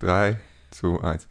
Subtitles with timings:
[0.00, 0.36] 3,
[0.70, 1.26] 2, 1.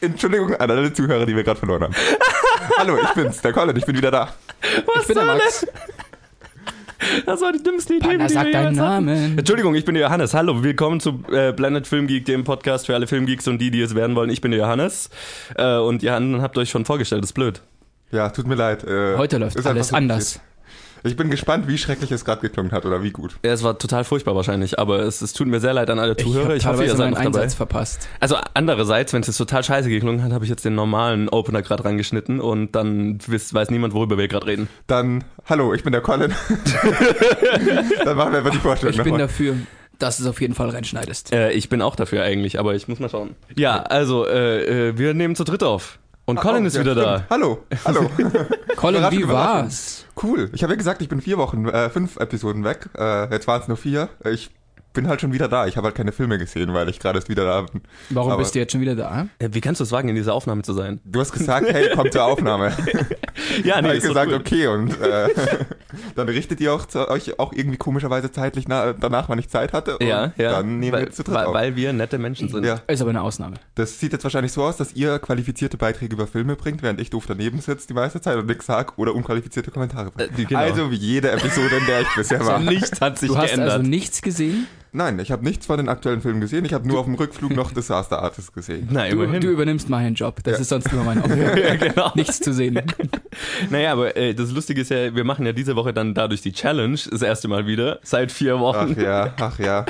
[0.00, 1.94] Entschuldigung an alle Zuhörer, die wir gerade verloren haben.
[2.78, 4.32] Hallo, ich bin's, der Colin, ich bin wieder da.
[4.86, 5.60] Was Ich bin der Max.
[5.60, 5.97] das?
[7.26, 8.74] Das war die dümmste Idee, Panna, die sag deinen.
[8.76, 9.38] Namen.
[9.38, 10.34] Entschuldigung, ich bin der Johannes.
[10.34, 13.80] Hallo, willkommen zu äh, Planet Film Geek, dem Podcast für alle Filmgeeks und die, die
[13.80, 14.30] es werden wollen.
[14.30, 15.10] Ich bin der Johannes.
[15.56, 17.60] Äh, und ihr anderen habt euch schon vorgestellt, das ist blöd.
[18.10, 18.84] Ja, tut mir leid.
[18.84, 20.40] äh, Heute läuft alles anders.
[21.04, 23.36] Ich bin gespannt, wie schrecklich es gerade geklungen hat oder wie gut.
[23.44, 26.14] Ja, es war total furchtbar wahrscheinlich, aber es, es tut mir sehr leid an alle
[26.16, 26.44] Ich Zuhörer.
[26.46, 27.26] habe Ich, hoffe, ihr seid noch dabei.
[27.40, 28.08] Einsatz verpasst.
[28.20, 31.62] Also andererseits, wenn es jetzt total scheiße geklungen hat, habe ich jetzt den normalen Opener
[31.62, 34.68] gerade rangeschnitten und dann wisst, weiß niemand, worüber wir gerade reden.
[34.86, 36.34] Dann, hallo, ich bin der Colin.
[38.04, 39.26] Dann machen wir einfach die Vorstellung Ich bin nochmal.
[39.26, 39.56] dafür,
[39.98, 41.32] dass du es auf jeden Fall reinschneidest.
[41.32, 43.34] Äh, ich bin auch dafür eigentlich, aber ich muss mal schauen.
[43.56, 45.98] Ja, also äh, äh, wir nehmen zu dritt auf.
[46.28, 47.14] Und Colin Oh, ist ja, wieder da.
[47.16, 47.30] stimmt.
[47.30, 48.10] Hallo, hallo.
[48.76, 50.04] Colin, wie war's?
[50.22, 50.50] cool.
[50.52, 52.90] Ich habe ja gesagt, ich bin vier Wochen, äh, fünf Episoden weg.
[52.98, 54.10] Äh, jetzt waren es nur vier.
[54.30, 54.50] Ich
[54.98, 55.66] bin halt schon wieder da.
[55.66, 57.82] Ich habe halt keine Filme gesehen, weil ich gerade erst wieder da bin.
[58.10, 59.28] Warum Aber- bist du jetzt schon wieder da?
[59.38, 61.00] Wie kannst du es wagen, in dieser Aufnahme zu sein?
[61.04, 62.72] Du hast gesagt, hey, komm zur Aufnahme.
[63.64, 64.38] Ja, habe ich gesagt, cool.
[64.38, 64.66] okay.
[64.66, 65.28] Und äh,
[66.16, 69.72] dann richtet ihr auch zu, euch auch irgendwie komischerweise zeitlich na, danach, wann ich Zeit
[69.72, 69.96] hatte.
[69.98, 70.50] Und Ja, ja.
[70.52, 71.54] Dann nehmen weil, wir zu dritt weil, auf.
[71.54, 72.64] weil wir nette Menschen sind.
[72.66, 72.80] ja.
[72.88, 73.54] Ist aber eine Ausnahme.
[73.76, 77.10] Das sieht jetzt wahrscheinlich so aus, dass ihr qualifizierte Beiträge über Filme bringt, während ich
[77.10, 80.36] doof daneben sitze die meiste Zeit und nichts sag oder unqualifizierte Kommentare bringt.
[80.38, 80.58] Äh, genau.
[80.60, 82.58] Also wie jede Episode, in der ich bisher war.
[82.58, 83.70] Nichts hat sich Du hast geändert.
[83.70, 84.66] also nichts gesehen?
[84.92, 86.64] Nein, ich habe nichts von den aktuellen Filmen gesehen.
[86.64, 88.88] Ich habe nur auf dem Rückflug noch Disaster Artist gesehen.
[88.90, 89.40] Na, Du, immerhin.
[89.42, 90.40] du übernimmst meinen Job.
[90.44, 90.60] Das Ja.
[90.60, 91.60] ist sonst immer meine Aufgabe.
[91.68, 92.12] ja, genau.
[92.14, 92.80] Nichts zu sehen.
[93.70, 96.52] Naja, aber äh, das Lustige ist ja, wir machen ja diese Woche dann dadurch die
[96.52, 98.96] Challenge, das erste Mal wieder, seit vier Wochen.
[98.98, 99.86] Ach ja, ach ja,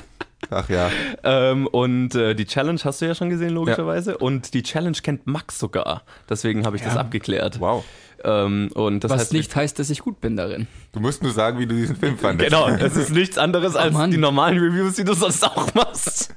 [0.51, 0.91] ach ja.
[1.25, 4.19] Ähm, und äh, die Challenge hast du ja schon gesehen, logischerweise.
[4.19, 6.03] Und die Challenge kennt Max sogar.
[6.29, 7.01] Deswegen habe ich das Ja.
[7.01, 7.59] abgeklärt.
[7.61, 7.85] Wow.
[8.25, 10.67] Ähm, und das Was heißt, nicht heißt, dass ich gut bin darin.
[10.93, 12.51] Du musst nur sagen, wie du diesen Film fandest.
[12.51, 14.11] Genau, es ist nichts anderes als Mann.
[14.11, 16.35] die normalen Reviews, die du sonst auch machst.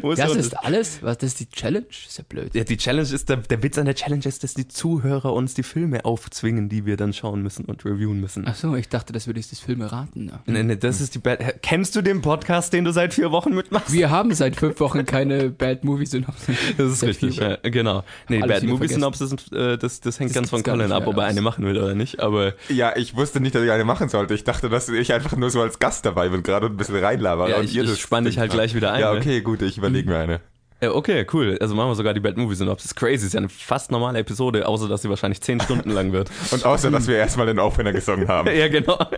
[0.16, 1.02] Das so- ist alles?
[1.02, 1.86] Was, das ist die Challenge?
[1.90, 2.54] Ist ja blöd.
[2.54, 5.54] ja, die Challenge ist, der, der Witz an der Challenge ist, dass die Zuhörer uns
[5.54, 8.44] die Filme aufzwingen, die wir dann schauen müssen und reviewen müssen.
[8.46, 10.28] Ach so, ich dachte, das würde ich das Filme raten.
[10.28, 10.40] Ja.
[10.46, 11.62] Nee, nee, das ist die Bad.
[11.62, 13.92] Kennst du den Podcast, den du seit vier Wochen mitmachst?
[13.92, 16.56] Wir haben seit fünf Wochen keine Bad Movie Synopsis.
[16.76, 18.04] Das ist richtig, ja, genau.
[18.28, 18.88] Nee, Alles Bad Movie.
[18.88, 21.76] Synopsis, äh, das, das hängt Das ganz von Colin ab, ob er eine machen will
[21.78, 24.34] oder nicht, aber Ja, ich wusste nicht, dass ich eine machen sollte.
[24.34, 27.50] Ich dachte, dass ich einfach nur so als Gast dabei bin, gerade ein bisschen reinlabere.
[27.50, 29.18] Ja, und ich- ihr ich das spann dich halt gleich wieder ein, Ja, ne?
[29.18, 30.40] okay, gut, ich überlege mir eine.
[30.80, 31.58] äh, okay, cool.
[31.60, 32.94] Also machen wir sogar die Bad Movie Synopsis.
[32.94, 36.30] Crazy, ist ja eine fast normale Episode, außer dass sie wahrscheinlich zehn Stunden lang wird.
[36.50, 38.48] Und außer, dass wir erstmal den Opener gesungen haben.
[38.56, 38.98] ja, genau.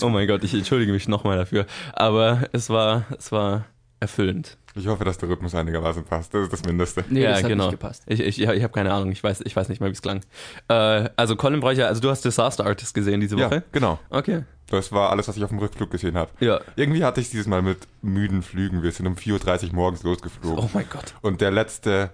[0.00, 1.66] Oh mein Gott, ich entschuldige mich nochmal dafür.
[1.92, 3.64] Aber es war, es war
[3.98, 4.58] erfüllend.
[4.76, 6.34] Ich hoffe, dass der Rhythmus einigermaßen passt.
[6.34, 7.04] Das ist das Mindeste.
[7.08, 7.64] Nee, ja, das hat genau.
[7.64, 8.02] nicht gepasst.
[8.06, 9.10] Ich, ich, ja, ich habe keine Ahnung.
[9.10, 10.20] Ich weiß, ich weiß nicht mal, wie es klang.
[10.68, 13.62] Äh, also Colin brauche ich ja, also du hast Disaster Artist gesehen diese Ja, Woche.
[13.72, 13.98] genau.
[14.10, 14.44] Okay.
[14.68, 16.30] Das war alles, was ich auf dem Rückflug gesehen habe.
[16.40, 16.60] Ja.
[16.74, 18.82] Irgendwie hatte ich dieses Mal mit müden Flügen.
[18.82, 20.58] Wir sind um 4.30 Uhr morgens losgeflogen.
[20.58, 21.14] Oh mein Gott.
[21.22, 22.10] Und der letzte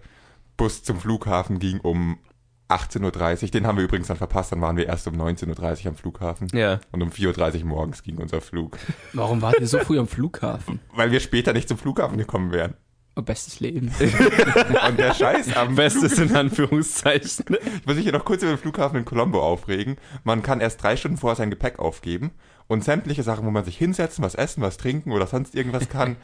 [0.57, 2.19] Bus zum Flughafen ging um
[2.75, 3.51] 18.30 Uhr.
[3.51, 4.53] Den haben wir übrigens dann verpasst.
[4.53, 6.49] Dann waren wir erst um 19.30 Uhr am Flughafen.
[6.53, 6.81] Ja.
[6.91, 8.79] Und um 4.30 Uhr morgens ging unser Flug.
[9.13, 10.81] Warum wart ihr so früh am Flughafen?
[10.95, 12.75] Weil wir später nicht zum Flughafen gekommen wären.
[13.15, 13.93] Oh, bestes Leben.
[14.89, 17.45] Und der Scheiß am Bestes in Anführungszeichen.
[17.51, 19.97] Ich muss mich hier noch kurz über den Flughafen in Colombo aufregen.
[20.25, 22.31] Man kann erst drei Stunden vorher sein Gepäck aufgeben
[22.69, 26.17] und sämtliche Sachen, wo man sich hinsetzen, was essen, was trinken oder sonst irgendwas kann,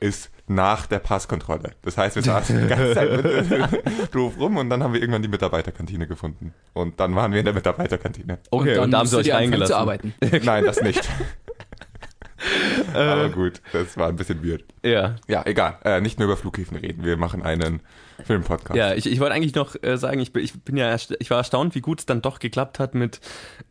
[0.00, 1.72] ist nach der Passkontrolle.
[1.82, 5.22] Das heißt, wir saßen die ganze Zeit mit, doof rum und dann haben wir irgendwann
[5.22, 6.54] die Mitarbeiterkantine gefunden.
[6.72, 8.38] Und dann waren wir in der Mitarbeiterkantine.
[8.50, 9.74] Okay, und, da haben sie euch reingelassen.
[9.74, 10.14] zu arbeiten.
[10.44, 11.08] Nein, das nicht.
[12.94, 14.64] Aber gut, das war ein bisschen weird.
[14.82, 15.16] Ja.
[15.26, 15.78] Ja, egal.
[15.84, 17.04] Äh, nicht nur über Flughäfen reden.
[17.04, 17.80] Wir machen einen
[18.24, 18.76] Filmpodcast.
[18.76, 21.38] Ja, ich, ich wollte eigentlich noch äh, sagen, ich bin, ich bin ja ich war
[21.38, 23.20] erstaunt, wie gut es dann doch geklappt hat mit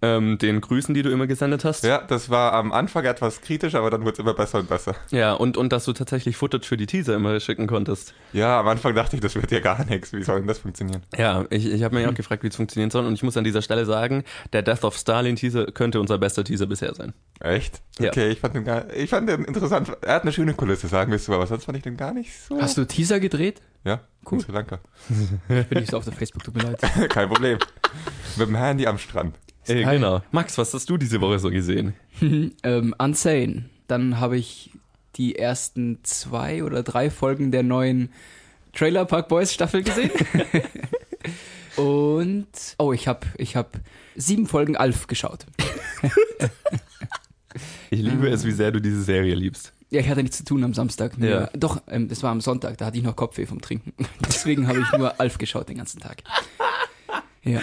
[0.01, 1.83] ähm, den Grüßen, die du immer gesendet hast.
[1.83, 4.95] Ja, das war am Anfang etwas kritisch, aber dann wurde es immer besser und besser.
[5.11, 8.13] Ja, und, und dass du tatsächlich Footage für die Teaser immer schicken konntest.
[8.33, 10.13] Ja, am Anfang dachte ich, das wird ja gar nichts.
[10.13, 11.01] Wie soll denn das funktionieren?
[11.17, 13.05] Ja, ich, ich habe mich auch gefragt, wie es funktionieren soll.
[13.05, 14.23] Und ich muss an dieser Stelle sagen,
[14.53, 17.13] der Death of Stalin Teaser könnte unser bester Teaser bisher sein.
[17.39, 17.81] Echt?
[17.99, 18.09] Ja.
[18.09, 19.91] Okay, ich fand den gar, ich fand den interessant.
[20.01, 22.13] Er hat eine schöne Kulisse, sagen wir es so, aber sonst fand ich den gar
[22.13, 22.59] nicht so.
[22.61, 23.61] Hast du Teaser gedreht?
[23.85, 24.41] Ja, Cool.
[24.41, 24.79] Sri Lanka.
[25.49, 26.81] Ich bin nicht so auf der Facebook, tut mir leid.
[27.09, 27.59] Kein Problem.
[28.37, 29.35] Mit dem Handy am Strand.
[29.67, 29.83] Geil.
[29.83, 30.21] genau.
[30.31, 31.93] Max, was hast du diese Woche so gesehen?
[32.63, 33.65] ähm, Unsane.
[33.87, 34.71] Dann habe ich
[35.15, 38.09] die ersten zwei oder drei Folgen der neuen
[38.73, 40.11] Trailer Park Boys Staffel gesehen.
[41.77, 42.47] Und,
[42.77, 43.79] oh, ich habe ich hab
[44.15, 45.45] sieben Folgen Alf geschaut.
[47.89, 49.71] Ich liebe es, wie sehr du diese Serie liebst.
[49.95, 51.17] Ja, ich hatte nichts zu tun am Samstag.
[51.17, 51.49] Nur, Ja.
[51.57, 53.93] Doch, ähm, das war am Sonntag, da hatte ich noch Kopfweh vom Trinken.
[54.27, 56.17] Deswegen habe ich nur Alf geschaut den ganzen Tag.
[57.43, 57.61] Ja,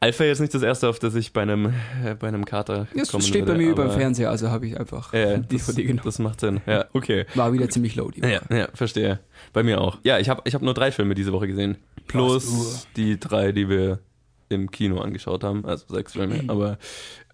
[0.00, 3.10] Alpha jetzt nicht das erste, auf das ich bei einem, äh, bei einem Kater das
[3.10, 5.66] kommen steht bei würde, mir über dem Fernseher, also habe ich einfach Ja, die das,
[5.66, 6.00] DVD genommen.
[6.04, 6.60] das macht Sinn.
[6.66, 7.26] Ja, okay.
[7.34, 8.40] War wieder ziemlich low die Woche.
[8.50, 9.20] Ja, ja, verstehe.
[9.52, 9.98] Bei mir auch.
[10.02, 11.76] Ja, ich habe ich hab nur drei Filme diese Woche gesehen.
[12.06, 13.98] Plus die drei, die wir
[14.50, 15.64] im Kino angeschaut haben.
[15.64, 16.42] Also sechs Filme.
[16.48, 16.76] Aber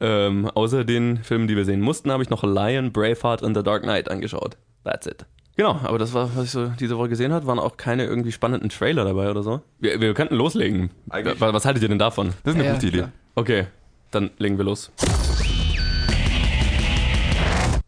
[0.00, 3.62] ähm, außer den Filmen, die wir sehen mussten, habe ich noch Lion, Braveheart und The
[3.64, 4.56] Dark Knight angeschaut.
[4.84, 5.24] That's it.
[5.56, 8.30] Genau, aber das war, was ich so diese Woche gesehen habe, waren auch keine irgendwie
[8.30, 9.62] spannenden Trailer dabei oder so.
[9.80, 10.90] Wir, wir könnten loslegen.
[11.08, 12.34] Eigentlich- Was, was haltet ihr denn davon?
[12.44, 12.98] Das ist eine Ja, gute Idee.
[12.98, 13.12] klar.
[13.36, 13.66] Okay,
[14.10, 14.92] dann legen wir los.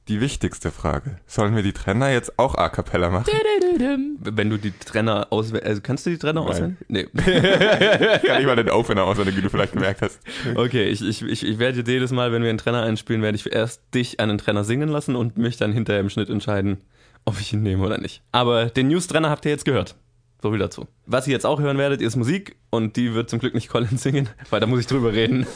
[0.09, 1.19] Die wichtigste Frage.
[1.27, 3.27] Sollen wir die Trenner jetzt auch a cappella machen?
[4.21, 6.51] Wenn du die Trenner auswählst, also kannst du die Trenner Nein.
[6.51, 6.77] auswählen?
[6.89, 7.07] Nee.
[7.15, 10.19] Ich kann nicht mal den Opener auswendig, wie du vielleicht gemerkt hast.
[10.55, 13.53] Okay, ich, ich, ich, ich werde jedes Mal, wenn wir einen Trenner einspielen, werde ich
[13.53, 16.79] erst dich einen Trenner singen lassen und mich dann hinterher im Schnitt entscheiden,
[17.27, 18.23] ob ich ihn nehme oder nicht.
[18.33, 19.95] Aber den News-Trenner habt ihr jetzt gehört.
[20.41, 20.87] So viel dazu.
[21.05, 23.99] Was ihr jetzt auch hören werdet, ist Musik und die wird zum Glück nicht Colin
[23.99, 25.47] singen, weil da muss ich drüber reden.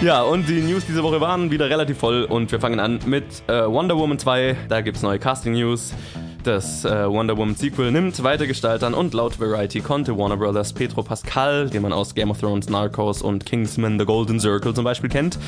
[0.00, 3.24] Ja, und die News diese Woche waren wieder relativ voll und wir fangen an mit
[3.48, 4.56] äh, Wonder Woman 2.
[4.68, 5.92] Da gibt's neue Casting-News.
[6.48, 10.72] Das äh, Wonder Woman Sequel nimmt weiter Gestalt an und laut Variety konnte Warner Brothers
[10.72, 14.82] Pedro Pascal, den man aus Game of Thrones, Narcos und Kingsman The Golden Circle zum
[14.82, 15.38] Beispiel kennt,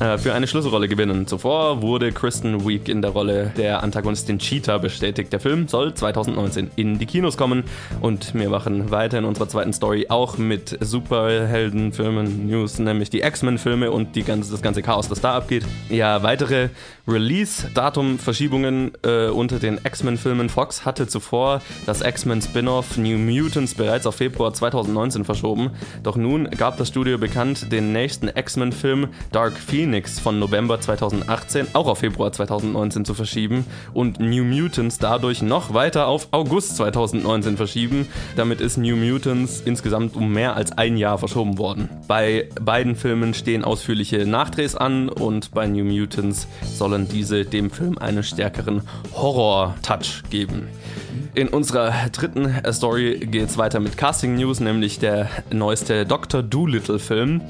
[0.00, 1.28] äh, für eine Schlüsselrolle gewinnen.
[1.28, 5.32] Zuvor wurde Kristen Wiig in der Rolle der Antagonistin Cheetah bestätigt.
[5.32, 7.62] Der Film soll 2019 in die Kinos kommen
[8.00, 13.92] und wir machen weiter in unserer zweiten Story auch mit Superheldenfilmen News, nämlich die X-Men-Filme
[13.92, 15.64] und die ganze, das ganze Chaos, das da abgeht.
[15.88, 16.70] Ja, weitere
[17.06, 20.47] Release-Datum-Verschiebungen äh, unter den X-Men-Filmen.
[20.48, 25.70] Fox hatte zuvor das X-Men-Spin-off New Mutants bereits auf Februar 2019 verschoben.
[26.02, 31.86] Doch nun gab das Studio bekannt, den nächsten X-Men-Film Dark Phoenix von November 2018 auch
[31.86, 38.06] auf Februar 2019 zu verschieben und New Mutants dadurch noch weiter auf August 2019 verschieben.
[38.36, 41.88] Damit ist New Mutants insgesamt um mehr als ein Jahr verschoben worden.
[42.06, 47.98] Bei beiden Filmen stehen ausführliche Nachdrehs an und bei New Mutants sollen diese dem Film
[47.98, 48.82] einen stärkeren
[49.14, 50.68] Horror-Touch geben.
[51.34, 56.42] In unserer dritten äh, Story geht es weiter mit Casting News, nämlich der neueste Dr.
[56.42, 57.42] Doolittle-Film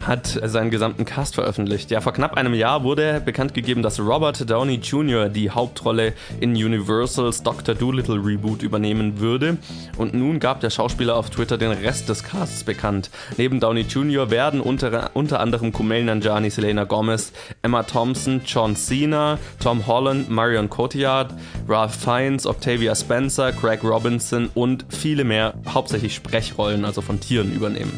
[0.00, 1.90] hat seinen gesamten Cast veröffentlicht.
[1.90, 5.28] Ja, vor knapp einem Jahr wurde bekannt gegeben, dass Robert Downey Jr.
[5.28, 7.74] die Hauptrolle in Universals Dr.
[7.74, 9.58] Doolittle Reboot übernehmen würde.
[9.98, 13.10] Und nun gab der Schauspieler auf Twitter den Rest des Casts bekannt.
[13.36, 14.30] Neben Downey Jr.
[14.30, 17.32] werden unter, unter anderem Kumail Nanjiani, Selena Gomez,
[17.62, 21.34] Emma Thompson, John Cena, Tom Holland, Marion Cotillard,
[21.68, 27.92] Ralph Fiennes, Octavia Spencer, Craig Robinson und viele mehr, hauptsächlich Sprechrollen, also von Tieren übernehmen.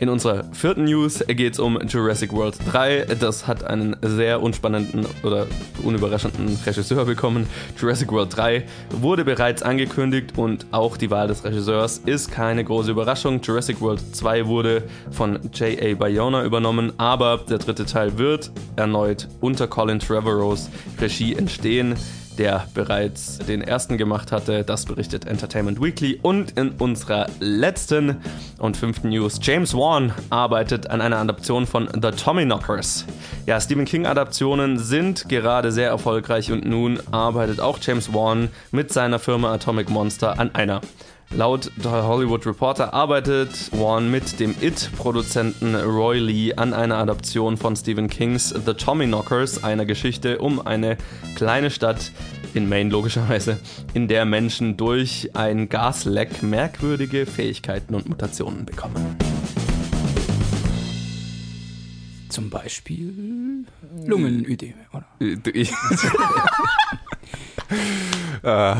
[0.00, 3.16] In unserer vierten News geht es um Jurassic World 3.
[3.18, 5.48] Das hat einen sehr unspannenden oder
[5.82, 7.48] unüberraschenden Regisseur bekommen.
[7.76, 12.92] Jurassic World 3 wurde bereits angekündigt und auch die Wahl des Regisseurs ist keine große
[12.92, 13.40] Überraschung.
[13.42, 15.94] Jurassic World 2 wurde von J.A.
[15.94, 21.96] Bayona übernommen, aber der dritte Teil wird erneut unter Colin Trevorrows Regie entstehen
[22.38, 24.64] der bereits den ersten gemacht hatte.
[24.64, 26.18] Das berichtet Entertainment Weekly.
[26.22, 28.16] Und in unserer letzten
[28.58, 33.04] und fünften News, James Wan arbeitet an einer Adaption von The Tommyknockers.
[33.46, 39.18] Ja, Stephen King-Adaptionen sind gerade sehr erfolgreich und nun arbeitet auch James Wan mit seiner
[39.18, 40.80] Firma Atomic Monster an einer.
[41.30, 47.76] Laut der Hollywood Reporter arbeitet Wan mit dem It-Produzenten Roy Lee an einer Adaption von
[47.76, 50.96] Stephen Kings The Tommyknockers, einer Geschichte um eine
[51.36, 52.12] kleine Stadt
[52.54, 53.60] in Maine logischerweise,
[53.92, 59.16] in der Menschen durch ein Gasleck merkwürdige Fähigkeiten und Mutationen bekommen.
[62.30, 63.66] Zum Beispiel
[64.06, 65.06] Lungenödeme, oder?
[65.52, 65.72] Ich,
[68.42, 68.76] Äh,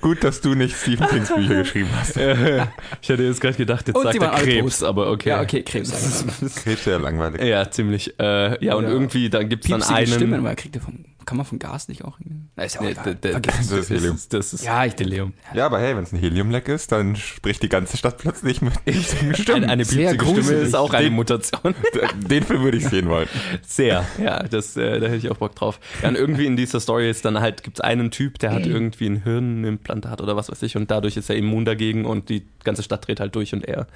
[0.00, 2.16] gut, dass du nicht Stephen Kings Bücher geschrieben hast.
[2.16, 5.30] ich hätte jetzt gerade gedacht, jetzt Und sagt er Krebs, aber okay.
[5.30, 6.24] Ja, okay, Krebs.
[6.64, 7.42] Krebs ja langweilig.
[7.42, 8.18] Ja, ziemlich.
[8.18, 10.06] Äh, ja, und Oder irgendwie, dann gibt es dann einen.
[10.06, 12.18] Stimmen, weil kriegt er von, kann man von Gas nicht auch?
[12.56, 13.14] Na, ist ja auch Nee, egal.
[13.14, 13.78] d- d- Vergiss das, es.
[13.78, 14.14] ist Helium.
[14.16, 15.32] ist, das ist Ja, ich Helium.
[15.54, 18.72] Ja, aber hey, wenn es ein Heliumleck ist, dann spricht die ganze Stadt plötzlich mit
[18.86, 19.62] richtigen Stimmen.
[19.62, 21.74] Eine, eine Sehr Stimme ist auch eine Den- Mutation.
[22.28, 23.28] Den Film würde ich sehen wollen.
[23.64, 25.78] Sehr, ja, das, äh, da hätte ich auch Bock drauf.
[26.02, 28.66] Ja, und irgendwie in dieser Story ist dann halt, gibt es einen Typ, der hat
[28.66, 32.44] irgendwie ein Hirnimplantat oder was weiß ich und dadurch ist er immun dagegen und die
[32.64, 33.86] ganze Stadt dreht halt durch und er,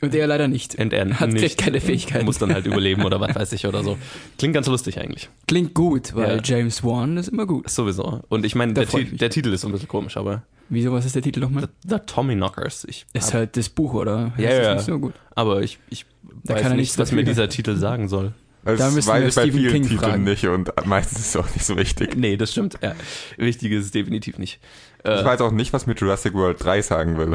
[0.00, 0.76] Und der leider nicht.
[0.78, 1.40] und er Hat nicht.
[1.42, 2.24] kriegt keine Fähigkeiten.
[2.24, 3.98] Muss dann halt überleben oder was weiß ich oder so.
[4.38, 5.28] Klingt ganz lustig eigentlich.
[5.46, 6.42] Klingt gut, weil Ja.
[6.42, 7.68] James Wan ist immer gut.
[7.68, 8.22] Sowieso.
[8.28, 11.14] Und ich meine, der, der Titel ist so ein bisschen komisch, aber Wieso, was ist
[11.14, 11.68] der Titel nochmal?
[11.82, 12.84] The, The Tommy Knockers.
[12.88, 14.32] Ich Ist halt das Buch, oder?
[14.36, 14.74] Ja, ja.
[14.74, 15.14] nicht so gut.
[15.34, 16.04] aber ich, ich
[16.44, 18.34] Da weiß kann er nicht, was mir dieser Titel sagen soll.
[18.64, 20.24] Das Da müssen weiß wir ich bei Stephen vielen King Titeln fragen.
[20.24, 22.16] nicht und meistens ist es auch nicht so wichtig.
[22.16, 22.76] Nee, das stimmt.
[22.82, 22.94] Ja.
[23.38, 24.60] Wichtig ist es definitiv nicht.
[25.08, 27.32] Äh, Ich weiß auch nicht, was mir Jurassic World 3 sagen will.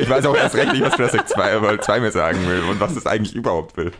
[0.00, 2.80] Ich weiß auch erst recht nicht, was Jurassic 2, World 2 mir sagen will und
[2.80, 3.92] was es eigentlich überhaupt will.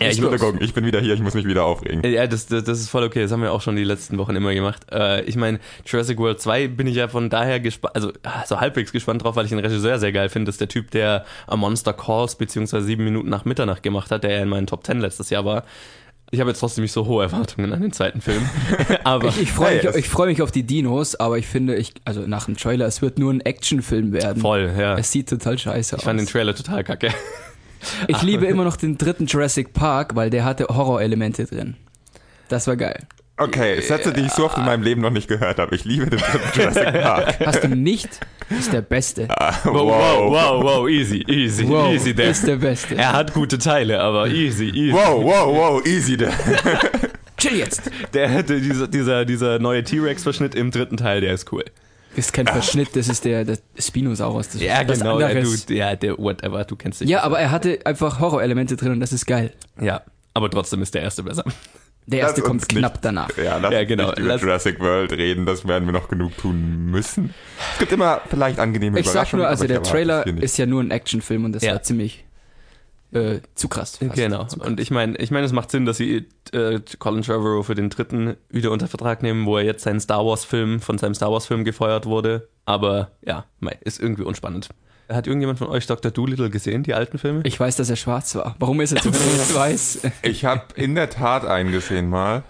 [0.00, 2.04] ja, ich, Entschuldigung, ich bin wieder hier, ich muss mich wieder aufregen.
[2.04, 3.22] Ja, das, das, das ist voll okay.
[3.22, 4.82] Das haben wir auch schon die letzten Wochen immer gemacht.
[4.92, 8.60] Äh, ich meine, Jurassic World 2 bin ich ja von daher gespannt, also ah, so
[8.60, 10.46] halbwegs gespannt drauf, weil ich den Regisseur sehr geil finde.
[10.48, 14.24] Das ist der Typ, der A Monster Calls beziehungsweise sieben Minuten nach Mitternacht gemacht hat,
[14.24, 15.64] der ja in meinen Top 10 letztes Jahr war.
[16.30, 18.42] Ich habe jetzt trotzdem nicht so hohe Erwartungen an den zweiten Film.
[19.04, 21.94] Aber Ich, ich freue mich, ich freu mich auf die Dinos, aber ich finde, ich,
[22.04, 24.40] also nach dem Trailer, es wird nur ein Actionfilm werden.
[24.42, 24.98] voll, ja.
[24.98, 26.04] Es sieht total scheiße Ich aus.
[26.04, 27.08] fand den Trailer total kacke.
[28.08, 31.76] ich liebe immer noch den dritten Jurassic Park, weil der hatte Horrorelemente drin.
[32.48, 33.06] Das war geil.
[33.38, 35.74] Okay, Sätze, die ich so oft in meinem Leben noch nicht gehört habe.
[35.74, 37.36] Ich liebe den dritten Jurassic Park.
[37.46, 38.08] Hast du nicht?
[38.50, 39.28] Ist der Beste.
[39.28, 42.14] Wow, wow, wow, wow, easy, easy, Wow, easy.
[42.14, 42.96] Der, ist der Beste.
[42.96, 44.92] er hat gute Teile, aber easy, easy.
[44.92, 46.32] Wow, wow, wow, easy there.
[47.36, 47.82] Chill jetzt.
[48.14, 51.64] Der hätte dieser, dieser, dieser neue T-Rex-Verschnitt im dritten Teil, der ist cool.
[52.16, 54.48] Das ist kein Verschnitt, das ist der, der Spinosaurus.
[54.48, 55.20] Das Ja, ist genau.
[55.20, 55.66] Ja, anderes.
[55.66, 57.08] du, ja, der whatever, du kennst dich.
[57.08, 59.52] ja, aber er hatte einfach Horrorelemente drin und das ist geil.
[59.80, 60.00] Ja,
[60.34, 61.44] aber trotzdem ist der erste besser.
[62.10, 63.28] Der erste Lass kommt knapp nicht- danach.
[63.36, 64.06] Ja, lass Ja, genau.
[64.08, 67.34] nicht über Lass- Jurassic World reden, das werden wir noch genug tun müssen.
[67.74, 69.42] Es gibt immer vielleicht angenehme Ich sag Überraschungen.
[69.42, 70.44] nur, also aber ich der erwarte Trailer es hier nicht.
[70.44, 71.72] ist ja nur ein Actionfilm und das Ja.
[71.72, 72.24] war ziemlich
[73.12, 73.96] äh, zu krass.
[73.96, 74.14] fast.
[74.14, 74.44] Genau.
[74.44, 74.68] Zu krass.
[74.68, 77.88] Und ich meine, ich meine, es macht Sinn, dass sie äh, Colin Trevorrow für den
[77.88, 81.30] dritten wieder unter Vertrag nehmen, wo er jetzt seinen Star Wars Film von seinem Star
[81.32, 82.48] Wars Film gefeuert wurde.
[82.66, 83.46] Aber ja,
[83.82, 84.68] ist irgendwie unspannend.
[85.08, 86.10] Hat irgendjemand von euch Dr.
[86.10, 87.40] Doolittle gesehen, die alten Filme?
[87.44, 88.56] Ich weiß, dass er schwarz war.
[88.58, 90.00] Warum ist er zumindest weiß?
[90.22, 92.42] Ich habe in der Tat einen gesehen mal.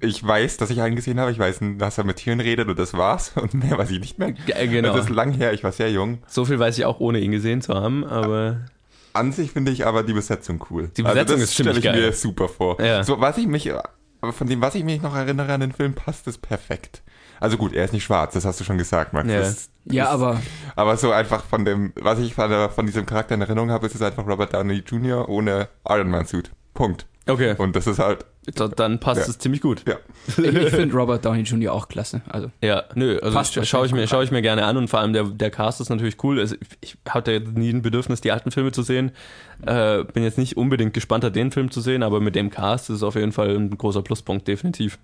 [0.00, 1.30] Ich weiß, dass ich einen gesehen habe.
[1.30, 3.32] Ich weiß, dass er mit Tieren redet und das war's.
[3.40, 4.32] Und mehr weiß ich nicht mehr.
[4.32, 4.94] Genau.
[4.94, 6.18] Das ist lang her, ich war sehr jung.
[6.26, 8.66] So viel weiß ich auch, ohne ihn gesehen zu haben, aber
[9.12, 10.90] An sich finde ich aber die Besetzung cool.
[10.96, 12.10] Die Besetzung das ist ziemlich stelle ich geil.
[12.10, 12.80] mir super vor.
[12.82, 13.04] Ja.
[13.04, 15.94] So, was ich mich, aber von dem, was ich mich noch erinnere an den Film,
[15.94, 17.02] passt es perfekt.
[17.40, 19.28] Also gut, er ist nicht schwarz, das hast du schon gesagt, Max.
[19.28, 19.38] Ja.
[19.40, 20.40] Das, Ja, aber
[20.76, 23.94] aber so einfach von dem, was ich von, von diesem Charakter in Erinnerung habe, ist
[23.94, 25.28] es einfach Robert Downey Jr.
[25.28, 26.50] ohne Iron Man Suit.
[26.74, 27.06] Punkt.
[27.28, 27.54] okay.
[27.58, 28.24] Und das ist halt,
[28.56, 29.26] Da- Dann passt Ja.
[29.28, 29.84] es ziemlich gut.
[29.88, 29.94] ja.
[30.26, 31.72] ich, ich finde Robert Downey Jr.
[31.72, 32.20] auch klasse.
[32.28, 35.12] Also Ja, nö, also schaue ich, mir, schau ich mir gerne an und vor allem
[35.14, 36.38] der, der Cast ist natürlich cool.
[36.40, 39.12] Also ich- hatte nie ein Bedürfnis, die alten Filme zu sehen.
[39.64, 42.96] Äh, bin jetzt nicht unbedingt gespannter, den Film zu sehen, aber mit dem Cast ist
[42.96, 44.98] es auf jeden Fall ein großer Pluspunkt, definitiv.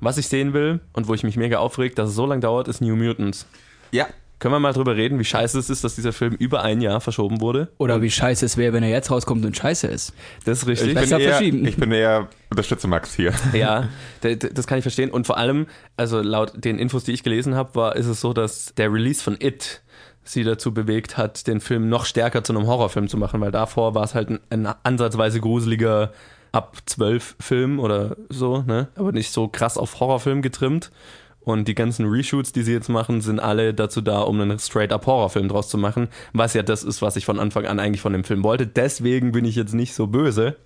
[0.00, 2.68] Was ich sehen will und wo ich mich mega aufregt, dass es so lange dauert,
[2.68, 3.46] ist New Mutants.
[3.90, 4.06] Ja.
[4.40, 7.00] Können wir mal drüber reden, wie scheiße es ist, dass dieser Film über ein Jahr
[7.00, 7.68] verschoben wurde?
[7.78, 10.12] oder wie scheiße es wäre, wenn er jetzt rauskommt und scheiße ist.
[10.44, 10.88] Das ist Ich richtig.
[10.88, 13.32] bin, Besser eher, ich bin eher unterstütze Max hier.
[13.54, 13.88] Ja,
[14.20, 15.10] das kann ich verstehen.
[15.10, 18.32] Und vor allem, also laut den Infos, die ich gelesen habe, war, ist es so,
[18.34, 19.80] dass der Release von It
[20.24, 23.94] sie dazu bewegt hat, den Film noch stärker zu einem Horrorfilm zu machen, weil davor
[23.94, 26.12] war es halt ein, ein ansatzweise gruseliger
[26.54, 28.88] ab 12 Film oder so, ne?
[28.96, 30.90] Aber nicht so krass auf Horrorfilm getrimmt.
[31.40, 35.04] Und die ganzen Reshoots, die sie jetzt machen, sind alle dazu da, um einen straight-up
[35.04, 38.14] Horrorfilm draus zu machen, was ja das ist, was ich von Anfang an eigentlich von
[38.14, 38.66] dem Film wollte.
[38.66, 40.56] Deswegen bin ich jetzt nicht so böse.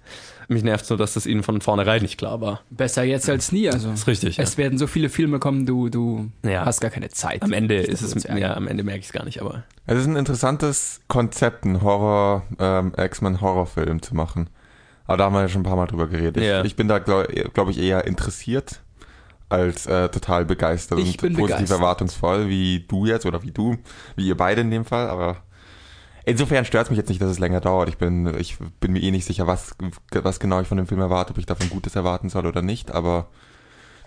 [0.46, 2.60] Mich nervt nur, dass das ihnen von vornherein nicht klar war.
[2.70, 3.68] Besser jetzt als nie.
[3.68, 4.44] Also ist richtig, ja.
[4.44, 6.64] Es werden so viele Filme kommen, du, du Ja.
[6.64, 7.42] hast gar keine Zeit.
[7.42, 9.64] Am Ende ist es, ja, am Ende merke ich es gar nicht, aber.
[9.86, 14.48] Es ist ein interessantes Konzept, einen Horror, ähm, X-Men-Horrorfilm zu machen.
[15.08, 16.44] Aber da haben wir ja schon ein paar Mal drüber geredet.
[16.44, 16.60] Ja.
[16.60, 18.80] Ich, ich bin da, glaube glaub ich, eher interessiert
[19.48, 21.78] als äh, total begeistert Ich und bin positiv begeistert.
[21.80, 23.78] erwartungsvoll, wie du jetzt oder wie du,
[24.16, 25.08] wie ihr beide in dem Fall.
[25.08, 25.38] Aber
[26.26, 27.88] insofern stört es mich jetzt nicht, dass es länger dauert.
[27.88, 29.74] Ich bin, ich bin mir eh nicht sicher, was,
[30.12, 32.90] was genau ich von dem Film erwarte, ob ich davon Gutes erwarten soll oder nicht.
[32.92, 33.28] Aber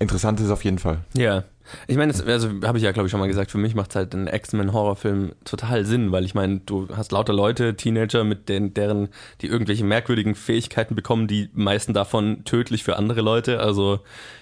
[0.01, 1.00] interessant ist es auf jeden Fall.
[1.13, 1.43] Ja.
[1.88, 3.96] Ich meine, das- also habe ich ja, glaube ich, schon mal gesagt, für mich macht
[3.96, 8.74] halt ein X-Men-Horrorfilm total Sinn, weil ich meine, du hast lauter Leute, Teenager, mit den,
[8.74, 9.10] deren,
[9.41, 13.60] die irgendwelche merkwürdigen Fähigkeiten bekommen, die meisten davon tödlich für andere Leute.
[13.62, 14.00] Also,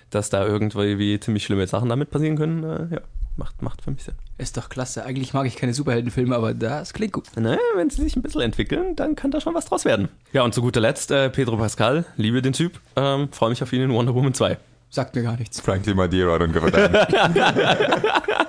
[0.09, 3.01] dass da irgendwie ziemlich schlimme Sachen damit passieren können, äh, ja,
[3.37, 4.15] macht, macht für mich Sinn.
[4.39, 5.05] Ist doch klasse.
[5.05, 7.25] Eigentlich mag ich keine Superheldenfilme, aber das klingt gut.
[7.37, 10.09] Ne, wenn sie sich ein bisschen entwickeln, dann kann da schon was draus werden.
[10.33, 13.71] Ja, und zu guter Letzt, äh, Pedro Pascal, liebe den Typ, ähm, freue mich auf
[13.71, 14.57] ihn in Wonder Woman 2.
[14.89, 15.59] Sagt mir gar nichts.
[15.61, 18.47] Frankly, my dear, I don't give a damn.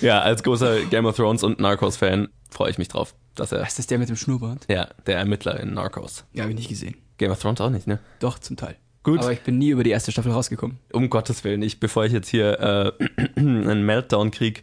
[0.00, 3.78] Ja, als großer Game of Thrones und Narcos-Fan freue ich mich drauf, dass er, Ist
[3.78, 4.64] das der mit dem Schnurrbart?
[4.68, 6.24] ja, der Ermittler in Narcos.
[6.32, 6.96] Ja, habe ich nicht gesehen.
[7.18, 7.98] Game of Thrones auch nicht, ne?
[8.20, 8.76] Doch, zum Teil.
[9.02, 9.20] Gut.
[9.20, 10.78] Aber ich bin nie über die erste Staffel rausgekommen.
[10.92, 12.92] Um Gottes Willen, ich, bevor ich jetzt hier äh,
[13.36, 14.62] einen Meltdown krieg,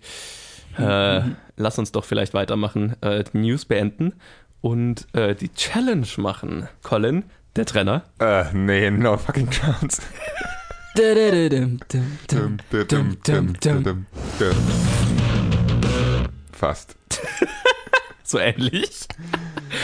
[0.77, 1.21] äh,
[1.57, 4.13] lass uns doch vielleicht weitermachen, äh, die News beenden
[4.61, 6.67] und äh, die Challenge machen.
[6.83, 8.03] Colin, der Trenner.
[8.19, 10.01] äh, nee, no fucking chance.
[16.51, 16.97] Fast.
[18.29, 19.07] So ähnlich.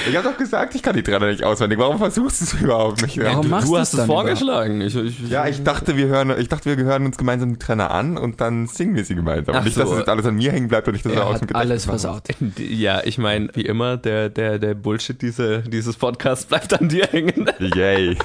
[0.07, 1.79] Ich habe doch gesagt, ich kann die Trainer nicht auswendig.
[1.79, 3.17] Warum versuchst du es überhaupt nicht?
[3.17, 4.81] Warum du machst du du hast es es dann vorgeschlagen.
[4.81, 7.89] Ich, ich, Ja, ich dachte, wir hören, ich dachte, wir hören uns gemeinsam die Trainer
[7.89, 9.55] an und dann singen wir sie gemeinsam.
[9.55, 9.91] Ach nicht, dass so.
[9.91, 11.71] das jetzt alles an mir hängen bleibt und ich das Er aus dem hat Gedächtnis
[11.71, 12.27] alles versaut.
[12.59, 17.07] Ja, ich meine, wie immer, der, der, der Bullshit diese, dieses Podcasts bleibt an dir
[17.07, 17.49] hängen.
[17.59, 18.15] Yay.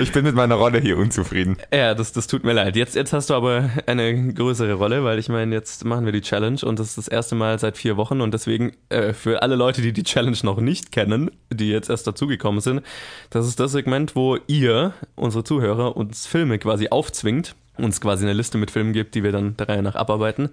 [0.00, 1.56] Ich bin mit meiner Rolle hier unzufrieden.
[1.72, 2.76] Ja, das, das tut mir leid.
[2.76, 6.20] Jetzt, jetzt hast du aber eine größere Rolle, weil ich meine, jetzt machen wir die
[6.20, 9.56] Challenge und das ist das erste Mal seit vier Wochen und deswegen äh, für alle
[9.56, 12.82] Leute, die die Challenge noch nicht kennen, die jetzt erst dazugekommen sind,
[13.30, 18.34] das ist das Segment, wo ihr, unsere Zuhörer, uns Filme quasi aufzwingt, uns quasi eine
[18.34, 20.50] Liste mit Filmen gibt, die wir dann der Reihe nach abarbeiten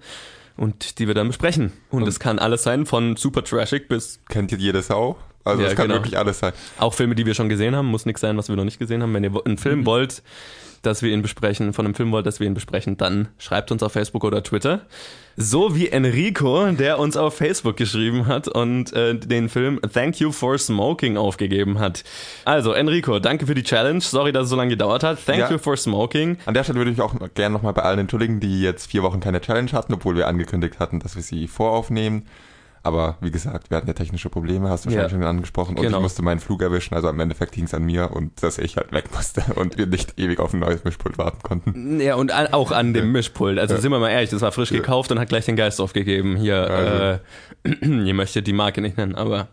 [0.56, 1.72] und die wir dann besprechen.
[1.90, 5.16] Und es kann alles sein, von super trashig bis Kennt ihr jede Sau?
[5.44, 5.98] Also Ja, es kann genau.
[6.00, 6.52] wirklich alles sein.
[6.78, 9.02] Auch Filme, die wir schon gesehen haben, muss nichts sein, was wir noch nicht gesehen
[9.02, 9.12] haben.
[9.14, 10.22] Wenn ihr einen Film wollt,
[10.80, 13.82] dass wir ihn besprechen, von einem Film wollt, dass wir ihn besprechen, dann schreibt uns
[13.82, 14.82] auf Facebook oder Twitter.
[15.36, 20.30] So wie Enrico, der uns auf Facebook geschrieben hat und äh, den Film Thank You
[20.30, 22.04] for Smoking aufgegeben hat.
[22.44, 24.00] Also, Enrico, danke für die Challenge.
[24.00, 25.24] Sorry, dass es so lange gedauert hat.
[25.24, 25.50] Thank Ja.
[25.50, 26.36] you for smoking.
[26.46, 29.20] An der Stelle würde ich auch gerne nochmal bei allen entschuldigen, die jetzt vier Wochen
[29.20, 32.26] keine Challenge hatten, obwohl wir angekündigt hatten, dass wir sie voraufnehmen.
[32.84, 35.08] Aber wie gesagt, wir hatten ja technische Probleme, hast du Ja.
[35.08, 35.76] schon angesprochen.
[35.76, 35.96] Und Genau.
[35.96, 38.76] ich musste meinen Flug erwischen, also im Endeffekt hing es an mir und dass ich
[38.76, 41.98] halt weg musste und wir nicht ewig auf ein neues Mischpult warten konnten.
[42.00, 43.58] Ja, und an, auch an dem Mischpult.
[43.58, 43.80] Also Ja.
[43.80, 46.36] sind wir mal ehrlich, das war frisch gekauft und hat gleich den Geist aufgegeben.
[46.36, 47.20] Hier, Also.
[47.64, 47.74] äh,
[48.06, 49.48] ihr möchtet die Marke nicht nennen, aber.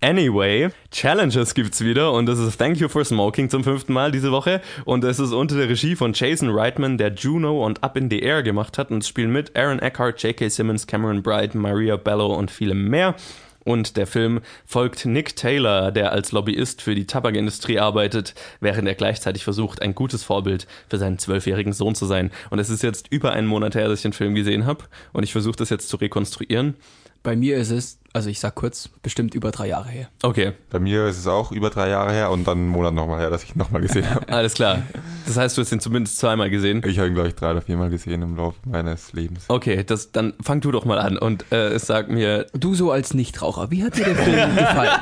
[0.00, 4.30] Anyway, Challenges gibt's wieder und das ist Thank You for Smoking zum fünften Mal diese
[4.30, 8.08] Woche und es ist unter der Regie von Jason Reitman, der Juno und Up in
[8.08, 10.50] the Air gemacht hat und spielen mit Aaron Eckhart, J.K.
[10.50, 13.16] Simmons, Cameron Bright, Maria Bello und viele mehr.
[13.64, 18.94] Und der Film folgt Nick Taylor, der als Lobbyist für die Tabakindustrie arbeitet, während er
[18.94, 22.30] gleichzeitig versucht, ein gutes Vorbild für seinen zwölfjährigen Sohn zu sein.
[22.50, 24.84] Und es ist jetzt über einen Monat her, dass ich den Film gesehen habe.
[25.12, 26.76] Und ich versuche das jetzt zu rekonstruieren.
[27.22, 30.08] Bei mir ist es, also ich sag kurz, bestimmt über drei Jahre her.
[30.22, 33.20] Okay, Bei mir ist es auch über drei Jahre her und dann einen Monat nochmal
[33.20, 34.28] her, dass ich ihn nochmal gesehen habe.
[34.32, 34.82] alles klar.
[35.26, 36.82] Das heißt, du hast ihn zumindest zweimal gesehen.
[36.86, 39.44] Ich habe ihn, glaube ich, drei oder viermal gesehen im Laufe meines Lebens.
[39.48, 43.12] Okay, das, dann fang du doch mal an und äh, sag mir, Du so als
[43.14, 45.00] Nichtraucher, wie hat dir der Film gefallen?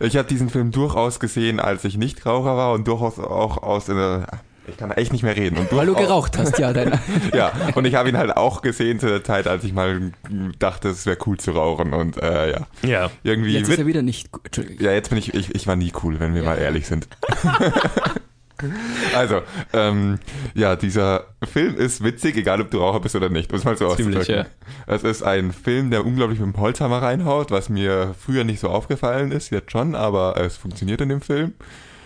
[0.00, 3.88] Ich habe diesen Film durchaus gesehen, als ich nicht Raucher war und durchaus auch aus
[3.90, 4.26] einer.
[4.66, 5.58] Ich kann echt nicht mehr reden.
[5.58, 6.72] Und Weil du geraucht hast, ja.
[6.72, 6.98] Dein,
[7.34, 10.12] Ja, und ich habe ihn halt auch gesehen zu der Zeit, als ich mal
[10.58, 11.92] dachte, es wäre cool zu rauchen.
[11.92, 13.52] Und äh, ja, ja, irgendwie.
[13.52, 14.28] jetzt ist er wieder nicht.
[14.44, 14.84] Entschuldigung.
[14.84, 16.50] ja, jetzt bin ich, ich, ich war nie cool, wenn wir Ja.
[16.50, 17.08] mal ehrlich sind.
[19.14, 20.18] also, ähm,
[20.54, 23.76] ja, dieser Film ist witzig, egal ob du Raucher bist oder nicht, um es mal
[23.76, 24.50] so Ziemlich, auszudrücken.
[24.86, 28.68] Es ist ein Film, der unglaublich mit dem Holzhammer reinhaut, was mir früher nicht so
[28.68, 31.54] aufgefallen ist, jetzt schon, aber es funktioniert in dem Film.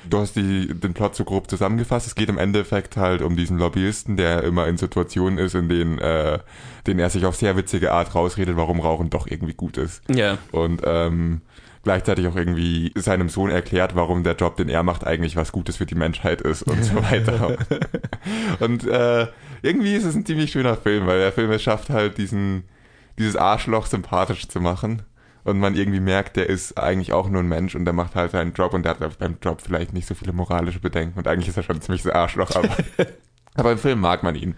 [0.08, 2.06] Du hast die, den Plot so grob zusammengefasst.
[2.06, 5.98] Es geht im Endeffekt halt um diesen Lobbyisten, der immer in Situationen ist, in denen,
[5.98, 6.38] äh,
[6.86, 10.38] denen er sich auf sehr witzige Art rausredet, warum Rauchen doch irgendwie gut ist ja,
[10.52, 11.42] und ähm,
[11.84, 15.76] gleichzeitig auch irgendwie seinem Sohn erklärt, warum der Job, den er macht, eigentlich was Gutes
[15.76, 17.56] für die Menschheit ist und so weiter.
[18.60, 19.26] und äh,
[19.62, 22.64] irgendwie ist es ein ziemlich schöner Film, weil der Film es schafft halt diesen
[23.18, 25.02] dieses Arschloch sympathisch zu machen
[25.48, 28.32] und man irgendwie merkt, der ist eigentlich auch nur ein Mensch und der macht halt
[28.32, 31.48] seinen Job und der hat beim Job vielleicht nicht so viele moralische Bedenken und eigentlich
[31.48, 32.68] ist er schon ein ziemliches Arschloch, aber,
[33.54, 34.56] aber im Film mag man ihn.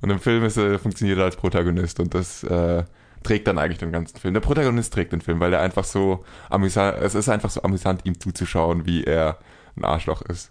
[0.00, 2.82] Und im Film ist er, funktioniert er als Protagonist und das äh,
[3.22, 4.34] trägt dann eigentlich den ganzen Film.
[4.34, 8.00] Der Protagonist trägt den Film, weil er einfach so amüsant, es ist einfach so amüsant,
[8.04, 9.38] ihm zuzuschauen, wie er
[9.76, 10.50] ein Arschloch ist.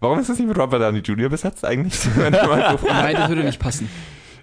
[0.00, 1.28] Warum ist das nicht mit Robert Downey Jr.
[1.30, 1.94] besetzt eigentlich?
[2.00, 2.10] So-
[2.88, 3.88] Nein, das würde nicht passen.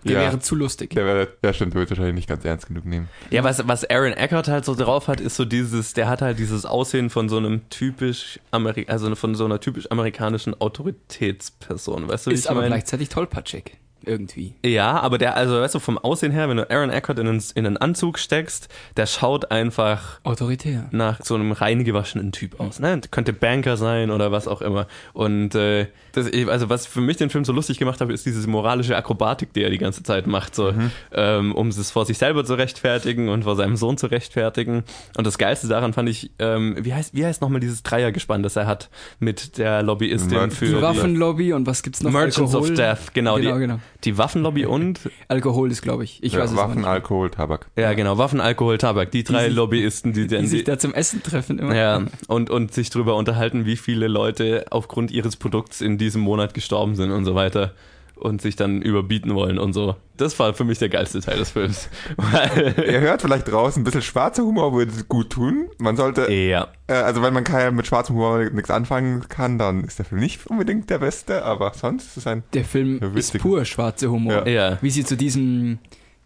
[0.05, 0.19] Der Ja.
[0.21, 0.91] wäre zu lustig.
[0.91, 3.09] der, wäre- der stimmt, der wird wahrscheinlich nicht ganz ernst genug nehmen.
[3.31, 6.39] Ja, was, was Aaron Eckhart halt so drauf hat, ist so dieses, der hat halt
[6.39, 12.27] dieses Aussehen von so einem typisch Ameri also von so einer typisch amerikanischen Autoritätsperson, weißt
[12.27, 12.75] du, wie Ist ich aber meine?
[12.75, 13.77] gleichzeitig tollpatschig.
[14.07, 14.53] Irgendwie.
[14.65, 17.43] Ja, aber der, also weißt du, vom Aussehen her, wenn du Aaron Eckhart in einen,
[17.55, 20.87] in einen Anzug steckst, der schaut einfach Autoritär.
[20.91, 22.79] nach so einem reingewaschenen Typ aus.
[22.79, 23.01] Ne?
[23.11, 24.87] Könnte Banker sein oder was auch immer.
[25.13, 28.47] Und äh, das, also was für mich den Film so lustig gemacht hat, ist diese
[28.49, 30.73] moralische Akrobatik, die er die ganze Zeit macht, so
[31.11, 34.83] ähm, um es vor sich selber zu rechtfertigen und vor seinem Sohn zu rechtfertigen.
[35.17, 38.55] Und das Geilste daran fand ich, ähm, wie heißt wie heißt nochmal dieses Dreiergespann, das
[38.55, 38.89] er hat
[39.19, 42.11] mit der Lobbyistin Mer- für Waffenlobby und was gibt's noch?
[42.11, 42.71] Merchants Alkohol.
[42.71, 43.79] of Death, genau, Genau, die, genau.
[44.03, 46.21] Die Waffenlobby und Alkohol ist, glaube ich.
[46.23, 46.85] Ich ja, weiß es Waffen, nicht.
[46.87, 47.67] Alkohol, Tabak.
[47.75, 50.93] ja genau Waffen, Alkohol, Tabak, die drei sich- Lobbyisten, die, Die dann sich da zum
[50.93, 51.75] Essen treffen immer.
[51.75, 56.53] Ja, und, und sich drüber unterhalten, wie viele Leute aufgrund ihres Produkts in diesem Monat
[56.53, 57.73] gestorben sind und so weiter.
[58.19, 59.95] Und sich dann überbieten wollen und so.
[60.17, 61.89] Das war für mich der geilste Teil des Films.
[62.17, 65.69] Weil, Ihr hört vielleicht draußen ein bisschen schwarzer Humor würde gut tun.
[65.77, 66.67] Man sollte, ja.
[66.87, 70.21] äh, also wenn man kein, mit schwarzem Humor nichts anfangen kann, dann ist der Film
[70.21, 74.09] nicht unbedingt der beste, aber sonst ist es ein Der Film Ja, ist pur schwarze
[74.09, 74.47] Humor.
[74.47, 74.69] Ja.
[74.71, 74.77] Ja.
[74.81, 75.77] Wie sie zu diesem,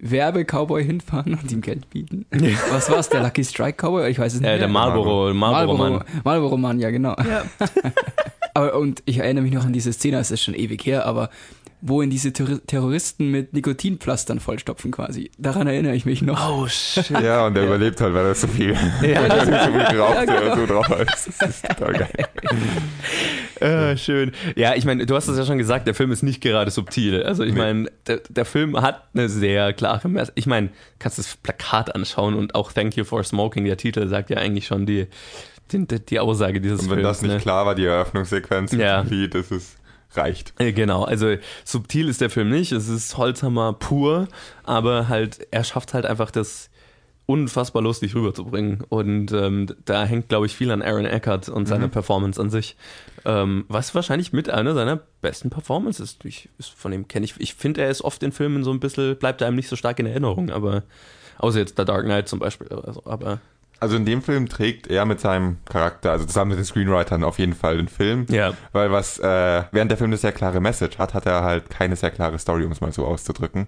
[0.01, 2.25] Werbe-Cowboy hinfahren und ihm Geld bieten.
[2.71, 4.09] Was war's, der Lucky Strike Cowboy?
[4.09, 4.49] Ich weiß es nicht.
[4.49, 4.73] Äh, der mehr.
[4.73, 6.03] Marlboro, Marlboro, Mann.
[6.23, 7.15] Marlboro Mann, ja genau.
[8.55, 11.29] aber, und ich erinnere mich noch an diese Szene, es ist schon ewig her, aber
[11.81, 15.31] wo ihn diese Ter Terroristen mit Nikotinpflastern vollstopfen quasi.
[15.37, 16.49] Daran erinnere ich mich noch.
[16.49, 17.09] Oh shit.
[17.09, 20.15] Ja, und der überlebt halt, weil er so viel, Ja, weil er so viel geraucht
[20.15, 20.55] Ja, genau.
[20.55, 21.41] so drauf ist.
[21.41, 22.27] Das ist total geil.
[23.59, 24.31] Äh, schön.
[24.55, 27.23] Ja, ich meine, du hast es ja schon gesagt, der Film ist nicht gerade subtil.
[27.23, 30.33] Also ich meine, der, der Film hat eine sehr klare Message.
[30.35, 34.29] Ich meine, kannst das Plakat anschauen und auch Thank You for Smoking, der Titel sagt
[34.29, 35.07] ja eigentlich schon die,
[35.71, 37.07] die, die Aussage dieses Und wenn Films.
[37.09, 37.39] das nicht ne?
[37.39, 39.09] klar war, die Eröffnungssequenz, Ja.
[39.09, 39.77] wie das ist,
[40.13, 40.53] reicht.
[40.59, 44.27] Äh, Genau, also subtil ist der Film nicht, es ist Holzhammer pur,
[44.63, 46.69] aber halt, er schafft halt einfach das
[47.27, 48.83] unfassbar lustig rüberzubringen.
[48.89, 51.91] Und ähm, da hängt, glaube ich, viel an Aaron Eckhart und seiner Mhm.
[51.91, 52.75] Performance an sich.
[53.23, 56.25] Ähm, was wahrscheinlich mit einer seiner besten Performances ist.
[56.25, 57.35] Ich, ist von dem kenne ich.
[57.37, 59.99] Ich finde, er ist oft in Filmen so ein bisschen, bleibt einem nicht so stark
[59.99, 60.83] in Erinnerung, aber
[61.37, 62.67] außer jetzt The Dark Knight zum Beispiel.
[62.67, 63.39] oder so, Aber
[63.81, 67.39] Also in dem Film trägt er mit seinem Charakter, also zusammen mit den Screenwritern auf
[67.39, 68.27] jeden Fall den Film.
[68.29, 71.71] ja, Weil was, äh, während der Film eine sehr klare Message hat, hat er halt
[71.71, 73.67] keine sehr klare Story, um es mal so auszudrücken.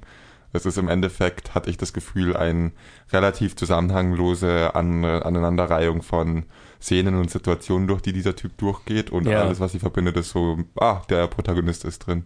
[0.56, 2.74] Es ist im Endeffekt, hatte ich das Gefühl, eine
[3.12, 6.46] relativ zusammenhanglose An Aneinanderreihung von
[6.80, 9.42] Szenen und Situationen, durch die dieser Typ durchgeht und Ja.
[9.42, 12.26] alles, was sie verbindet, ist so, ah, der Protagonist ist drin.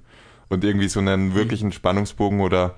[0.50, 2.76] Und irgendwie so einen wirklichen Spannungsbogen oder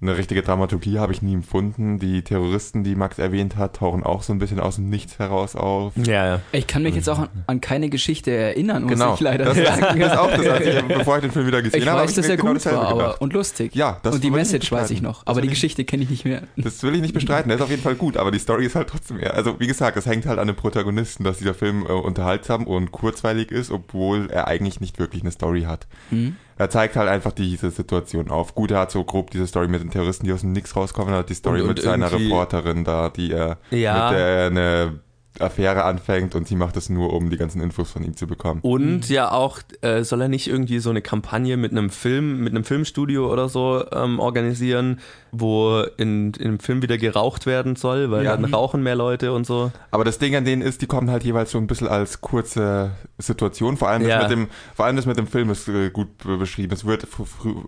[0.00, 1.98] eine richtige Dramaturgie habe ich nie empfunden.
[1.98, 5.56] Die Terroristen, die Max erwähnt hat, tauchen auch so ein bisschen aus dem Nichts heraus
[5.56, 5.92] auf.
[5.96, 6.40] ja, ja.
[6.52, 9.56] Ich kann mich jetzt auch an, an keine Geschichte erinnern, muss Genau, ich leider das,
[9.56, 9.98] sagen.
[10.00, 12.04] das ist auch das, als ich, bevor ich den Film wieder gesehen Ich habe, habe
[12.04, 13.74] weiß, ich dass er genau gut war aber, und lustig.
[13.74, 16.10] Ja, das und die ich Message weiß ich noch, aber die ich- Geschichte kenne ich
[16.10, 16.42] nicht mehr.
[16.56, 18.76] Das will ich nicht bestreiten, der ist auf jeden Fall gut, aber die Story ist
[18.76, 19.34] halt trotzdem eher.
[19.34, 22.92] Also wie gesagt, es hängt halt an den Protagonisten, dass dieser Film äh, unterhaltsam und
[22.92, 25.86] kurzweilig ist, obwohl er eigentlich nicht wirklich eine Story hat.
[26.10, 26.36] Hm?
[26.58, 28.54] Er zeigt halt einfach diese Situation auf.
[28.54, 31.14] Gut, er hat so grob diese Story mit den Terroristen, die aus dem Nix rauskommen,
[31.14, 34.10] er hat die Story Und- mit und seiner Reporterin da, die er Ja.
[34.10, 35.00] mit der er eine
[35.40, 38.60] Affäre anfängt und sie macht es nur, um die ganzen Infos von ihm zu bekommen.
[38.62, 42.52] Und ja auch, äh, soll er nicht irgendwie so eine Kampagne mit einem Film, mit
[42.54, 45.00] einem Filmstudio oder so ähm, organisieren,
[45.32, 48.36] wo in, in dem Film wieder geraucht werden soll, weil Ja.
[48.36, 49.70] dann rauchen mehr Leute und so.
[49.90, 52.92] Aber das Ding an denen ist, die kommen halt jeweils so ein bisschen als kurze
[53.18, 53.76] Situation.
[53.76, 54.22] Vor allem das, Ja.
[54.22, 56.72] mit, dem, vor allem das mit dem Film ist äh, gut be- beschrieben.
[56.72, 57.06] Es wird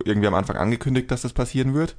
[0.05, 1.95] irgendwie am Anfang angekündigt, dass das passieren wird.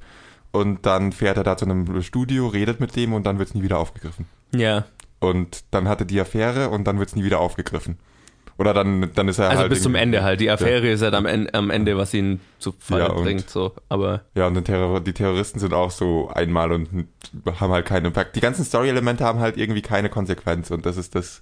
[0.51, 3.55] Und dann fährt er da zu einem Studio, redet mit dem und dann wird es
[3.55, 4.25] nie wieder aufgegriffen.
[4.55, 4.85] Ja,
[5.23, 7.97] Und dann hat er die Affäre und dann wird es nie wieder aufgegriffen.
[8.57, 9.69] Oder dann, dann ist er also halt.
[9.69, 10.39] bis zum Ende halt.
[10.39, 13.49] Die Affäre ist halt am Ende, am Ende was ihn zu Fall Ja, und- bringt,
[13.49, 13.73] so.
[13.89, 17.07] Aber Ja, und Terror, die Terroristen sind auch so einmal und
[17.59, 18.35] haben halt keinen Impact.
[18.35, 21.41] Die ganzen Story-Elemente haben halt irgendwie keine Konsequenz und das ist das.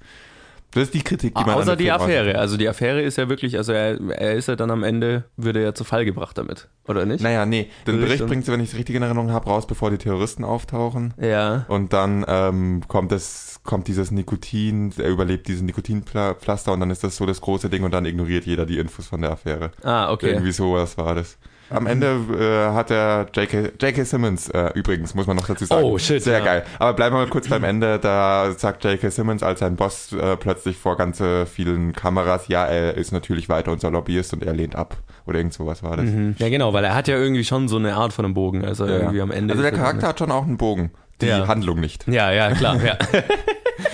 [0.74, 1.92] Das ist die Kritik, die man an außer die.
[1.92, 2.40] Affäre.
[2.40, 5.62] Also die Affäre ist ja wirklich, also er, er ist ja dann am Ende, würde
[5.62, 7.22] er zu Fall gebracht damit, oder nicht?
[7.22, 7.68] Naja, nee.
[7.86, 10.46] Den Bericht bringt sie, wenn ich es richtig in Erinnerung habe, raus, bevor die Terroristen
[10.46, 11.14] auftauchen.
[11.22, 11.66] Ja.
[11.68, 17.04] Und dann ähm, kommt das, kommt dieses Nikotin, er überlebt diesen Nikotinpflaster und dann ist
[17.04, 19.72] das so das große Ding und dann ignoriert jeder die Infos von der Affäre.
[19.84, 20.32] Ah, okay.
[20.32, 21.38] Irgendwie sowas war das.
[21.70, 23.72] Am Ende äh, hat er J.K.
[23.80, 24.04] J.K.
[24.04, 25.86] Simmons, äh, übrigens, muss man noch dazu sagen.
[25.86, 26.44] Oh, shit, Sehr ja.
[26.44, 26.64] geil.
[26.80, 27.98] Aber bleiben wir mal kurz beim Ende.
[27.98, 29.10] Da sagt J.K.
[29.10, 33.72] Simmons als sein Boss äh, plötzlich vor ganz vielen Kameras, ja, er ist natürlich weiter
[33.72, 34.98] unser Lobbyist und er lehnt ab.
[35.26, 36.08] Oder irgend sowas war das.
[36.08, 36.36] Mhm.
[36.40, 38.66] Ja, genau, weil er hat ja irgendwie schon so eine Art von einem Bogen.
[38.66, 38.98] Also Ja, ja.
[39.00, 39.54] irgendwie am Ende.
[39.54, 40.92] Also der er Charakter hat schon auch einen Bogen.
[41.22, 41.48] Die Ja.
[41.48, 42.08] Handlung nicht.
[42.08, 42.98] Ja, ja, klar, ja.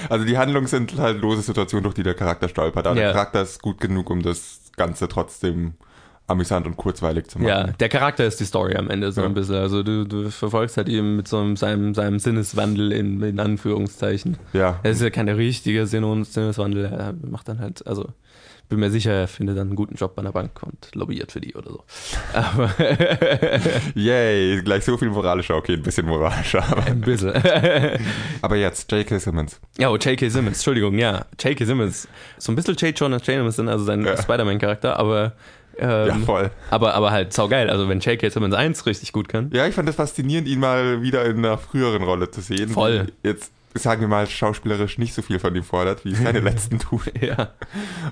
[0.09, 2.87] Also die Handlung sind halt lose Situationen, durch die der Charakter stolpert.
[2.87, 3.05] Aber Ja.
[3.05, 5.73] der Charakter ist gut genug, um das Ganze trotzdem
[6.27, 7.47] amüsant und kurzweilig zu machen.
[7.47, 9.27] Ja, der Charakter ist die Story am Ende so Ja.
[9.27, 9.55] ein bisschen.
[9.55, 14.37] Also du, du verfolgst halt eben mit so einem, seinem, seinem Sinneswandel in, in Anführungszeichen.
[14.51, 14.79] Ja.
[14.83, 16.85] Es ist ja kein richtiger Sinn- Sinneswandel.
[16.85, 18.09] Er macht dann halt, also
[18.69, 21.39] bin mir sicher, er findet dann einen guten Job bei einer Bank und lobbyiert für
[21.41, 21.83] die oder so.
[22.33, 22.69] Aber
[23.95, 25.55] Yay, gleich so viel moralischer.
[25.55, 26.63] Okay, ein bisschen moralischer.
[26.69, 27.33] Aber, ein bisschen.
[28.41, 29.19] aber jetzt, J.K.
[29.19, 29.59] Simmons.
[29.77, 30.29] Ja, oh, J.K.
[30.29, 31.25] Simmons, Entschuldigung, ja.
[31.39, 31.65] J.K.
[31.65, 32.07] Simmons.
[32.37, 32.97] So ein bisschen J.
[32.97, 34.21] Jonah Jameson, also sein Ja.
[34.21, 35.33] Spider-Man-Charakter, aber,
[35.77, 36.51] ähm, ja, voll.
[36.69, 37.69] aber, aber halt saugeil.
[37.69, 38.29] Also wenn J.K.
[38.29, 39.49] Simmons 1 richtig gut kann.
[39.53, 42.69] Ja, ich fand es faszinierend, ihn mal wieder in einer früheren Rolle zu sehen.
[42.69, 43.07] Voll.
[43.23, 47.01] Jetzt sagen wir mal, schauspielerisch nicht so viel von ihm fordert, wie seine letzten tun.
[47.21, 47.51] Ja,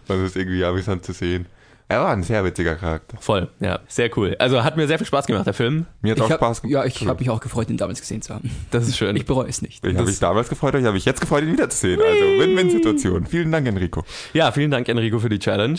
[0.08, 1.46] Und es ist irgendwie amüsant zu sehen.
[1.88, 3.16] Er war ein sehr witziger Charakter.
[3.20, 3.48] voll.
[3.60, 4.36] Ja, sehr cool.
[4.40, 5.86] Also hat mir sehr viel Spaß gemacht, der Film.
[6.02, 6.74] Mir hat Ich auch hab, Spaß gemacht.
[6.74, 8.50] ja, ich habe mich auch gefreut, ihn damals gesehen zu haben.
[8.72, 9.16] Das ist schön.
[9.16, 9.86] Ich bereue es nicht.
[9.86, 12.02] Ich habe mich damals gefreut, euch habe ich jetzt gefreut, ihn wiederzusehen.
[12.02, 13.28] Also Win-Win-Situation.
[13.28, 14.04] Vielen Dank, Enrico.
[14.34, 15.78] Ja, vielen Dank, Enrico, für die Challenge.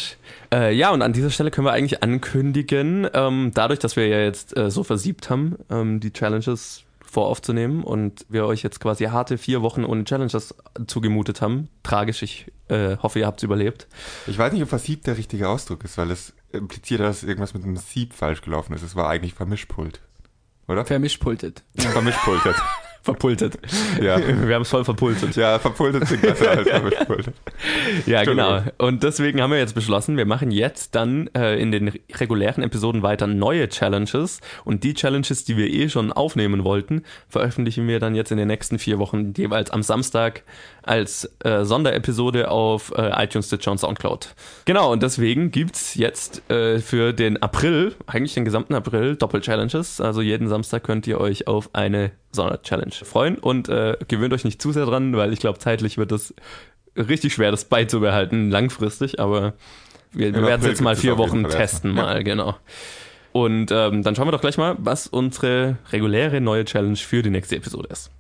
[0.55, 4.21] Äh, ja, und an dieser Stelle können wir eigentlich ankündigen, ähm, dadurch, dass wir ja
[4.21, 9.39] jetzt äh, so versiebt haben, ähm, die Challenges voraufzunehmen und wir euch jetzt quasi harte
[9.39, 10.55] vier Wochen ohne Challenges
[10.87, 11.69] zugemutet haben.
[11.83, 13.87] Tragisch, ich äh, hoffe, ihr habt es überlebt.
[14.27, 17.65] Ich weiß nicht, ob versiebt der richtige Ausdruck ist, weil es impliziert, dass irgendwas mit
[17.65, 18.83] einem Sieb falsch gelaufen ist.
[18.83, 20.01] Es war eigentlich Vermischpult.
[20.69, 20.85] oder?
[20.85, 21.63] Vermischpultet.
[21.77, 22.57] Vermischpultet.
[23.07, 23.57] Verpultet.
[24.03, 24.19] Ja.
[24.49, 25.37] Wir haben es voll verpultet.
[25.37, 27.35] Ja, verpultet sind besser als vermischpultet.
[28.05, 28.63] Ja, genau.
[28.79, 33.05] Und deswegen haben wir jetzt beschlossen, wir machen jetzt dann äh, in den regulären Episoden
[33.05, 34.41] weiter neue Challenges.
[34.65, 38.49] Und die Challenges, die wir eh schon aufnehmen wollten, veröffentlichen wir dann jetzt in den
[38.49, 40.43] nächsten vier Wochen jeweils am Samstag
[40.83, 44.35] als äh, Sonderepisode auf äh, iTunes, Stitcher und Soundcloud.
[44.65, 50.01] Genau, und deswegen gibt's jetzt äh, für den April, eigentlich den gesamten April, Doppel-Challenges.
[50.01, 54.63] Also jeden Samstag könnt ihr euch auf eine Sonder-Challenge freuen und äh, gewöhnt euch nicht
[54.63, 56.35] zu sehr dran, weil ich glaube, zeitlich wird das
[56.97, 59.55] richtig schwer, das beizubehalten, langfristig, aber
[60.13, 62.15] wir, wir werden es jetzt mal vier Wochen testen, erstmal.
[62.15, 62.57] mal, genau.
[63.33, 67.31] Und ähm, dann schauen wir doch gleich mal, was unsere reguläre neue Challenge für die
[67.31, 68.11] nächste Episode ist.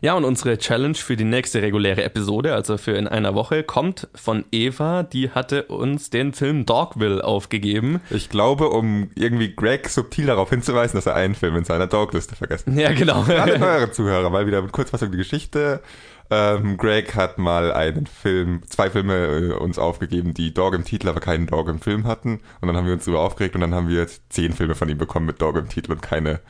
[0.00, 4.08] Ja, und unsere Challenge für die nächste reguläre Episode, also für in einer Woche, kommt
[4.14, 5.02] von Eva.
[5.02, 8.00] Die hatte uns den Film Dogville aufgegeben.
[8.10, 12.36] Ich glaube, um irgendwie Greg subtil darauf hinzuweisen, dass er einen Film in seiner Dogliste
[12.36, 12.80] vergessen hat.
[12.80, 13.22] Ja, genau.
[13.22, 15.80] Alle neuere Zuhörer, mal wieder mit Kurzfassung die Geschichte.
[16.28, 21.08] Ähm, Greg hat mal einen Film, zwei Filme äh, uns aufgegeben, die Dog im Titel,
[21.08, 22.40] aber keinen Dog im Film hatten.
[22.60, 24.88] Und dann haben wir uns darüber aufgeregt und dann haben wir jetzt zehn Filme von
[24.88, 26.40] ihm bekommen mit Dog im Titel und keine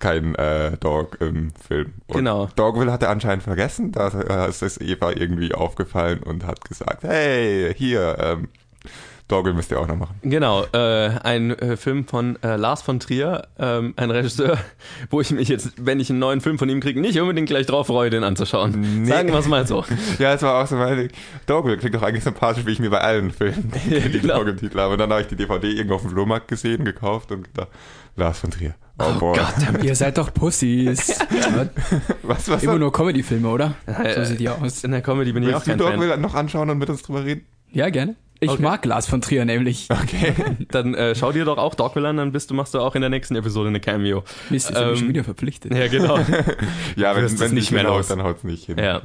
[0.00, 1.94] kein äh, Dog im Film.
[2.08, 2.48] Und Genau.
[2.56, 3.92] Dogville hat er anscheinend vergessen.
[3.92, 8.48] Da äh, ist es Eva irgendwie aufgefallen und hat gesagt, hey, hier, ähm,
[9.30, 10.16] Dogville müsst ihr auch noch machen.
[10.22, 14.58] Genau, äh, ein äh, Film von äh, Lars von Trier, ähm, ein Regisseur,
[15.10, 17.66] wo ich mich jetzt, wenn ich einen neuen Film von ihm kriege, nicht unbedingt gleich
[17.66, 19.02] drauf freue, den anzuschauen.
[19.02, 19.08] Nee.
[19.08, 19.84] Sagen wir es mal so.
[20.18, 21.08] Ja, es war auch so meine,
[21.46, 24.38] Dogville klingt doch eigentlich sympathisch, wie ich mir bei allen Filmen denke, die genau.
[24.38, 24.92] Dog im Titel haben.
[24.92, 27.68] Und dann habe ich die DVD irgendwo auf dem Flohmarkt gesehen, gekauft und gedacht,
[28.16, 28.74] Lars von Trier.
[28.98, 29.38] Oh, boy.
[29.82, 31.18] Ihr seid doch Pussys.
[32.22, 33.74] Was, was Immer nur Comedy-Filme, oder?
[33.86, 34.84] Äh, So sieht die aus.
[34.84, 35.92] In der Comedy bin ich auch Willst du kein Fan.
[35.92, 37.46] Dogville noch anschauen und mit uns drüber reden?
[37.72, 38.16] Ja, gerne.
[38.42, 38.62] Ich Okay.
[38.62, 39.88] mag Lars von Trier nämlich.
[39.90, 40.34] Okay.
[40.70, 43.02] Dann äh, schau dir doch auch Dogville an, dann bist du, machst du auch in
[43.02, 44.24] der nächsten Episode eine Cameo.
[44.48, 45.74] Mist, bin Ähm, schon wieder verpflichtet.
[45.74, 46.18] Ja, genau.
[46.96, 48.78] Ja, wenn es es nicht nicht mehr haut, dann haut's nicht hin.
[48.78, 49.02] Ja.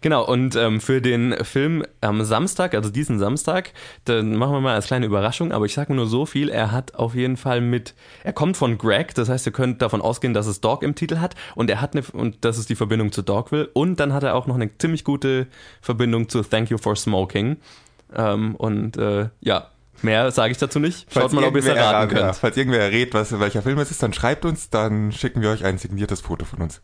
[0.00, 3.72] Genau, und ähm, für den Film am Samstag, also diesen Samstag,
[4.04, 6.94] dann machen wir mal als kleine Überraschung, aber ich sage nur so viel, er hat
[6.96, 10.46] auf jeden Fall mit, er kommt von Greg, das heißt, ihr könnt davon ausgehen, dass
[10.46, 13.22] es Dog im Titel hat und er hat eine, und das ist die Verbindung zu
[13.22, 15.46] Dogville und dann hat er auch noch eine ziemlich gute
[15.80, 17.56] Verbindung zu Thank You for Smoking
[18.14, 19.68] ähm, und äh, ja,
[20.02, 21.12] mehr sage ich dazu nicht.
[21.12, 22.36] Schaut mal, ob ihr es erraten errat- ja, könnt.
[22.36, 25.64] falls irgendwer errät, was, welcher Film es ist, dann schreibt uns, dann schicken wir euch
[25.64, 26.80] ein signiertes Foto von uns.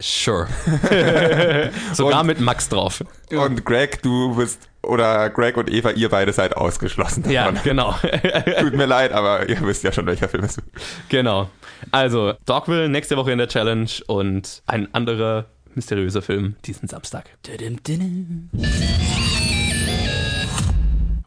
[0.00, 0.48] Sure.
[1.92, 3.04] Sogar Und- mit Max drauf.
[3.30, 7.32] Und Greg, du bist, oder Greg und Eva, ihr beide seid ausgeschlossen davon.
[7.34, 7.92] Ja, genau.
[8.60, 10.66] Tut mir leid, aber ihr wisst ja schon, welcher Film es ist.
[11.08, 11.48] Genau.
[11.92, 17.26] Also, Dogville nächste Woche in der Challenge und ein anderer mysteriöser Film diesen Samstag.
[17.42, 18.50] Tudum, tudum.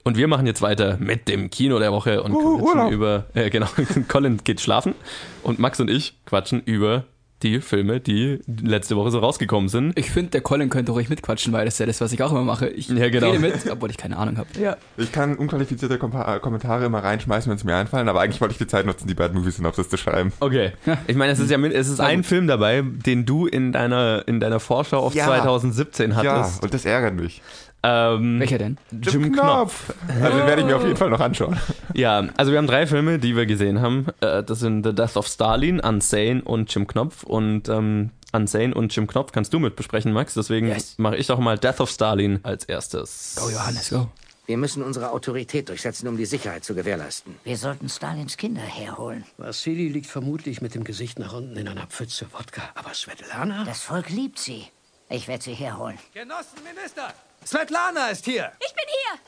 [0.07, 3.49] Und wir machen jetzt weiter mit dem Kino der Woche und Uhu, quatschen über, äh,
[3.49, 3.65] genau,
[4.07, 4.93] Colin geht schlafen
[5.41, 7.05] und Max und ich quatschen über
[7.41, 9.97] die Filme, die letzte Woche so rausgekommen sind.
[9.99, 12.31] Ich finde, der Colin könnte ruhig mitquatschen, weil das ist ja das, was ich auch
[12.31, 12.67] immer mache.
[12.69, 13.27] Ich Ja, genau.
[13.31, 14.47] rede mit, obwohl ich keine Ahnung habe.
[14.59, 14.77] Ja.
[14.95, 18.57] Ich kann unqualifizierte Kompa- Kommentare immer reinschmeißen, wenn es mir einfallen, aber eigentlich wollte ich
[18.59, 20.31] die Zeit nutzen, die Bad Movie Synopsis zu schreiben.
[20.39, 20.71] Okay.
[21.07, 24.39] Ich meine, es ist ja es ist ein Film dabei, den du in deiner in
[24.39, 25.25] deiner Vorschau auf Ja.
[25.25, 26.63] 2017 Ja, hattest.
[26.63, 27.41] und das ärgert mich.
[27.87, 28.77] Ähm, Welcher denn?
[28.91, 29.93] Jim Knopf.
[30.07, 31.55] Also den werde ich mir auf jeden Fall noch anschauen.
[31.93, 34.07] Ja, also wir haben drei Filme, die wir gesehen haben.
[34.21, 37.23] Äh, Das sind The Death of Stalin, Unsane und Jim Knopf.
[37.23, 40.33] Und ähm, Unsane und Jim Knopf kannst du mit besprechen, Max.
[40.33, 40.95] Deswegen Yes.
[40.97, 43.35] mache ich doch mal Death of Stalin als erstes.
[43.39, 44.07] Go, Johannes, go.
[44.47, 47.35] Wir müssen unsere Autorität durchsetzen, um die Sicherheit zu gewährleisten.
[47.43, 49.23] Wir sollten Stalins Kinder herholen.
[49.37, 52.61] Vassili liegt vermutlich mit dem Gesicht nach unten in einer Pfütze Wodka.
[52.75, 53.63] Aber Svetlana?
[53.65, 54.65] Das Volk liebt sie.
[55.09, 55.97] Ich werde sie herholen.
[56.13, 57.13] Genossenminister,
[57.45, 58.51] Svetlana ist hier.
[58.59, 59.19] Ich bin hier.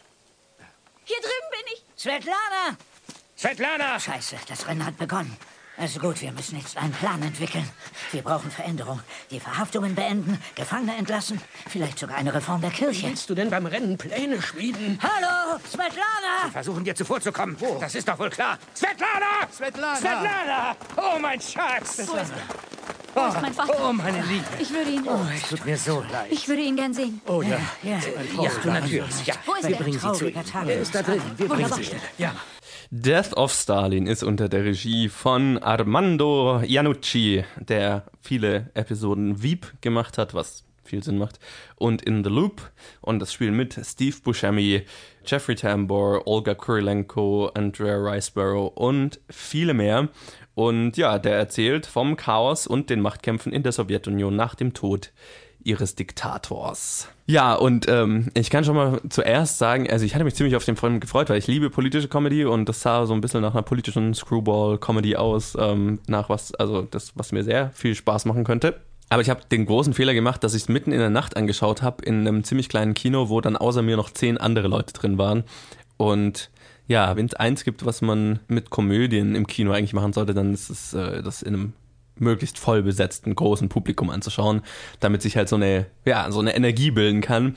[1.06, 1.84] Hier drüben bin ich.
[1.96, 2.76] Svetlana!
[3.38, 4.00] Svetlana!
[4.00, 5.38] Scheiße, das Rennen hat begonnen.
[5.80, 7.68] Also gut, wir müssen jetzt einen Plan entwickeln.
[8.12, 9.00] Wir brauchen Veränderung.
[9.30, 13.08] Die Verhaftungen beenden, Gefangene entlassen, vielleicht sogar eine Reform der Kirche.
[13.08, 15.00] Willst du denn beim Rennen Pläne schmieden?
[15.04, 16.52] Hallo, Svetlana!
[16.52, 17.56] Versuchen dir zuvorzukommen.
[17.80, 18.58] Das ist doch wohl klar.
[18.76, 19.48] Svetlana!
[19.56, 19.98] Svetlana!
[19.98, 20.76] Svetlana!
[20.98, 22.00] Oh, mein Schatz!
[22.08, 23.22] Wo ist er?
[23.22, 23.74] Wo ist mein Vater?
[23.90, 24.46] Oh, meine Liebe.
[24.60, 25.08] Ich würde ihn.
[25.36, 26.28] Es tut mir so leid.
[26.32, 27.22] Ich würde ihn gern sehen.
[27.28, 27.60] Oh ja.
[27.84, 28.00] Ja,
[28.42, 29.26] Ja, du natürlich.
[29.26, 29.36] Ja.
[29.46, 29.82] Wo ist Wir er?
[29.84, 30.34] bringen sie zu ihm.
[30.34, 30.68] Trauriger Tag.
[30.68, 31.22] Er ist da drin.
[31.36, 32.00] Wir bringen sie hin.
[32.18, 32.34] Ja.
[32.90, 40.18] Death of Stalin ist unter der Regie von Armando Iannucci, der viele Episoden Veep gemacht
[40.18, 41.38] hat, was viel Sinn macht,
[41.76, 42.72] und In the Loop.
[43.02, 44.84] Und das spielen mit Steve Buscemi,
[45.26, 50.08] Jeffrey Tambor, Olga Kurilenko, Andrea Riceborough und viele mehr.
[50.56, 55.12] Und ja, der erzählt vom Chaos und den Machtkämpfen in der Sowjetunion nach dem Tod
[55.68, 57.10] ihres Diktators.
[57.26, 60.64] Ja, und ähm, ich kann schon mal zuerst sagen, also ich hatte mich ziemlich auf
[60.64, 63.54] den Film gefreut, weil ich liebe politische Comedy und das sah so ein bisschen nach
[63.54, 68.46] einer politischen Screwball-Comedy aus, ähm, nach was, also das, was mir sehr viel Spaß machen
[68.46, 68.80] könnte.
[69.10, 71.82] Aber ich habe den großen Fehler gemacht, dass ich es mitten in der Nacht angeschaut
[71.82, 75.18] habe, in einem ziemlich kleinen Kino, wo dann außer mir noch zehn andere Leute drin
[75.18, 75.44] waren.
[75.98, 76.50] Und
[76.88, 80.54] ja, wenn es eins gibt, was man mit Komödien im Kino eigentlich machen sollte, dann
[80.54, 81.74] ist es äh, das in einem
[82.22, 84.62] möglichst voll besetzten großen Publikum anzuschauen,
[85.00, 87.56] damit sich halt so eine, ja, so eine Energie bilden kann.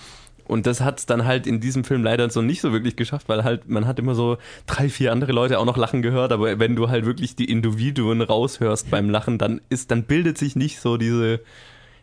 [0.50, 3.28] Und das hat es dann halt in diesem Film leider so nicht so wirklich geschafft,
[3.28, 6.58] weil halt man hat immer so drei, vier andere Leute auch noch lachen gehört, aber
[6.58, 10.80] wenn du halt wirklich die Individuen raushörst beim Lachen, dann ist, dann bildet sich nicht
[10.80, 11.38] so diese,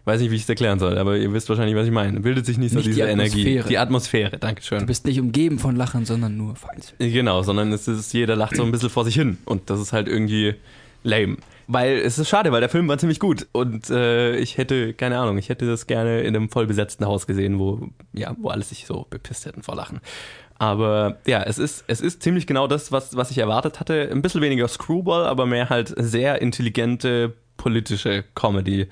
[0.06, 2.22] weiß nicht, wie ich es erklären soll, aber ihr wisst wahrscheinlich, was ich meine.
[2.22, 3.42] Bildet sich nicht so Nicht die diese Energie.
[3.42, 3.68] Atmosphäre.
[3.68, 4.80] Die Atmosphäre, Dankeschön.
[4.80, 6.96] Du bist nicht umgeben von Lachen, sondern nur vereinzelt.
[7.00, 9.92] Genau, sondern es ist, jeder lacht so ein bisschen vor sich hin und das ist
[9.92, 10.56] halt irgendwie
[11.04, 11.36] lame.
[11.70, 15.20] Weil es ist schade, weil der Film war ziemlich gut und äh, ich hätte, keine
[15.20, 18.70] Ahnung, ich hätte das gerne in einem voll besetzten Haus gesehen, wo, ja, wo alles
[18.70, 20.00] sich so bepisst hätten vor Lachen.
[20.60, 24.10] Aber ja, es ist, es ist ziemlich genau das, was, was ich erwartet hatte.
[24.12, 28.88] Ein bisschen weniger Screwball, aber mehr halt sehr intelligente politische Comedy.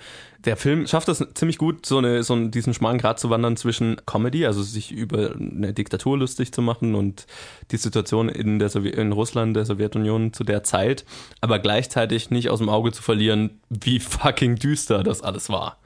[0.46, 3.58] Der Film schafft es ziemlich gut, so, eine, so einen, diesen schmalen Grat zu wandern
[3.58, 7.26] zwischen Comedy, also sich über eine Diktatur lustig zu machen und
[7.72, 11.04] die Situation in, der Sowie in Russland, der Sowjetunion zu der Zeit,
[11.42, 15.80] aber gleichzeitig nicht aus dem Auge zu verlieren, wie fucking düster das alles war.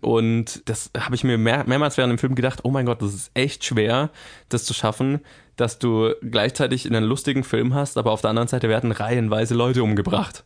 [0.00, 3.14] Und das habe ich mir mehr, mehrmals während dem Film gedacht, oh mein Gott, das
[3.14, 4.10] ist echt schwer,
[4.48, 5.20] das zu schaffen,
[5.56, 9.84] dass du gleichzeitig einen lustigen Film hast, aber auf der anderen Seite werden reihenweise Leute
[9.84, 10.44] umgebracht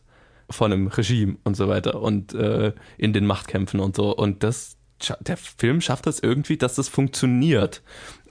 [0.49, 4.15] von einem Regime und so weiter und äh, in den Machtkämpfen und so.
[4.15, 4.77] Und das,
[5.19, 7.81] der Film schafft das irgendwie, dass das funktioniert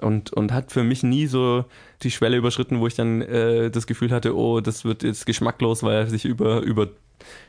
[0.01, 1.65] und, und hat für mich nie so
[2.03, 5.83] die Schwelle überschritten, wo ich dann äh, das Gefühl hatte, oh, das wird jetzt geschmacklos,
[5.83, 6.91] weil er sich über, über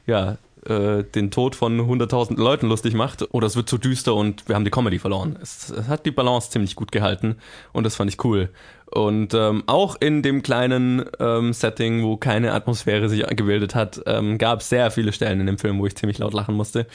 [0.05, 4.47] ja, äh, den Tod von 100.000 Leuten lustig macht oder es wird zu düster und
[4.47, 5.37] wir haben die Comedy verloren.
[5.41, 7.37] Es, es hat die Balance ziemlich gut gehalten
[7.71, 8.49] und das fand ich cool.
[8.87, 14.37] Und ähm, auch in dem kleinen ähm, Setting, wo keine Atmosphäre sich gebildet hat, ähm,
[14.37, 16.87] gab es sehr viele Stellen in dem Film, wo ich ziemlich laut lachen musste.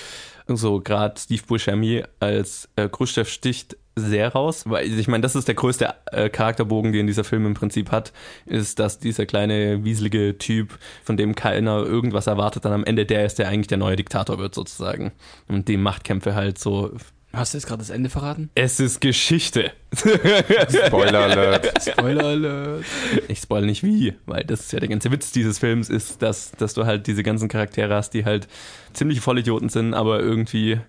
[0.49, 5.49] So gerade Steve Buscemi als äh, Khrushchev sticht sehr raus, weil ich meine, das ist
[5.49, 8.13] der größte äh, Charakterbogen, den dieser Film im Prinzip hat,
[8.47, 13.27] ist, dass dieser kleine wieselige Typ, von dem keiner irgendwas erwartet, dann am Ende der
[13.27, 15.13] ist, der eigentlich der neue Diktator wird sozusagen
[15.49, 16.93] und die Machtkämpfe halt so.
[17.33, 18.51] Hast du jetzt gerade das Ende verraten?
[18.57, 19.71] Es ist Geschichte.
[19.95, 21.81] Spoiler Alert.
[21.81, 22.85] Spoiler Alert.
[23.29, 26.51] Ich spoil nicht wie, weil das ist ja der ganze Witz dieses Films, ist, dass,
[26.53, 28.49] dass du halt diese ganzen Charaktere hast, die halt
[28.95, 30.81] ziemliche Vollidioten sind, aber irgendwie,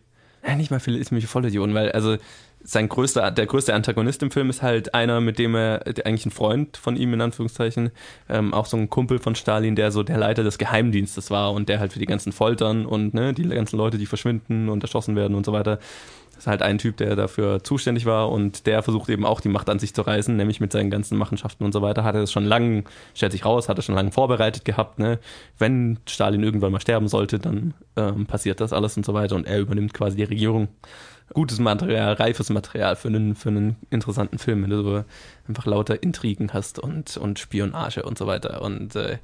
[0.44, 2.18] ja, nicht mal viele ziemliche Vollidioten, weil also
[2.64, 6.32] sein größter, der größte Antagonist im Film ist halt einer, mit dem er, eigentlich ein
[6.32, 7.92] Freund von ihm in Anführungszeichen,
[8.30, 11.70] ähm, auch so ein Kumpel von Stalin, der so der Leiter des Geheimdienstes war und
[11.70, 15.16] der halt für die ganzen Foltern und ne, die ganzen Leute, die verschwinden und erschossen
[15.16, 15.80] werden und so weiter,
[16.42, 19.70] ist halt ein Typ, der dafür zuständig war und der versucht eben auch die Macht
[19.70, 22.04] an sich zu reißen, nämlich mit seinen ganzen Machenschaften und so weiter.
[22.04, 24.98] Hat er das schon lange, stellt sich raus, hat er schon lange vorbereitet gehabt.
[24.98, 25.20] Ne?
[25.60, 29.46] Wenn Stalin irgendwann mal sterben sollte, dann ähm, passiert das alles und so weiter und
[29.46, 30.70] er übernimmt quasi die Regierung.
[31.34, 35.06] Gutes Material, reifes Material für einen, für einen interessanten Film, wenn du so
[35.48, 38.62] einfach lauter Intrigen hast und, und Spionage und so weiter.
[38.62, 39.18] Und äh,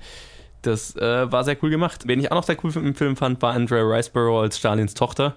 [0.61, 2.07] das äh, war sehr cool gemacht.
[2.07, 5.35] Wen ich auch noch sehr cool im Film fand, war Andrea Riceborough als Stalins Tochter.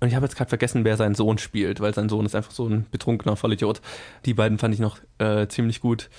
[0.00, 2.50] Und ich habe jetzt gerade vergessen, wer seinen Sohn spielt, weil sein Sohn ist einfach
[2.50, 3.80] so ein betrunkener Vollidiot.
[4.26, 6.10] Die beiden fand ich noch äh, ziemlich gut.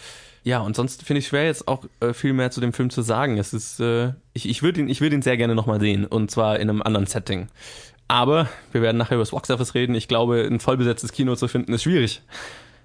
[0.44, 3.02] Ja, und sonst finde ich schwer jetzt auch äh, viel mehr zu dem Film zu
[3.02, 3.38] sagen.
[3.38, 6.32] Es ist, äh, ich, ich würde ihn, ich würde ihn sehr gerne nochmal sehen und
[6.32, 7.50] zwar in einem anderen Setting.
[8.08, 9.96] Aber wir werden nachher über das Box Office reden.
[9.96, 12.22] Ich glaube, ein vollbesetztes Kino zu finden ist schwierig.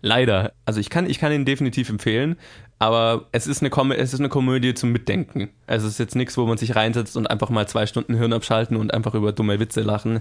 [0.02, 0.52] Leider.
[0.64, 2.36] Also ich kann, ich kann ihn definitiv empfehlen,
[2.80, 5.50] aber es ist eine Kom es ist eine Komödie zum Mitdenken.
[5.68, 8.32] Also es ist jetzt nichts, wo man sich reinsetzt und einfach mal zwei Stunden Hirn
[8.32, 10.20] abschalten und einfach über dumme Witze lachen.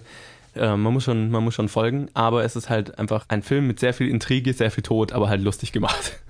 [0.55, 3.65] Äh, man muss schon, man muss schon folgen, aber es ist halt einfach ein Film
[3.65, 6.13] mit sehr viel Intrige, sehr viel Tod, aber halt lustig gemacht.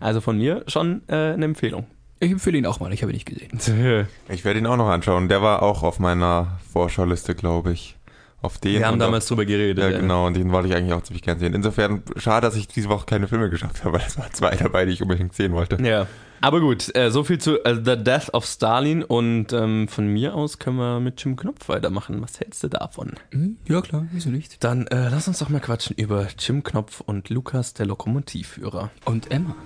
[0.00, 1.86] Also von mir schon äh, eine Empfehlung.
[2.20, 4.06] Ich empfehle ihn auch mal, ich habe ihn nicht gesehen.
[4.28, 5.28] Ich werde ihn auch noch anschauen.
[5.28, 7.96] Der war auch auf meiner Vorschauliste, glaube ich.
[8.40, 8.74] Auf den.
[8.74, 9.82] Wir haben und damals auf, drüber geredet.
[9.82, 9.98] Ja, ja.
[9.98, 10.26] genau.
[10.26, 11.54] Und den wollte ich eigentlich auch ziemlich gern sehen.
[11.54, 14.84] Insofern schade, dass ich diese Woche keine Filme geschafft habe, weil es waren zwei dabei,
[14.84, 15.82] die ich unbedingt sehen wollte.
[15.82, 16.06] Ja.
[16.40, 20.36] Aber gut, äh, so viel zu äh, The Death of Stalin und ähm, von mir
[20.36, 22.22] aus können wir mit Jim Knopf weitermachen.
[22.22, 23.14] Was hältst du davon?
[23.32, 24.62] Hm, Ja, klar, wieso nicht?
[24.62, 28.90] Dann äh, lass uns doch mal quatschen über Jim Knopf und Lukas, der Lokomotivführer.
[29.04, 29.56] Und Emma.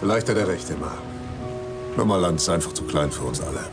[0.00, 0.92] Vielleicht hat er recht, immer.
[1.96, 3.64] Nummerland ist einfach zu klein für uns alle.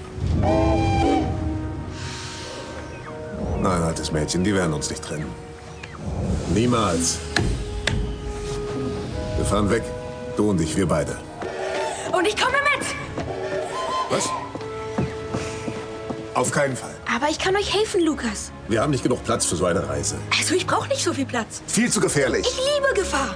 [3.61, 5.31] Nein, altes Mädchen, die werden uns nicht trennen.
[6.53, 7.17] Niemals.
[9.37, 9.83] Wir fahren weg.
[10.37, 11.17] Du und ich, wir beide.
[12.11, 12.87] Und ich komme mit.
[14.09, 14.29] Was?
[16.33, 16.95] Auf keinen Fall.
[17.13, 18.51] Aber ich kann euch helfen, Lukas.
[18.67, 20.15] Wir haben nicht genug Platz für so eine Reise.
[20.37, 21.61] Also ich brauche nicht so viel Platz.
[21.67, 22.47] Viel zu gefährlich.
[22.47, 23.35] Ich liebe Gefahr.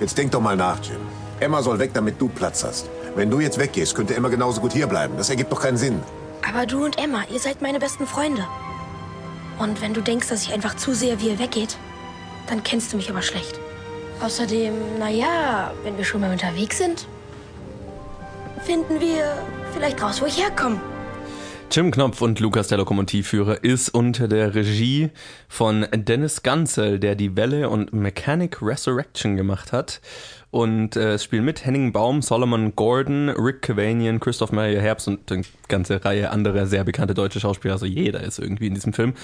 [0.00, 1.00] Jetzt denk doch mal nach, Jim.
[1.40, 2.88] Emma soll weg, damit du Platz hast.
[3.14, 5.16] Wenn du jetzt weggehst, könnte Emma genauso gut hierbleiben.
[5.16, 6.00] Das ergibt doch keinen Sinn.
[6.48, 8.44] Aber du und Emma, ihr seid meine besten Freunde.
[9.58, 11.76] Und wenn du denkst, dass ich einfach zu sehr, wie ihr weggeht,
[12.48, 13.58] dann kennst du mich aber schlecht.
[14.20, 17.06] Außerdem, naja, wenn wir schon mal unterwegs sind,
[18.64, 19.36] finden wir
[19.72, 20.80] vielleicht raus, wo ich herkomme.
[21.74, 25.10] Jim Knopf und Lukas der Lokomotivführer ist unter der Regie
[25.48, 30.00] von Dennis Gansel, der die Welle und Mechanic Resurrection gemacht hat.
[30.52, 35.32] Und äh, es spielen mit Henning Baum, Solomon Gordon, Rick Cavanian, Christoph Maria Herbst und
[35.32, 37.74] eine ganze Reihe anderer sehr bekannte deutsche Schauspieler.
[37.74, 39.14] Also jeder ist irgendwie in diesem Film.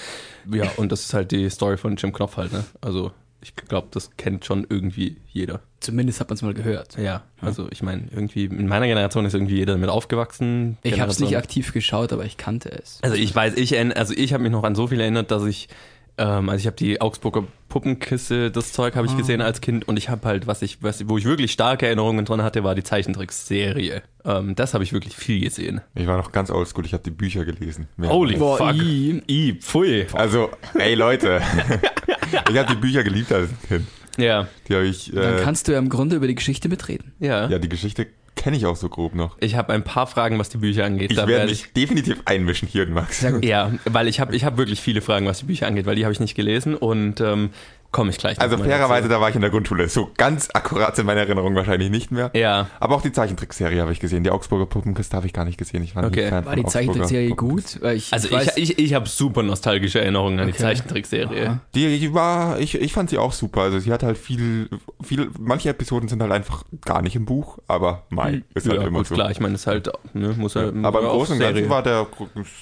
[0.51, 2.65] Ja, und das ist halt die Story von Jim Knopf halt, ne?
[2.81, 5.61] Also ich glaube, das kennt schon irgendwie jeder.
[5.79, 6.97] Zumindest hat man es mal gehört.
[6.97, 10.77] Ja, also ich meine, irgendwie in meiner Generation ist irgendwie jeder damit aufgewachsen.
[10.83, 12.99] Ich habe es nicht aktiv geschaut, aber ich kannte es.
[13.01, 15.69] Also ich weiß, ich also ich habe mich noch an so viel erinnert, dass ich
[16.17, 19.17] ähm, also ich habe die Augsburger Puppenkiste, das Zeug habe ich Ah.
[19.17, 22.25] gesehen als Kind und ich habe halt, was ich, was, wo ich wirklich starke Erinnerungen
[22.25, 24.03] dran hatte, war die Zeichentrickserie.
[24.25, 25.79] Ähm, das habe ich wirklich viel gesehen.
[25.95, 27.87] Ich war noch ganz oldschool, ich habe die Bücher gelesen.
[27.99, 28.75] Holy Boah, fuck.
[28.75, 29.23] i.
[29.27, 30.05] I, pfui.
[30.13, 31.41] Also, ey Leute,
[32.31, 33.87] ich habe die Bücher geliebt als Kind.
[34.17, 37.13] Ja, Die habe ich, Dann äh, kannst du ja im Grunde über die Geschichte mitreden.
[37.19, 37.47] ja.
[37.47, 39.37] ja, die Geschichte kenne ich auch so grob noch.
[39.39, 41.11] Ich habe ein paar Fragen, was die Bücher angeht.
[41.11, 43.23] Ich Da werde werd mich definitiv einmischen hier, Max.
[43.41, 46.05] Ja, weil ich habe ich hab wirklich viele Fragen, was die Bücher angeht, weil die
[46.05, 47.51] habe ich nicht gelesen und ähm,
[47.91, 49.89] komme ich gleich Also fairerweise, da war ich in der Grundschule.
[49.89, 52.31] So ganz akkurat sind meine Erinnerungen wahrscheinlich nicht mehr.
[52.33, 52.67] Ja.
[52.79, 54.23] Aber auch die Zeichentrickserie habe ich gesehen.
[54.23, 55.83] Die Augsburger Puppenkiste habe ich gar nicht gesehen.
[55.83, 56.29] Ich war Okay.
[56.29, 57.79] Fan War die Zeichentrickserie gut?
[57.81, 60.61] Weil ich, Also ich weiß, ich, ich, ich habe super nostalgische Erinnerungen an die Okay.
[60.63, 61.47] Zeichentrickserie.
[61.49, 61.59] Aha.
[61.75, 63.61] Die, die war, ich, ich fand sie auch super.
[63.61, 64.69] Also sie hat halt viel,
[65.03, 68.87] viel, manche Episoden sind halt einfach gar nicht im Buch, aber Mai ist halt ja,
[68.87, 69.15] immer gut, so.
[69.15, 70.61] klar, ich meine, es ist halt, ne, muss Ja.
[70.61, 72.07] halt Aber im Großen und Ganzen war der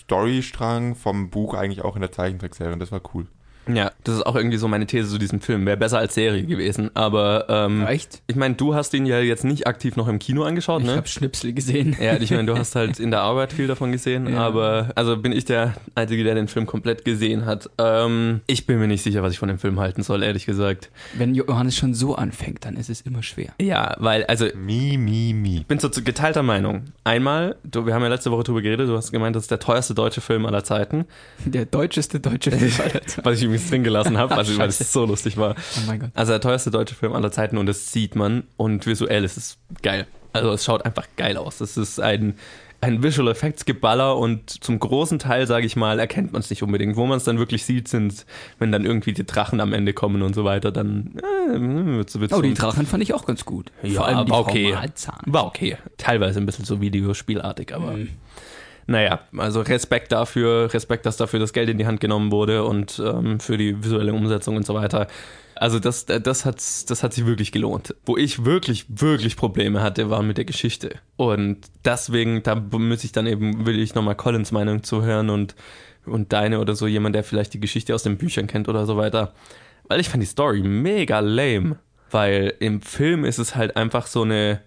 [0.03, 3.27] Storystrang vom Buch eigentlich auch in der Zeichentrickserie und das war cool.
[3.67, 5.65] Ja, das ist auch irgendwie so meine These zu diesem Film.
[5.65, 6.89] Wäre besser als Serie gewesen.
[6.95, 8.21] Aber ähm, Echt?
[8.27, 10.95] ich meine, du hast ihn ja jetzt nicht aktiv noch im Kino angeschaut, ich ne?
[10.95, 11.95] habe Schnipsel gesehen.
[12.01, 14.39] Ja, ich meine, du hast halt in der Arbeit viel davon gesehen, Ja.
[14.39, 17.69] aber also bin ich der Einzige, der den Film komplett gesehen hat.
[17.77, 20.89] Ähm, ich bin mir nicht sicher, was ich von dem Film halten soll, ehrlich gesagt.
[21.13, 23.53] Wenn Johannes schon so anfängt, dann ist es immer schwer.
[23.61, 25.57] Ja, weil, also Mi, mi, mi.
[25.57, 26.85] Ich bin so zu geteilter Meinung.
[27.03, 29.59] Einmal, du, wir haben ja letzte Woche drüber geredet, du hast gemeint, das ist der
[29.59, 31.05] teuerste deutsche Film aller Zeiten,
[31.45, 33.21] Der deutscheste deutsche Film aller Zeiten.
[33.25, 34.91] was ich übrigens drin gelassen habe, also, weil es Scheiße.
[34.91, 35.55] so lustig war.
[35.77, 36.09] Oh mein Gott.
[36.15, 39.57] Also der teuerste deutsche Film aller Zeiten und das sieht man und visuell ist es
[39.81, 40.07] geil.
[40.33, 41.59] Also es schaut einfach geil aus.
[41.59, 42.35] Es ist ein,
[42.81, 46.61] ein Visual Effects Geballer und zum großen Teil, sage ich mal, erkennt man es nicht
[46.63, 46.95] unbedingt.
[46.95, 48.25] Wo man es dann wirklich sieht, sind,
[48.59, 51.59] wenn dann irgendwie die Drachen am Ende kommen und so weiter, dann äh,
[51.97, 53.71] wird's, wird's Oh, die Drachen fand ich auch ganz gut.
[53.81, 54.71] Ja, Vor allem die war Frau okay.
[54.73, 55.19] Malzahn.
[55.25, 55.77] War okay.
[55.97, 58.09] Teilweise ein bisschen so Videospielartig, aber Mhm.
[58.89, 62.99] Naja, also Respekt dafür, Respekt, dass dafür das Geld in die Hand genommen wurde und
[63.05, 65.05] ähm, für die visuelle Umsetzung und so weiter.
[65.53, 67.93] Also das, das, hat, das hat sich wirklich gelohnt.
[68.05, 70.95] Wo ich wirklich, wirklich Probleme hatte, war mit der Geschichte.
[71.17, 75.55] Und deswegen, da muss ich dann eben, will ich nochmal Collins Meinung zuhören und,
[76.07, 78.97] und deine oder so, jemand, der vielleicht die Geschichte aus den Büchern kennt oder so
[78.97, 79.33] weiter.
[79.87, 81.77] Weil ich fand die Story mega lame.
[82.09, 84.61] Weil im Film ist es halt einfach so eine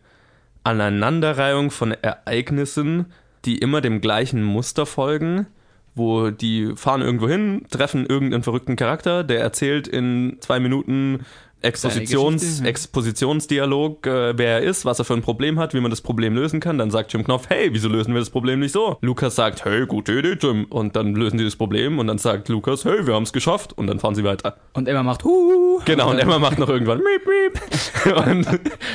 [0.63, 3.07] Aneinanderreihung von Ereignissen,
[3.45, 5.47] die immer dem gleichen Muster folgen,
[5.95, 11.25] wo die fahren irgendwo hin, treffen irgendeinen verrückten Charakter, der erzählt in zwei Minuten
[11.63, 12.61] Expositions.
[12.61, 16.35] Expositionsdialog, äh, wer er ist, was er für ein Problem hat, wie man das Problem
[16.35, 16.79] lösen kann.
[16.79, 18.99] Dann sagt Jim Knopf, hey, wieso lösen wir das Problem nicht so?
[19.01, 20.65] Lukas sagt, hey, gute Idee, Jim.
[20.65, 23.73] Und dann lösen die das Problem und dann sagt Lukas, hey, wir haben es geschafft.
[23.79, 24.57] Und dann fahren sie weiter.
[24.73, 25.81] Und Emma macht Huhu.
[25.85, 27.63] Genau, und Emma macht noch irgendwann Miep, Miep.
[28.27, 28.47] Und,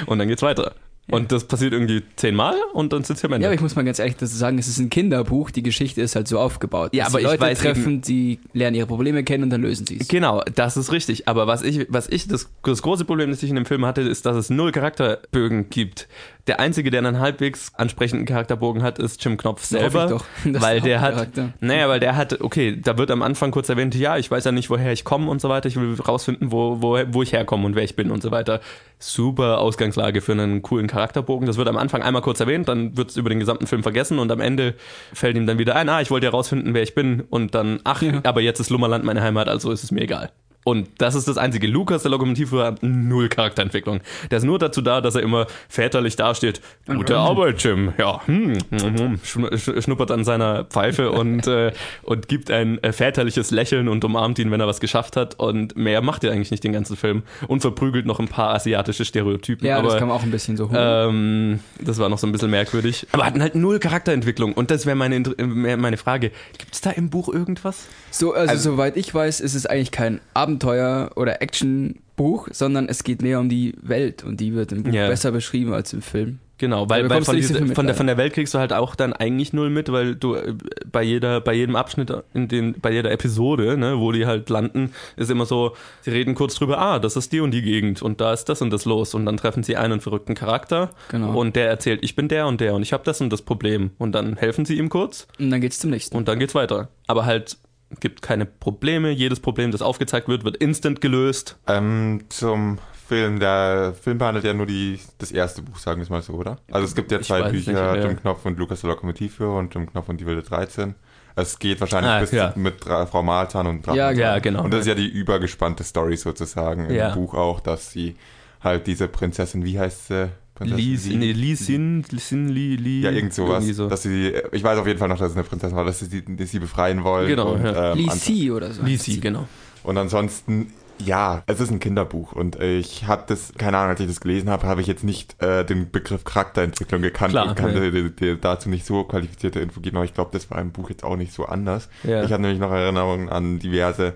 [0.07, 0.73] und dann geht's weiter.
[1.09, 3.43] Und das passiert irgendwie zehnmal und dann sitzt sie am Ende.
[3.43, 6.01] Ja, aber ich muss mal ganz ehrlich dazu sagen, es ist ein Kinderbuch, die Geschichte
[6.01, 6.93] ist halt so aufgebaut.
[6.93, 9.61] Ja, dass aber die ich Leute weiß treffen, die lernen ihre Probleme kennen und dann
[9.61, 10.09] lösen sie es.
[10.09, 11.27] Genau, das ist richtig.
[11.29, 14.01] Aber was ich, was ich, das, das große Problem, das ich in dem Film hatte,
[14.01, 16.09] ist, dass es null Charakterbögen gibt.
[16.47, 20.07] Der einzige, der einen halbwegs ansprechenden Charakterbogen hat, ist Jim Knopf selber.
[20.07, 20.25] doch.
[20.45, 21.27] Das ist weil der hat,
[21.59, 24.51] naja, weil der hat, okay, da wird am Anfang kurz erwähnt, ja, ich weiß ja
[24.51, 25.67] nicht, woher ich komme und so weiter.
[25.67, 28.61] Ich will rausfinden, wo, wo, wo ich herkomme und wer ich bin und so weiter.
[28.99, 31.45] Super Ausgangslage für einen coolen Charakterbogen.
[31.47, 34.17] Das wird am Anfang einmal kurz erwähnt, dann wird es über den gesamten Film vergessen
[34.19, 34.75] und am Ende
[35.13, 37.79] fällt ihm dann wieder ein, ah, ich wollte ja rausfinden, wer ich bin und dann,
[37.83, 38.21] ach, Ja.
[38.23, 40.31] aber jetzt ist Lummerland meine Heimat, also ist es mir egal.
[40.67, 41.65] Und das ist das Einzige.
[41.65, 44.01] Lukas, der Lokomotivführer, hat null Charakterentwicklung.
[44.29, 46.59] Der ist nur dazu da, dass er immer väterlich dasteht.
[46.85, 47.93] Gute Arbeit, Jim.
[47.97, 49.19] Ja, hm, hm.
[49.23, 51.71] Schnu- sch- schnuppert an seiner Pfeife und, äh,
[52.03, 55.39] und gibt ein äh, väterliches Lächeln und umarmt ihn, wenn er was geschafft hat.
[55.39, 57.23] Und mehr macht er eigentlich nicht den ganzen Film.
[57.47, 59.65] Und verprügelt noch ein paar asiatische Stereotypen.
[59.65, 60.75] Ja, aber, das kam auch ein bisschen so hoch.
[60.75, 63.07] ähm, das war noch so ein bisschen merkwürdig.
[63.13, 64.51] Aber hatten halt null Charakterentwicklung.
[64.51, 66.31] Und das wäre meine, äh, meine Frage.
[66.57, 67.85] Gibt es da im Buch irgendwas?
[68.11, 70.19] So, also, soweit ich weiß, ist es eigentlich kein
[70.59, 74.93] Abenteuer- oder Actionbuch, sondern es geht mehr um die Welt und die wird im Buch
[74.93, 75.07] Ja.
[75.07, 76.39] besser beschrieben als im Film.
[76.59, 78.95] Genau, weil, weil von, so diese, von, der, von der Welt kriegst du halt auch
[78.95, 80.55] dann eigentlich null mit, weil du äh,
[80.91, 84.91] bei jeder, bei jedem Abschnitt in den, bei jeder Episode, ne, wo die halt landen,
[85.17, 88.21] ist immer so, sie reden kurz drüber, ah, das ist die und die Gegend und
[88.21, 91.37] da ist das und das los und dann treffen sie einen verrückten Charakter Genau.
[91.39, 93.91] und der erzählt, ich bin der und der und ich habe das und das Problem
[93.99, 96.17] und dann helfen sie ihm kurz Und dann geht's zum nächsten.
[96.17, 96.87] und dann geht's weiter.
[97.05, 97.57] Aber halt
[97.99, 101.57] gibt keine Probleme, jedes Problem, das aufgezeigt wird, wird instant gelöst.
[101.67, 103.39] Ähm, zum Film.
[103.39, 106.57] Der Film behandelt ja nur die, das erste Buch, sagen wir es mal so, oder?
[106.71, 108.13] Also es gibt ja zwei Bücher, nicht, ja.
[108.13, 110.95] Knopf und Lukas der Lokomotivführer und Jim Knopf und die Wilde 13.
[111.35, 112.51] Es geht wahrscheinlich Ah, bis ja.
[112.55, 114.17] mit Frau Malzahn und Ja, Drachenzaun.
[114.19, 114.63] Ja, genau.
[114.63, 117.13] Und das ist ja die übergespannte Story sozusagen im Ja.
[117.13, 118.15] Buch auch, dass sie
[118.61, 120.29] halt diese Prinzessin, wie heißt sie?
[120.59, 123.01] Li- nee, Li Sin, Sin, Li, Li.
[123.01, 123.65] Ja, irgend sowas.
[123.65, 123.87] so.
[123.87, 126.23] Dass sie, ich weiß auf jeden Fall noch, dass es eine Prinzessin war, dass sie,
[126.35, 127.27] dass sie befreien wollen.
[127.27, 127.93] Genau, und, ja.
[127.93, 128.83] ähm, Lee C oder so.
[128.83, 129.47] Li heißt Si, genau.
[129.83, 134.07] Und ansonsten, ja, es ist ein Kinderbuch und ich habe das, keine Ahnung, als ich
[134.07, 137.73] das gelesen habe, habe ich jetzt nicht äh, den Begriff Charakterentwicklung gekannt Klar, und kann
[137.73, 137.79] ja.
[137.79, 140.71] dir, dir, dir dazu nicht so qualifizierte Info geben, aber ich glaube, das war im
[140.71, 141.87] Buch jetzt auch nicht so anders.
[142.03, 142.23] Ja.
[142.23, 144.13] Ich habe nämlich noch Erinnerungen an diverse,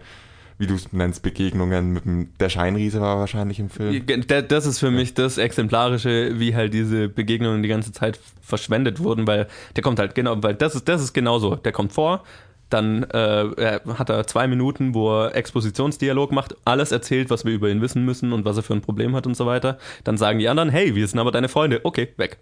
[0.62, 4.06] wie du es nennst, Begegnungen mit dem, der Scheinriese war wahrscheinlich im Film.
[4.28, 9.00] Da- Das ist für mich das Exemplarische, wie halt diese Begegnungen die ganze Zeit verschwendet
[9.00, 11.56] wurden, weil der kommt halt genau, weil das ist, das ist genauso.
[11.56, 12.24] Der kommt vor,
[12.70, 17.54] dann äh, er hat er zwei Minuten, wo er Expositionsdialog macht, alles erzählt, was wir
[17.54, 19.78] über ihn wissen müssen und was er für ein Problem hat und so weiter.
[20.04, 21.82] Dann sagen die anderen, hey, wir sind aber deine Freunde.
[21.84, 22.38] Okay, weg.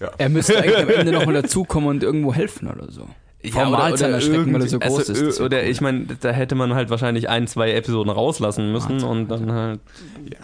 [0.00, 0.10] Ja.
[0.18, 3.08] Er müsste eigentlich am Ende nochmal dazukommen und irgendwo helfen oder so.
[3.52, 5.38] Frau Malzahn erschrecken, weil er so groß also, ist.
[5.38, 5.68] wär Oder cool.
[5.68, 9.80] ich meine, da hätte man halt wahrscheinlich ein, zwei Episoden rauslassen müssen und dann halt.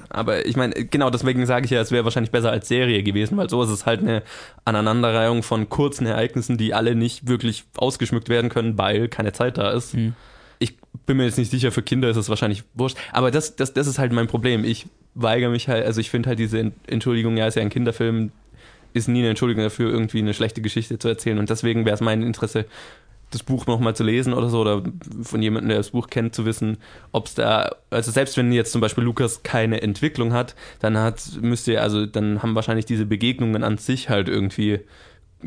[0.08, 3.36] Aber ich meine, genau deswegen sage ich ja, es wäre wahrscheinlich besser als Serie gewesen,
[3.36, 4.22] weil so ist es halt eine
[4.64, 9.70] Aneinanderreihung von kurzen Ereignissen, die alle nicht wirklich ausgeschmückt werden können, weil keine Zeit da
[9.72, 9.92] ist.
[9.92, 10.14] Hm.
[10.58, 10.76] Ich
[11.06, 12.96] bin mir jetzt nicht sicher, für Kinder ist es wahrscheinlich wurscht.
[13.12, 14.64] Aber das, das, das ist halt mein Problem.
[14.64, 18.32] Ich weigere mich halt, also ich finde halt diese Entschuldigung, ja, ist ja ein Kinderfilm,
[18.94, 21.38] ist nie eine Entschuldigung dafür, irgendwie eine schlechte Geschichte zu erzählen.
[21.38, 22.64] Und deswegen wäre es mein Interesse,
[23.30, 24.82] das Buch nochmal zu lesen oder so, oder
[25.22, 26.78] von jemandem, der das Buch kennt, zu wissen,
[27.12, 31.20] ob es da, also selbst wenn jetzt zum Beispiel Lukas keine Entwicklung hat, dann hat,
[31.40, 34.80] müsste, also dann haben wahrscheinlich diese Begegnungen an sich halt irgendwie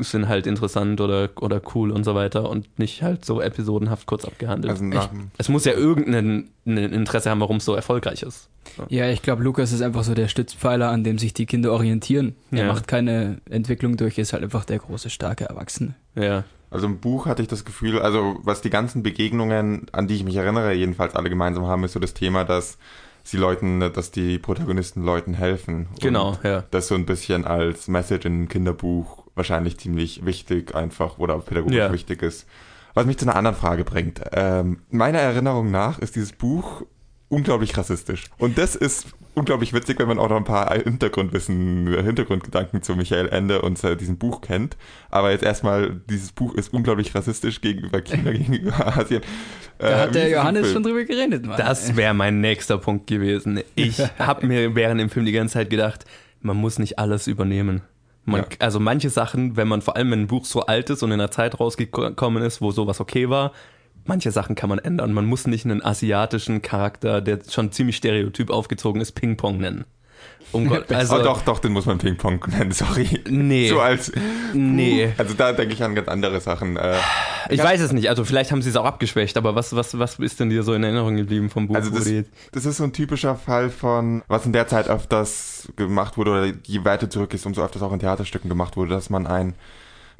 [0.02, 4.24] sind halt interessant oder, oder cool und so weiter und nicht halt so episodenhaft kurz
[4.24, 4.70] abgehandelt.
[4.70, 8.48] Also nach ich, es muss ja irgendein ein Interesse haben, warum es so erfolgreich ist.
[8.88, 12.36] Ja, ich glaube, Lukas ist einfach so der Stützpfeiler, an dem sich die Kinder orientieren.
[12.50, 12.66] Er Ja.
[12.66, 15.94] macht keine Entwicklung durch, ist halt einfach der große, starke Erwachsene.
[16.14, 16.44] Ja.
[16.70, 20.24] Also im Buch hatte ich das Gefühl, also was die ganzen Begegnungen, an die ich
[20.24, 22.76] mich erinnere, jedenfalls alle gemeinsam haben, ist so das Thema, dass
[23.24, 25.88] sie Leuten, dass die Protagonisten Leuten helfen.
[26.00, 26.64] Genau, Und ja.
[26.70, 31.76] Das so ein bisschen als Message in einem Kinderbuch wahrscheinlich ziemlich wichtig einfach oder pädagogisch
[31.78, 31.92] Ja.
[31.92, 32.46] wichtig ist.
[32.94, 34.20] Was mich zu einer anderen Frage bringt.
[34.32, 36.82] Ähm, meiner Erinnerung nach ist dieses Buch
[37.28, 38.24] unglaublich rassistisch.
[38.38, 43.28] Und das ist unglaublich witzig, wenn man auch noch ein paar Hintergrundwissen, Hintergrundgedanken zu Michael
[43.28, 44.76] Ende und äh, diesem Buch kennt.
[45.10, 49.22] Aber jetzt erstmal, dieses Buch ist unglaublich rassistisch gegenüber China, gegenüber Asien.
[49.78, 50.72] Da Äh, hat wie der Johannes Film?
[50.74, 51.56] schon drüber geredet, Mann.
[51.56, 53.60] Das wäre mein nächster Punkt gewesen.
[53.76, 56.04] Ich habe mir während dem Film die ganze Zeit gedacht,
[56.40, 57.82] man muss nicht alles übernehmen.
[58.28, 58.46] Man, Ja.
[58.60, 61.20] Also manche Sachen, wenn man vor allem, wenn ein Buch so alt ist und in
[61.20, 63.52] einer Zeit rausgekommen ist, wo sowas okay war,
[64.04, 65.12] manche Sachen kann man ändern.
[65.12, 69.84] Man muss nicht einen asiatischen Charakter, der schon ziemlich stereotyp aufgezogen ist, Ping-Pong nennen.
[70.50, 73.20] Um Gott, also, oh, doch, doch, den muss man Ping-Pong nennen, sorry.
[73.28, 73.68] Nee.
[73.68, 74.10] So als,
[74.54, 75.12] Nee.
[75.18, 76.76] also da denke ich an ganz andere Sachen.
[76.76, 76.94] Äh,
[77.50, 80.18] Ich weiß es nicht, also vielleicht haben sie es auch abgeschwächt, aber was, was, was
[80.18, 81.74] ist denn dir so in Erinnerung geblieben vom Buch?
[81.74, 82.10] Also das,
[82.52, 86.52] das ist so ein typischer Fall von, was in der Zeit öfters gemacht wurde, oder
[86.64, 89.54] je weiter zurück ist, umso öfters auch in Theaterstücken gemacht wurde, dass man ein,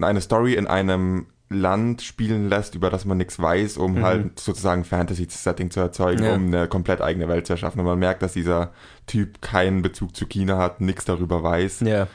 [0.01, 4.03] eine Story in einem Land spielen lässt, über das man nichts weiß, um Mhm.
[4.05, 6.35] halt sozusagen Fantasy-Setting zu erzeugen, Ja.
[6.35, 7.81] um eine komplett eigene Welt zu erschaffen.
[7.81, 8.73] Und man merkt, dass dieser
[9.07, 11.81] Typ keinen Bezug zu China hat, nichts darüber weiß.
[11.81, 12.07] ja.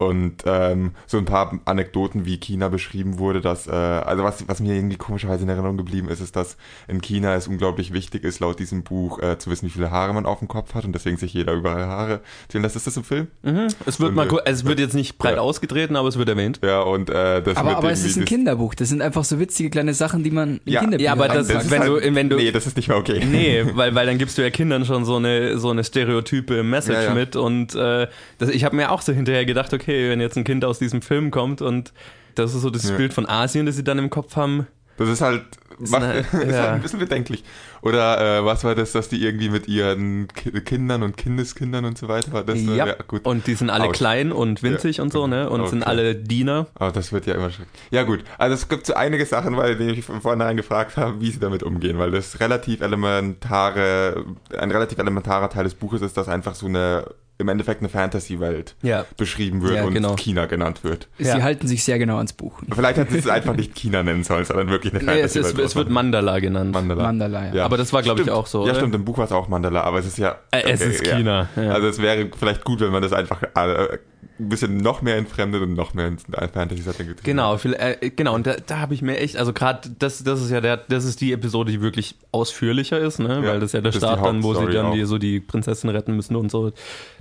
[0.00, 4.58] Und ähm, so ein paar Anekdoten, wie China beschrieben wurde, dass, äh, also was, was
[4.60, 6.56] mir irgendwie komischerweise in Erinnerung geblieben ist, ist, dass
[6.88, 10.14] in China es unglaublich wichtig ist, laut diesem Buch äh, zu wissen, wie viele Haare
[10.14, 12.76] man auf dem Kopf hat und deswegen sich jeder überall Haare ziehen lässt.
[12.76, 13.26] Ist das im Film?
[13.42, 13.68] Mhm.
[13.84, 15.42] Es wird Und, mal, äh, gu- also es wird jetzt nicht breit ja.
[15.42, 16.60] ausgetreten, aber es wird erwähnt.
[16.64, 18.74] Ja, und äh, das Aber, aber es ist ein das- Kinderbuch.
[18.74, 21.46] Das sind einfach so witzige kleine Sachen, die man in Ja, Kinderbücher ja, aber das-
[21.50, 21.64] reinpackt.
[21.66, 23.22] ist wenn halt, du- wenn du- nee, das ist nicht mehr okay.
[23.22, 26.94] Nee, weil, weil dann gibst du ja Kindern schon so eine, so eine stereotype Message
[26.96, 27.14] Ja, ja.
[27.14, 27.36] mit.
[27.36, 28.06] Und äh,
[28.38, 31.02] das, ich habe mir auch so hinterher gedacht, okay, wenn jetzt ein Kind aus diesem
[31.02, 31.92] Film kommt und
[32.34, 32.96] das ist so das Ja.
[32.96, 34.66] Bild von Asien, das sie dann im Kopf haben.
[34.96, 35.44] Das ist halt,
[35.78, 37.42] Ist macht, eine- ist halt ein bisschen bedenklich.
[37.80, 41.96] Oder äh, was war das, dass die irgendwie mit ihren Ki Kindern und Kindeskindern und
[41.96, 42.44] so weiter war?
[42.44, 43.24] Das, äh, ja, ja, gut.
[43.24, 43.96] und die sind alle Autsch.
[43.96, 45.02] klein und winzig Ja.
[45.04, 45.48] und so, ne?
[45.48, 45.90] Und sind Okay.
[45.90, 46.66] alle Diener.
[46.74, 47.80] Aber das wird ja immer schrecklich.
[47.90, 51.22] Ja gut, also es gibt so einige Sachen, weil die mich von vornherein gefragt haben,
[51.22, 54.24] wie sie damit umgehen, weil das relativ elementare,
[54.58, 57.06] ein relativ elementarer Teil des Buches ist, dass einfach so eine,
[57.40, 59.04] im Endeffekt eine Fantasy-Welt Ja.
[59.16, 60.16] beschrieben wird Ja, und genau.
[60.16, 61.08] China genannt wird.
[61.18, 61.42] Sie Ja.
[61.42, 62.60] halten sich sehr genau ans Buch.
[62.72, 65.58] Vielleicht hätten sie es einfach nicht China nennen sollen, sondern wirklich eine Nee, es, Fantasy-Welt.
[65.64, 66.72] ist, es wird Mandala genannt.
[66.72, 67.02] Mandala.
[67.02, 67.64] Mandala, ja.
[67.64, 68.58] Aber das war, glaube ich, auch so.
[68.64, 68.74] Ja, oder?
[68.76, 70.36] stimmt, im Buch war es auch Mandala, aber es ist ja.
[70.50, 71.72] Äh, es ist China, ja.
[71.72, 73.98] Also es wäre vielleicht gut, wenn man das einfach äh,
[74.38, 78.34] ein bisschen noch mehr entfremdet und noch mehr ins Fantasy-Setting getrieben Genau, viel, äh, genau,
[78.34, 81.04] und da, da habe ich mir echt, also gerade das, das ist ja der, das
[81.04, 83.42] ist die Episode, die wirklich ausführlicher ist, ne?
[83.42, 85.90] Ja, Weil das ist ja der Start dann, wo sie dann die, so die Prinzessin
[85.90, 86.72] retten müssen und so,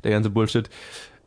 [0.03, 0.69] der ganze Bullshit.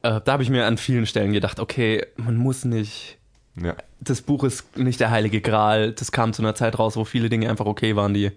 [0.03, 3.19] Äh, da habe ich mir an vielen Stellen gedacht, okay, man muss nicht.
[3.61, 3.77] Ja.
[4.01, 5.93] Das Buch ist nicht der heilige Gral.
[5.93, 8.33] Das kam zu einer Zeit raus, wo viele Dinge einfach okay waren, die.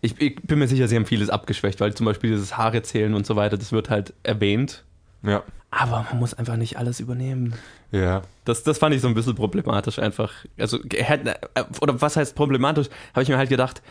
[0.00, 3.14] Ich, ich bin mir sicher, sie haben vieles abgeschwächt, weil zum Beispiel dieses Haare zählen
[3.14, 4.84] und so weiter, das wird halt erwähnt.
[5.22, 5.42] Ja.
[5.70, 7.54] Aber man muss einfach nicht alles übernehmen.
[7.90, 8.22] Ja.
[8.44, 10.32] Das, das fand ich so ein bisschen problematisch einfach.
[10.58, 12.88] Also, hätte- äh, oder was heißt problematisch?
[13.12, 13.82] Habe ich mir halt gedacht,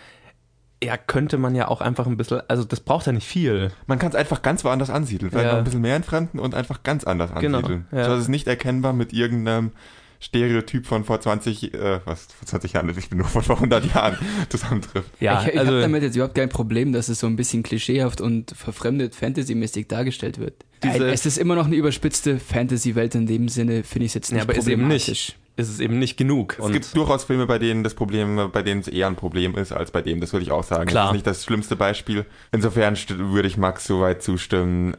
[0.84, 3.72] ja, könnte man ja auch einfach ein bisschen, also das braucht ja nicht viel.
[3.88, 5.32] Man kann es einfach ganz woanders ansiedeln.
[5.32, 5.52] Vielleicht Ja.
[5.54, 7.88] noch ein bisschen mehr entfremden und einfach ganz anders Genau, ansiedeln.
[7.92, 8.06] ja.
[8.06, 9.72] So dass es nicht erkennbar mit irgendeinem
[10.20, 13.94] Stereotyp von vor 20, äh, was, vor 20 Jahren, ich bin nur von vor 100
[13.94, 14.18] Jahren
[14.50, 15.10] zusammentrifft.
[15.20, 17.64] Ja, ich ich also habe damit jetzt überhaupt kein Problem, dass es so ein bisschen
[17.64, 20.54] klischeehaft und verfremdet fantasymäßig dargestellt wird.
[20.84, 24.32] Diese- es ist immer noch eine überspitzte Fantasy-Welt in dem Sinne, finde ich es jetzt
[24.32, 25.06] nicht ja, aber ist eben nicht.
[25.06, 25.36] problematisch.
[25.58, 26.58] Ist es eben nicht genug.
[26.60, 29.72] Es gibt durchaus Filme, bei denen das Problem, bei denen es eher ein Problem ist
[29.72, 30.20] als bei dem.
[30.20, 30.86] Das würde ich auch sagen.
[30.88, 31.06] Klar.
[31.06, 32.26] Das ist nicht das schlimmste Beispiel.
[32.52, 34.98] Insofern würde ich Max so weit zustimmen,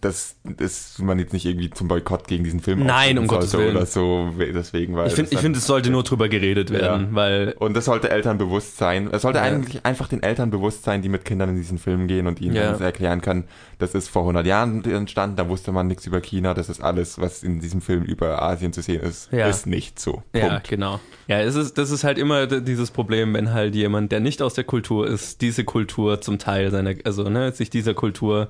[0.00, 3.76] dass, dass man jetzt nicht irgendwie zum Boykott gegen diesen Film Nein, um Gottes Willen.
[3.76, 4.30] oder so.
[4.38, 7.14] Deswegen, weil ich finde, ich finde, es sollte nur drüber geredet werden, Ja.
[7.14, 9.08] weil Und das sollte Eltern bewusst sein.
[9.12, 9.44] Es sollte Ja.
[9.44, 12.54] eigentlich einfach den Eltern bewusst sein, die mit Kindern in diesen Film gehen und ihnen
[12.56, 12.76] Ja.
[12.78, 13.44] erklären können,
[13.78, 17.18] das ist vor 100 Jahren entstanden, da wusste man nichts über China, das ist alles,
[17.20, 19.48] was in diesem Film über Asien zu sehen ist, Ja.
[19.48, 20.22] ist nicht so.
[20.34, 20.68] Ja, Punkt.
[20.68, 21.00] genau.
[21.26, 24.54] Ja, es ist, das ist halt immer dieses Problem, wenn halt jemand, der nicht aus
[24.54, 28.48] der Kultur ist, diese Kultur zum Teil seiner, also ne, sich dieser Kultur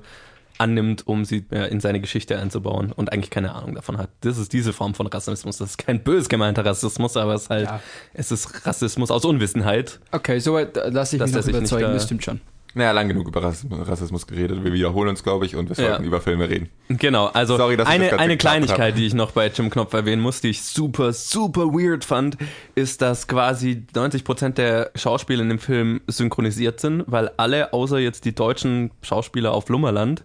[0.59, 4.09] annimmt, um sie ja, in seine Geschichte einzubauen und eigentlich keine Ahnung davon hat.
[4.21, 5.57] Das ist diese Form von Rassismus.
[5.57, 7.81] Das ist kein bös gemeinter Rassismus, aber es ist halt, Ja.
[8.13, 9.99] es ist Rassismus aus Unwissenheit.
[10.11, 12.41] Okay, soweit äh, lasse ich mich noch überzeugen, da- das stimmt schon.
[12.75, 14.63] Naja, lang genug über Rassismus, geredet.
[14.63, 15.89] Wir wiederholen uns, glaube ich, und wir Ja.
[15.89, 16.69] sollten über Filme reden.
[16.89, 18.95] Genau, also Sorry, eine, eine Kleinigkeit, hab.
[18.95, 22.37] die ich noch bei Jim Knopf erwähnen muss, die ich super, super weird fand,
[22.75, 28.25] ist, dass quasi 90% der Schauspieler in dem Film synchronisiert sind, weil alle, außer jetzt
[28.25, 30.23] die deutschen Schauspieler auf Lummerland,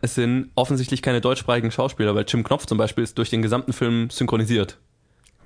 [0.00, 3.74] es sind offensichtlich keine deutschsprachigen Schauspieler, weil Jim Knopf zum Beispiel ist durch den gesamten
[3.74, 4.78] Film synchronisiert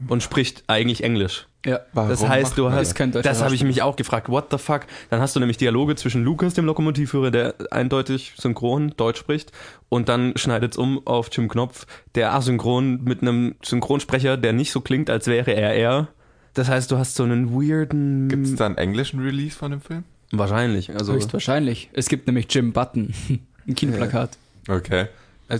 [0.06, 1.47] und spricht eigentlich Englisch.
[1.66, 3.22] Ja, Das Warum heißt, macht du hast, das?
[3.24, 4.82] Das habe ich mich auch gefragt, what the fuck?
[5.10, 9.50] Dann hast du nämlich Dialoge zwischen Lukas, dem Lokomotivführer, der eindeutig synchron Deutsch spricht,
[9.88, 14.70] und dann schneidet es um auf Jim Knopf, der asynchron mit einem Synchronsprecher, der nicht
[14.70, 16.08] so klingt, als wäre er er.
[16.54, 18.28] Das heißt, du hast so einen weirden...
[18.28, 20.04] Gibt es da einen englischen Release von dem Film?
[20.30, 21.12] Wahrscheinlich, also...
[21.12, 21.90] höchstwahrscheinlich.
[21.92, 23.12] Es gibt nämlich Jim Button,
[23.66, 24.30] ein Kinoplakat.
[24.68, 25.06] Okay.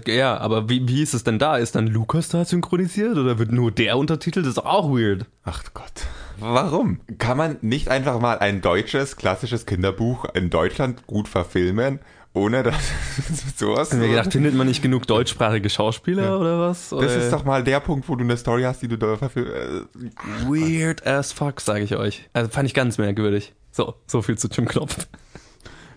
[0.07, 1.57] Ja, aber wie, wie ist es denn da?
[1.57, 4.45] Ist dann Lukas da synchronisiert oder wird nur der untertitelt?
[4.45, 5.25] Das ist doch auch weird.
[5.45, 6.07] Ach Gott.
[6.41, 7.01] Warum?
[7.19, 11.99] Kann man nicht einfach mal ein deutsches, klassisches Kinderbuch in Deutschland gut verfilmen,
[12.33, 12.77] ohne dass
[13.57, 13.89] sowas...
[13.89, 16.91] Ich hab mir gedacht, findet man nicht genug deutschsprachige Schauspieler oder was?
[16.91, 19.17] das Oder- ist doch mal der Punkt, wo du eine Story hast, die du da
[19.17, 19.89] verfilmst.
[20.47, 22.29] Weird as fuck, sage ich euch.
[22.35, 23.55] Also fand ich ganz merkwürdig.
[23.73, 25.09] So, so viel zu Jim Knopf.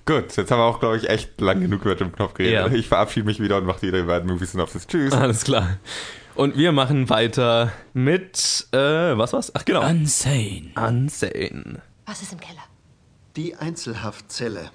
[0.06, 2.72] Gut, jetzt haben wir auch, glaube ich, echt lang genug über den Knopf geredet.
[2.72, 2.74] Ja.
[2.74, 4.88] Ich verabschiede mich wieder und mache wieder über Movie Synopsis.
[4.88, 5.14] Tschüss.
[5.14, 5.78] Alles klar.
[6.36, 9.52] Und wir machen weiter mit, äh, was war's?
[9.54, 9.88] Ach genau.
[9.88, 10.72] Unsane.
[10.76, 11.82] Unsane.
[12.06, 12.64] Was ist im Keller?
[13.36, 14.72] Die Einzelhaftzelle.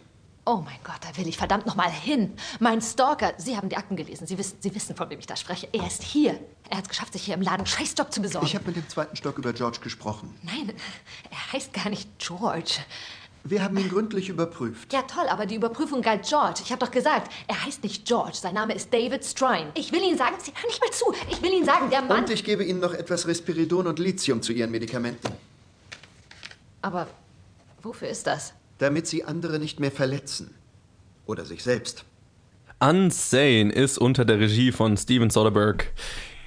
[0.49, 2.33] Oh mein Gott, da will ich verdammt nochmal hin.
[2.61, 4.29] Mein Stalker, Sie haben die Akten gelesen.
[4.29, 5.69] Sie wissen, Sie wissen, von wem ich da spreche.
[5.73, 6.39] Er ist hier.
[6.71, 8.47] Er hat es geschafft, sich hier im Laden Scheißjob zu besorgen.
[8.47, 10.33] Ich habe mit dem zweiten Stock über George gesprochen.
[10.45, 10.73] Nein,
[11.31, 12.79] er heißt gar nicht George.
[13.49, 14.93] Wir haben ihn gründlich überprüft.
[14.93, 16.63] Ja, toll, aber die Überprüfung galt George.
[16.65, 19.71] Ich habe doch gesagt, er heißt nicht George, sein Name ist David Strine.
[19.75, 21.15] Ich will Ihnen sagen, Sie hören nicht mal zu.
[21.31, 22.25] Ich will Ihnen sagen, der Mann.
[22.25, 25.33] Und ich gebe Ihnen noch etwas Respiridon und Lithium zu Ihren Medikamenten.
[26.83, 27.07] Aber
[27.83, 28.53] wofür ist das?
[28.79, 30.53] Damit Sie andere nicht mehr verletzen.
[31.25, 32.05] Oder sich selbst.
[32.81, 35.85] Unsane ist unter der Regie von Steven Soderbergh,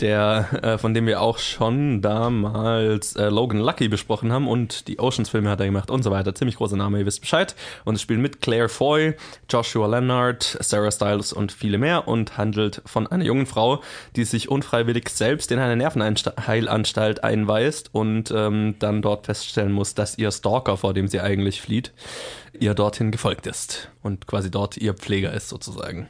[0.01, 4.99] der, äh, von dem wir auch schon damals äh, Logan Lucky besprochen haben und die
[4.99, 6.33] Oceans-Filme hat er gemacht und so weiter.
[6.33, 7.55] Ziemlich großer Name, ihr wisst Bescheid.
[7.85, 9.15] Und es spielt mit Claire Foy,
[9.49, 13.81] Joshua Leonard, Sarah Stiles und viele mehr und handelt von einer jungen Frau,
[14.15, 20.17] die sich unfreiwillig selbst in eine Nervenheilanstalt einweist und ähm, dann dort feststellen muss, dass
[20.17, 21.91] ihr Stalker, vor dem sie eigentlich flieht,
[22.59, 26.07] ihr dorthin gefolgt ist und quasi dort ihr Pfleger ist sozusagen.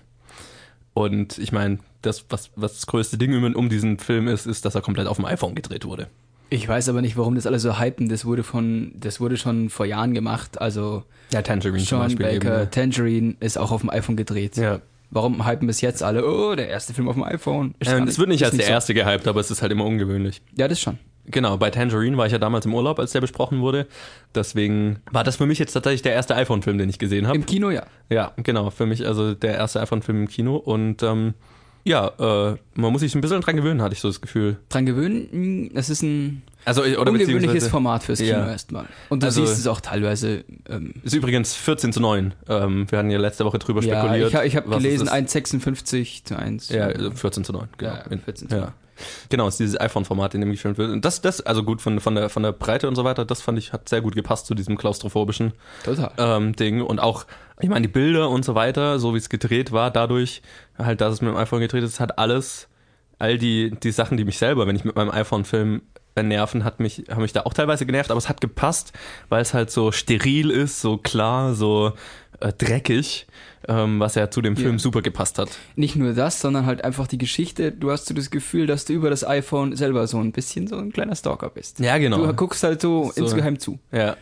[0.93, 4.75] Und ich meine, das, was, was das größte Ding um, diesen Film ist, ist, dass
[4.75, 6.07] er komplett auf dem iPhone gedreht wurde.
[6.49, 8.09] Ich weiß aber nicht, warum das alle so hypen.
[8.09, 10.59] Das wurde von, das wurde schon vor Jahren gemacht.
[10.59, 12.65] Also ja, Tangerine Sean zum Beispiel Baker, eben, ja.
[12.65, 14.57] Tangerine ist auch auf dem iPhone gedreht.
[14.57, 14.79] Ja.
[15.11, 16.25] Warum hypen bis jetzt alle?
[16.25, 17.75] Oh, der erste Film auf dem iPhone.
[17.79, 18.71] Ist Ähm, es wird nicht als der so.
[18.71, 20.41] erste gehypt, aber es ist halt immer ungewöhnlich.
[20.55, 20.97] Ja, das schon.
[21.25, 23.85] Genau, bei Tangerine war ich ja damals im Urlaub, als der besprochen wurde.
[24.33, 27.37] Deswegen war das für mich jetzt tatsächlich der erste iPhone-Film, den ich gesehen habe.
[27.37, 27.83] Im Kino, ja.
[28.09, 30.55] Ja, genau, für mich also der erste iPhone-Film im Kino.
[30.55, 31.35] Und ähm,
[31.89, 32.07] ja,
[32.51, 34.57] äh, man muss sich ein bisschen dran gewöhnen, hatte ich so das Gefühl.
[34.69, 38.49] Dran gewöhnen, das ist ein Also, oder ungewöhnliches Format fürs Kino Ja.
[38.51, 38.85] erstmal.
[39.09, 40.43] Und du Also- siehst es auch teilweise.
[40.69, 42.33] Ähm, Ist übrigens 14 zu 9.
[42.47, 44.33] Ähm, wir hatten ja letzte Woche drüber ja, spekuliert.
[44.33, 45.13] ich, ich habe es gelesen, ist.
[45.13, 46.69] 1,56 zu 1.
[46.69, 47.91] Ja, also 14 zu 9, genau.
[47.93, 48.63] Ja, In- 14 zu 9.
[48.65, 48.73] ja.
[49.29, 50.91] Genau, es ist dieses iPhone-Format, in dem gefilmt wird.
[50.91, 53.41] Und das, das, also gut, von, von, der, von der Breite und so weiter, das
[53.41, 55.53] fand ich, hat sehr gut gepasst zu diesem klaustrophobischen
[56.17, 56.81] ähm, Ding.
[56.81, 57.25] Und auch,
[57.61, 60.41] ich meine, die Bilder und so weiter, so wie es gedreht war, dadurch,
[60.77, 62.67] halt, dass es mit dem iPhone gedreht ist, hat alles,
[63.17, 65.81] all die, die Sachen, die mich selber, wenn ich mit meinem iPhone film,
[66.21, 68.91] nerven, hat mich, haben mich da auch teilweise genervt, aber es hat gepasst,
[69.29, 71.93] weil es halt so steril ist, so klar, so
[72.41, 73.25] äh, dreckig,
[73.69, 74.79] ähm, was ja zu dem Film Ja.
[74.79, 75.47] super gepasst hat.
[75.77, 77.71] Nicht nur das, sondern halt einfach die Geschichte.
[77.71, 80.77] Du hast so das Gefühl, dass du über das iPhone selber so ein bisschen so
[80.77, 81.79] ein kleiner Stalker bist.
[81.79, 82.17] Ja, genau.
[82.25, 83.21] Du guckst halt so, So.
[83.23, 83.79] insgeheim zu.
[83.93, 84.17] Ja.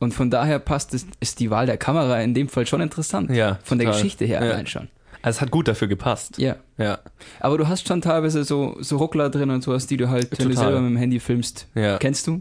[0.00, 3.30] Und von daher passt es, ist die Wahl der Kamera in dem Fall schon interessant.
[3.30, 4.00] Ja, Von der total.
[4.00, 4.50] Geschichte her Ja.
[4.50, 4.88] allein schon.
[5.22, 6.38] Also es hat gut dafür gepasst.
[6.38, 6.56] Ja.
[6.78, 6.98] Ja.
[7.38, 10.48] Aber du hast schon teilweise so, so Ruckler drin und sowas, die du halt, wenn
[10.48, 11.98] du selber mit dem Handy filmst, Ja.
[11.98, 12.40] kennst du.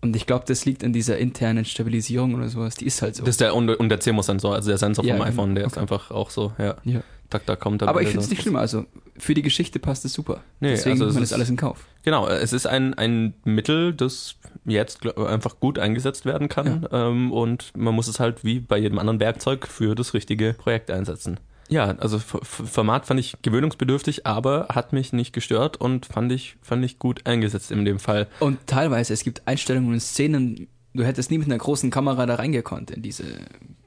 [0.00, 2.74] Und ich glaube, das liegt an dieser internen Stabilisierung oder sowas.
[2.76, 3.22] Die ist halt so.
[3.24, 5.30] Das ist der, und, und der CMOS-Sensor, also der Sensor Ja, vom genau.
[5.32, 5.80] iPhone, der ist Okay.
[5.80, 6.76] einfach auch so, ja.
[6.84, 7.00] Ja.
[7.28, 8.56] Da, da kommt dann Aber ich finde es nicht schlimm.
[8.56, 8.86] Also
[9.18, 10.42] für die Geschichte passt es super.
[10.60, 11.84] Nee, Deswegen also nimmt man ist- das alles in Kauf.
[12.04, 14.36] Genau, es ist ein, ein Mittel, das
[14.66, 18.78] jetzt glaub, einfach gut eingesetzt werden kann ähm, und man muss es halt wie bei
[18.78, 21.38] jedem anderen Werkzeug für das richtige Projekt einsetzen.
[21.68, 26.56] Ja, also F Format fand ich gewöhnungsbedürftig, aber hat mich nicht gestört und fand ich,
[26.62, 28.28] fand ich gut eingesetzt in dem Fall.
[28.38, 32.36] Und teilweise, es gibt Einstellungen und Szenen, du hättest nie mit einer großen Kamera da
[32.36, 33.24] reingekonnt in diese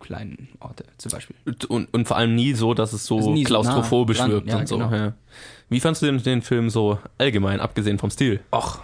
[0.01, 1.35] kleinen Orte zum Beispiel.
[1.69, 4.49] Und, und vor allem nie so, dass es so Also nie so klaustrophobisch nah wirkt
[4.49, 4.77] ja, und so.
[4.77, 4.93] genau.
[4.93, 5.13] Ja.
[5.69, 8.41] Wie fandst du den, den Film so allgemein, abgesehen vom Stil?
[8.51, 8.79] Ach,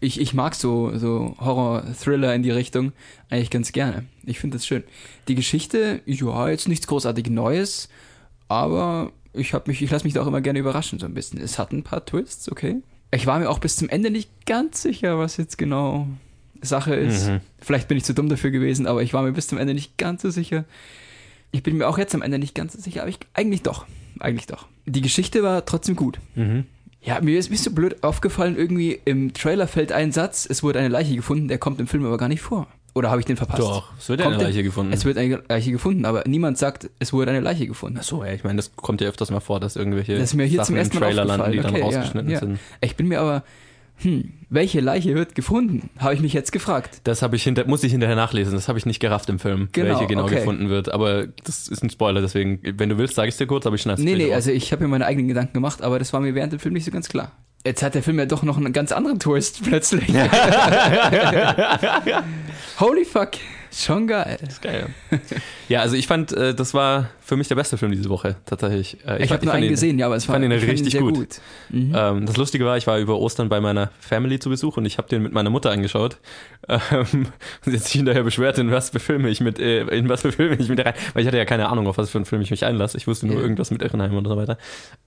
[0.00, 2.92] ich, ich mag so, so Horror-Thriller in die Richtung
[3.28, 4.06] eigentlich ganz gerne.
[4.24, 4.82] Ich finde das schön.
[5.28, 7.88] Die Geschichte, ja, jetzt nichts großartig Neues,
[8.48, 11.40] aber ich habe mich, ich lasse mich da auch immer gerne überraschen so ein bisschen.
[11.40, 12.76] Es hat ein paar Twists, okay.
[13.12, 16.06] Ich war mir auch bis zum Ende nicht ganz sicher, was jetzt genau
[16.62, 17.28] Sache ist.
[17.28, 17.40] Mhm.
[17.60, 19.98] Vielleicht bin ich zu dumm dafür gewesen, aber ich war mir bis zum Ende nicht
[19.98, 20.64] ganz so sicher.
[21.52, 23.86] Ich bin mir auch jetzt am Ende nicht ganz so sicher, aber ich eigentlich doch.
[24.18, 24.66] Eigentlich doch.
[24.86, 26.20] Die Geschichte war trotzdem gut.
[26.34, 26.64] Mhm.
[27.02, 30.62] Ja, mir ist mir ist so blöd aufgefallen, irgendwie im Trailer fällt ein Satz, es
[30.62, 32.66] wurde eine Leiche gefunden, der kommt im Film aber gar nicht vor.
[32.92, 33.60] Oder habe ich den verpasst?
[33.60, 34.92] Doch, es wird ja Kommt eine der- Leiche gefunden.
[34.92, 37.98] Es wird eine Leiche gefunden, aber niemand sagt, es wurde eine Leiche gefunden.
[38.00, 40.34] Ach so, ja, ich meine, das kommt ja öfters mal vor, dass irgendwelche Das ist
[40.34, 42.38] mir hier Sachen zum ersten im Mal Trailer landen, die dann Okay, ja, rausgeschnitten ja.
[42.40, 42.58] sind.
[42.80, 43.44] Ich bin mir aber,
[44.02, 45.90] hm, welche Leiche wird gefunden?
[45.98, 47.00] Habe ich mich jetzt gefragt.
[47.04, 48.54] Das habe ich hinter, muss ich hinterher nachlesen.
[48.54, 50.36] Das habe ich nicht gerafft im Film, Genau, welche genau okay.
[50.36, 50.90] gefunden wird.
[50.90, 53.82] Aber das ist ein Spoiler, deswegen, wenn du willst, sage ich dir kurz, aber ich
[53.82, 56.34] schneide Nee, nee, also ich habe mir meine eigenen Gedanken gemacht, aber das war mir
[56.34, 57.32] während dem Film nicht so ganz klar.
[57.64, 60.08] Jetzt hat der Film ja doch noch einen ganz anderen Twist plötzlich.
[62.80, 63.32] Holy fuck,
[63.72, 64.38] schon geil.
[64.62, 64.86] Geil.
[65.68, 68.94] Ja, also ich fand, äh, das war für mich der beste Film diese Woche, tatsächlich.
[69.06, 70.50] Äh, Ich fand- habe nur fand einen ihn- gesehen, ja, aber es war fand ihn
[70.50, 71.14] ich fand richtig sehr gut.
[71.14, 71.40] gut.
[71.70, 71.92] Mhm.
[71.96, 74.98] Ähm, das Lustige war, ich war über Ostern bei meiner Family zu Besuch und ich
[74.98, 76.18] habe den mit meiner Mutter angeschaut.
[76.68, 77.26] Ähm,
[77.66, 80.30] und jetzt sich hinterher beschwert, in was für Filme ich mit, äh, in was für
[80.30, 82.42] Filme ich mit rein, weil ich hatte ja keine Ahnung, auf was für einen Film
[82.42, 82.96] ich mich einlasse.
[82.98, 83.42] Ich wusste nur Ja.
[83.42, 84.58] irgendwas mit Irrenheim und so weiter.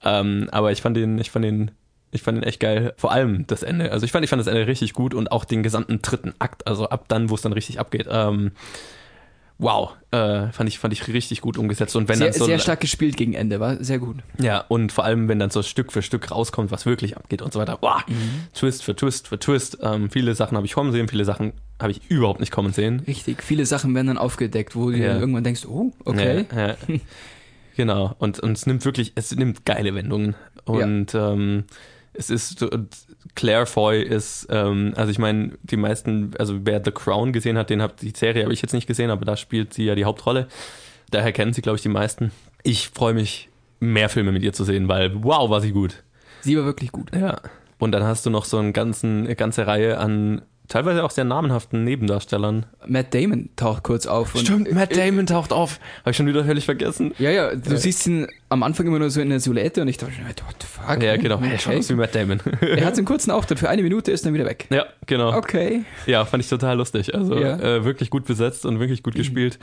[0.04, 1.70] Ähm, aber ich fand den, ich fand den,
[2.14, 2.94] ich fand den echt geil.
[2.96, 3.92] Vor allem das Ende.
[3.92, 6.66] Also ich fand, ich fand das Ende richtig gut und auch den gesamten dritten Akt.
[6.66, 8.06] Also ab dann, wo es dann richtig abgeht.
[8.10, 8.52] Ähm,
[9.58, 12.58] wow, äh, fand ich fand ich richtig gut umgesetzt und wenn Sehr, dann so sehr
[12.58, 14.16] stark gespielt gegen Ende, war sehr gut.
[14.38, 17.52] ja und vor allem wenn dann so Stück für Stück rauskommt, was wirklich abgeht und
[17.52, 17.78] so weiter.
[17.80, 18.02] Wow,
[18.52, 19.78] Twist für Twist für Twist.
[19.80, 23.00] Ähm, viele Sachen habe ich kommen sehen, viele Sachen habe ich überhaupt nicht kommen sehen.
[23.06, 25.08] Richtig, viele Sachen werden dann aufgedeckt, wo du Ja.
[25.08, 26.46] dann irgendwann denkst, oh, okay.
[26.54, 26.76] Ja, ja.
[27.76, 28.14] genau.
[28.18, 30.34] Und, und es nimmt wirklich, es nimmt geile Wendungen.
[30.64, 31.64] Und ähm,
[32.14, 32.64] es ist,
[33.34, 37.70] Claire Foy ist, ähm, also ich meine, die meisten, also wer The Crown gesehen hat,
[37.70, 40.04] den hat die Serie habe ich jetzt nicht gesehen, aber da spielt sie ja die
[40.04, 40.48] Hauptrolle.
[41.10, 42.30] Daher kennen sie, glaube ich, die meisten.
[42.62, 43.48] Ich freue mich,
[43.80, 46.02] mehr Filme mit ihr zu sehen, weil wow, war sie gut.
[46.40, 47.14] Sie war wirklich gut.
[47.14, 47.40] Ja.
[47.78, 51.24] Und dann hast du noch so einen ganzen, eine ganze Reihe an teilweise auch sehr
[51.24, 52.66] namenhaften Nebendarstellern.
[52.86, 54.34] Matt Damon taucht kurz auf.
[54.34, 55.78] und- Stimmt, Matt Damon taucht auf.
[56.00, 57.12] Habe ich schon wieder völlig vergessen.
[57.18, 57.76] Ja, ja, du Ja.
[57.76, 60.66] siehst ihn am Anfang immer nur so in der Silhouette und ich dachte, what the
[60.66, 61.02] fuck?
[61.02, 61.40] Ja, genau.
[61.40, 62.40] Er schaut aus wie Matt Damon.
[62.60, 64.66] Er hat so einen kurzen Auftritt für eine Minute, ist dann wieder weg.
[64.70, 65.36] Ja, genau.
[65.36, 65.84] Okay.
[66.06, 67.14] Ja, fand ich total lustig.
[67.14, 67.58] Also Ja.
[67.58, 69.58] äh, wirklich gut besetzt und wirklich gut gespielt.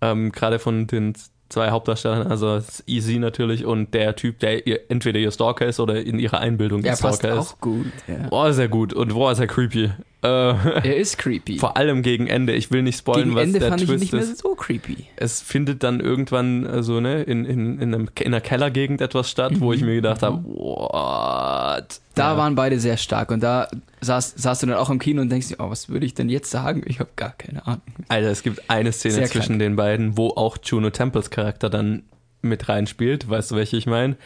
[0.00, 1.14] Ähm, Gerade von den
[1.48, 6.02] zwei Hauptdarstellern, also Easy natürlich und der Typ, der ihr, entweder ihr Stalker ist oder
[6.02, 7.60] in ihrer Einbildung Er ihr passt Stalker auch ist.
[7.60, 7.86] gut.
[8.08, 8.28] Ja.
[8.28, 8.92] Boah, sehr gut.
[8.92, 9.90] Und boah, ist er creepy.
[10.26, 11.58] Äh, Er ist creepy.
[11.60, 12.52] Vor allem gegen Ende.
[12.54, 14.38] Ich will nicht spoilern, Gegen was Ende der fand ich Twist nicht mehr ist.
[14.38, 15.06] so creepy.
[15.16, 19.52] Es findet dann irgendwann also, ne, in, in, in, einem, in einer Kellergegend etwas statt,
[19.60, 22.00] wo ich mir gedacht habe, what?
[22.14, 22.36] Da Ja.
[22.38, 23.68] waren beide sehr stark und da
[24.00, 26.28] saß, saß du dann auch im Kino und denkst dir, oh, was würde ich denn
[26.28, 26.82] jetzt sagen?
[26.86, 27.82] Ich habe gar keine Ahnung.
[28.08, 32.04] Alter, es gibt eine Szene Sehr zwischen den beiden, wo auch Juno Temples Charakter dann
[32.42, 33.28] mit reinspielt.
[33.28, 34.16] Weißt du, welche ich meine?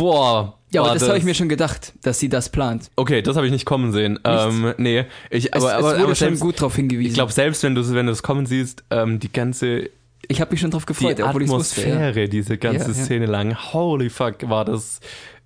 [0.00, 0.58] Boah.
[0.72, 2.90] Ja, aber war das, habe ich mir schon gedacht, dass sie das plant.
[2.96, 4.20] Okay, das habe ich nicht kommen sehen.
[4.24, 7.08] Ähm, nee, ich, aber, es, aber, es wurde aber schon selbst, gut darauf hingewiesen.
[7.08, 9.90] ich glaube, selbst wenn du wenn du es kommen siehst, ähm, die ganze
[10.28, 11.80] ich habe mich schon drauf gefreut, die obwohl ich's wusste.
[11.80, 11.96] ja.
[11.96, 13.04] Atmosphäre, diese ganze Ja, ja.
[13.04, 15.00] Szene lang, holy fuck, war das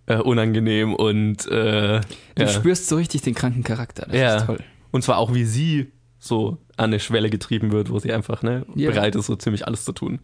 [0.07, 2.03] äh, unangenehm und äh,
[2.35, 4.07] Du spürst so richtig den kranken Charakter.
[4.07, 4.37] Das ja.
[4.37, 4.59] ist toll.
[4.91, 8.67] Und zwar auch, wie sie so an eine Schwelle getrieben wird, wo sie einfach ne,
[8.75, 10.21] bereit ist, so ziemlich alles zu tun.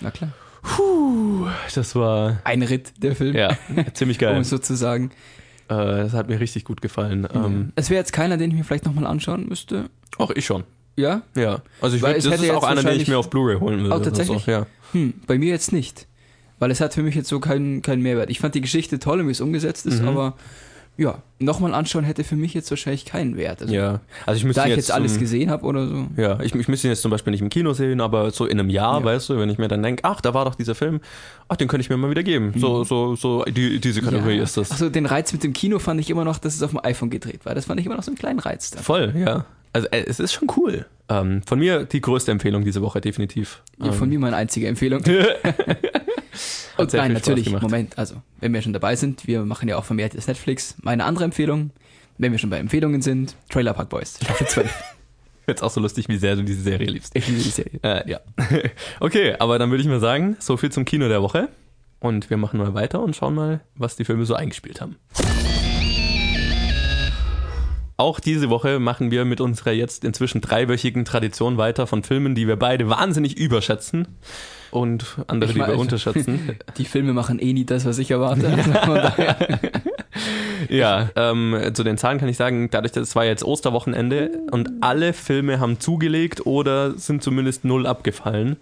[0.00, 0.32] Na klar.
[0.76, 3.34] Puh, das war Ein Ritt, der Film.
[3.34, 3.56] ja
[3.94, 4.40] ziemlich Um geil.
[4.40, 5.10] es so zu sagen.
[5.68, 7.26] Äh, das hat mir richtig gut gefallen.
[7.34, 9.86] Ähm, Es wäre jetzt keiner, den ich mir vielleicht nochmal anschauen müsste.
[10.18, 10.64] auch ich schon.
[10.96, 11.22] Ja?
[11.36, 11.62] Ja.
[11.80, 13.58] Also ich Weil würd, es das hätte ist auch einer, den ich mir auf Blu-ray
[13.58, 13.94] holen würde.
[13.94, 14.38] Oh, tatsächlich?
[14.48, 14.66] Also, ja.
[14.92, 16.06] Hm, bei mir jetzt nicht.
[16.58, 18.30] Weil es hat für mich jetzt so keinen keinen Mehrwert.
[18.30, 20.08] Ich fand die Geschichte toll wie es umgesetzt ist, Mhm.
[20.08, 20.36] aber
[20.98, 23.62] ja, nochmal anschauen hätte für mich jetzt wahrscheinlich keinen Wert.
[23.62, 24.00] Also, ja.
[24.26, 26.06] Also ich müsste da ich jetzt alles gesehen habe oder so.
[26.16, 28.58] Ja, ich, ich müsste ihn jetzt zum Beispiel nicht im Kino sehen, aber so in
[28.58, 29.04] einem Jahr, Ja.
[29.04, 31.00] weißt du, wenn ich mir dann denke, ach, da war doch dieser Film,
[31.48, 32.52] ach, den könnte ich mir mal wieder geben.
[32.56, 34.38] So, so, so, die, diese Kategorie Mhm.
[34.38, 34.42] Ja.
[34.42, 34.72] ist das.
[34.72, 37.10] Achso, den Reiz mit dem Kino fand ich immer noch, dass es auf dem iPhone
[37.10, 37.54] gedreht war.
[37.54, 38.72] Das fand ich immer noch so einen kleinen Reiz.
[38.72, 38.82] Dann.
[38.82, 39.44] Voll, ja.
[39.72, 40.84] Also äh, es ist schon cool.
[41.08, 43.62] Ähm, von mir die größte Empfehlung diese Woche, definitiv.
[43.80, 45.02] Ja, von ähm, mir meine einzige Empfehlung.
[46.76, 47.50] Hat nein, natürlich.
[47.50, 50.74] Moment, also, wenn wir schon dabei sind, wir machen ja auch vermehrt das Netflix.
[50.82, 51.70] Meine andere Empfehlung,
[52.18, 54.70] wenn wir schon bei Empfehlungen sind, Trailer Park Boys, Staffel 12.
[55.46, 57.16] Jetzt auch so lustig, wie sehr du diese Serie liebst.
[57.16, 57.80] Ich liebe die Serie.
[57.82, 58.20] Äh, ja.
[59.00, 61.48] Okay, aber dann würde ich mal sagen, so viel zum Kino der Woche.
[62.00, 64.96] Und wir machen mal weiter und schauen mal, was die Filme so eingespielt haben.
[68.00, 72.46] Auch diese Woche machen wir mit unserer jetzt inzwischen dreiwöchigen Tradition weiter von Filmen, die
[72.46, 74.06] wir beide wahnsinnig überschätzen
[74.70, 76.56] und andere, Ich die wir mein- unterschätzen.
[76.78, 78.46] Die Filme machen eh nie das, was ich erwarte.
[80.68, 84.68] Ja, ähm, zu den Zahlen kann ich sagen, dadurch, dass es war jetzt Osterwochenende und
[84.80, 88.56] alle Filme haben zugelegt oder sind zumindest null abgefallen.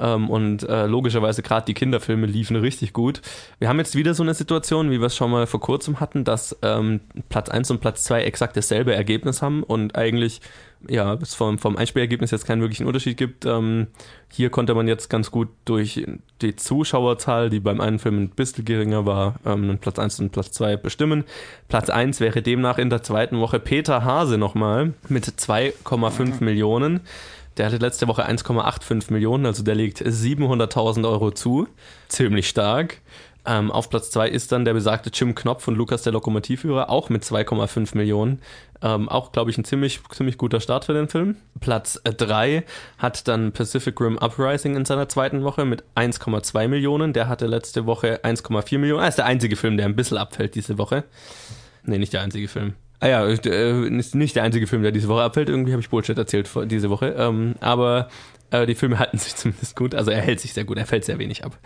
[0.00, 3.20] Ähm, und äh, logischerweise gerade die Kinderfilme liefen richtig gut.
[3.58, 6.24] Wir haben jetzt wieder so eine Situation, wie wir es schon mal vor kurzem hatten,
[6.24, 10.40] dass ähm, Platz 1 und Platz 2 exakt dasselbe Ergebnis haben und eigentlich
[10.88, 13.46] ja, es vom, vom Einspielergebnis jetzt keinen wirklichen Unterschied gibt.
[13.46, 13.88] Ähm,
[14.30, 16.06] hier konnte man jetzt ganz gut durch
[16.42, 20.52] die Zuschauerzahl, die beim einen Film ein bisschen geringer war, ähm, Platz 1 und Platz
[20.52, 21.24] 2 bestimmen.
[21.68, 27.00] Platz 1 wäre demnach in der zweiten Woche Peter Hase nochmal mit 2,5 Millionen.
[27.56, 31.68] Der hatte letzte Woche 1,85 Millionen, also der legt 700.000 Euro zu.
[32.08, 33.00] Ziemlich stark.
[33.46, 37.10] Ähm, auf Platz 2 ist dann der besagte Jim Knopf und Lukas der Lokomotivführer, auch
[37.10, 38.40] mit 2,5 Millionen.
[38.80, 41.36] Ähm, auch, glaube ich, ein ziemlich, ziemlich guter Start für den Film.
[41.60, 42.64] Platz 3
[42.98, 47.12] hat dann Pacific Rim Uprising in seiner zweiten Woche mit 1,2 Millionen.
[47.12, 49.02] Der hatte letzte Woche 1,4 Millionen.
[49.02, 51.04] Ah, ist der einzige Film, der ein bisschen abfällt diese Woche.
[51.82, 52.74] Nee, nicht der einzige Film.
[53.04, 55.50] Ah ja, äh, ist nicht der einzige Film, der diese Woche abfällt.
[55.50, 57.14] Irgendwie habe ich Bullshit erzählt diese Woche.
[57.18, 58.08] Ähm, aber
[58.50, 59.94] äh, die Filme halten sich zumindest gut.
[59.94, 61.58] Also er hält sich sehr gut, er fällt sehr wenig ab.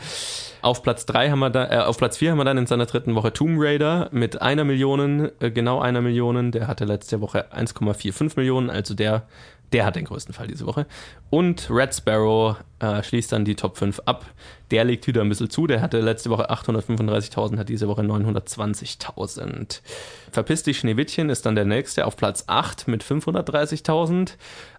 [0.62, 2.86] Auf Platz drei haben wir da, äh, auf Platz 4 haben wir dann in seiner
[2.86, 6.50] dritten Woche Tomb Raider mit einer Million, äh, genau einer Million.
[6.50, 9.22] Der hatte letzte Woche 1,45 Millionen, also der
[9.72, 10.86] Der hat den größten Fall diese Woche.
[11.30, 14.24] Und Red Sparrow äh, schließt dann die Top 5 ab.
[14.70, 15.66] Der legt wieder ein bisschen zu.
[15.66, 19.80] Der hatte letzte Woche 835.000, hat diese Woche 920.000.
[20.30, 24.32] Verpiss dich Schneewittchen ist dann der nächste auf Platz 8 mit 530.000.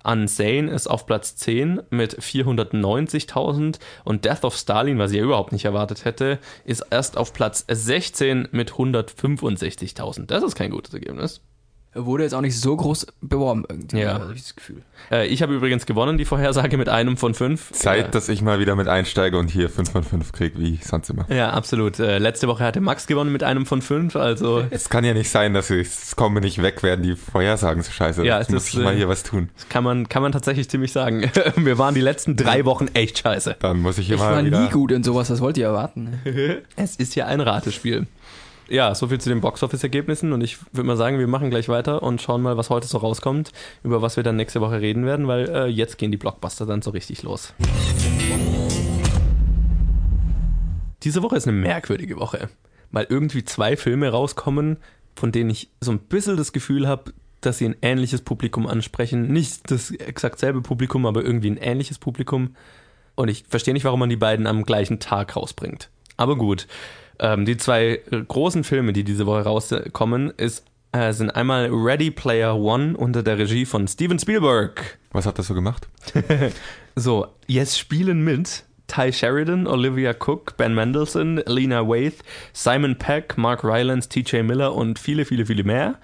[0.03, 3.79] Unsane ist auf Platz 10 mit 490.000.
[4.05, 7.65] Und Death of Stalin, was ich ja überhaupt nicht erwartet hätte, ist erst auf Platz
[7.69, 10.25] 16 mit 165.000.
[10.25, 11.41] Das ist kein gutes Ergebnis.
[11.91, 14.13] Er wurde jetzt auch nicht so groß beworben irgendwie, Ja.
[14.13, 14.83] habe ich das Gefühl.
[15.11, 17.71] Äh, ich habe übrigens gewonnen, die Vorhersage mit einem von fünf.
[17.71, 21.09] Zeit, dass ich mal wieder mit einsteige und hier 5 von 5 kriege, wie sonst
[21.09, 21.25] immer.
[21.33, 21.97] Ja, absolut.
[21.99, 25.31] Äh, letzte Woche hatte Max gewonnen mit einem von fünf, also Es kann ja nicht
[25.31, 28.23] sein, dass ich es komme nicht weg, werden die Vorhersagen so scheiße.
[28.23, 29.49] Ja, Jetzt es muss ist, ich mal äh, hier was tun.
[29.55, 31.31] das kann man, kann man tatsächlich ziemlich sagen.
[31.55, 33.55] Wir waren die letzten drei Wochen echt scheiße.
[33.61, 34.61] Dann muss ich hier Ich mal war wieder.
[34.61, 36.19] nie gut in sowas, was wollt ihr erwarten?
[36.75, 38.05] Es ist ja ein Ratespiel.
[38.70, 42.22] Ja, soviel zu den Boxoffice-Ergebnissen und ich würde mal sagen, wir machen gleich weiter und
[42.22, 43.51] schauen mal, was heute so rauskommt,
[43.84, 46.84] über was wir dann nächste Woche reden werden, weil äh, jetzt gehen die Blockbuster dann
[46.84, 47.55] so richtig los.
[51.01, 52.49] Diese Woche ist eine merkwürdige Woche,
[52.91, 54.78] weil irgendwie zwei Filme rauskommen,
[55.15, 59.32] von denen ich so ein bisschen das Gefühl habe, dass sie ein ähnliches Publikum ansprechen.
[59.32, 62.55] Nicht das exakt selbe Publikum, aber irgendwie ein ähnliches Publikum.
[63.15, 65.89] Und ich verstehe nicht, warum man die beiden am gleichen Tag rausbringt.
[66.17, 66.67] Aber gut.
[67.20, 72.55] Ähm, die zwei großen Filme, die diese Woche rauskommen, ist, äh, sind einmal Ready Player
[72.55, 74.97] One unter der Regie von Steven Spielberg.
[75.11, 75.88] Was hat das so gemacht?
[76.95, 82.17] So, jetzt spielen mit Ty Sheridan, Olivia Cook, Ben Mendelsohn, Lena Waithe,
[82.51, 85.95] Simon Peck, Mark Rylance, TJ Miller und viele, viele, viele mehr.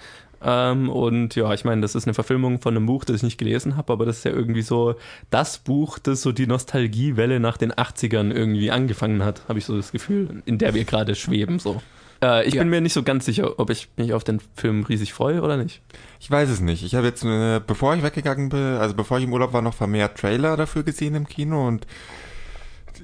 [0.48, 3.38] Ähm, und ja, ich meine, das ist eine Verfilmung von einem Buch, das ich nicht
[3.40, 4.94] gelesen habe, aber das ist ja irgendwie so
[5.32, 9.76] das Buch, das so die Nostalgiewelle nach den 80ern irgendwie angefangen hat, habe ich so
[9.76, 11.58] das Gefühl, in der wir gerade schweben.
[11.58, 11.82] So.
[12.24, 12.62] Äh, ich Ja.
[12.62, 15.58] bin mir nicht so ganz sicher, ob ich mich auf den Film riesig freue oder
[15.58, 15.82] nicht.
[16.20, 16.84] Ich weiß es nicht.
[16.84, 19.74] Ich habe jetzt, äh, bevor ich weggegangen bin, also bevor ich im Urlaub war, noch
[19.74, 21.88] vermehrt Trailer dafür gesehen im Kino und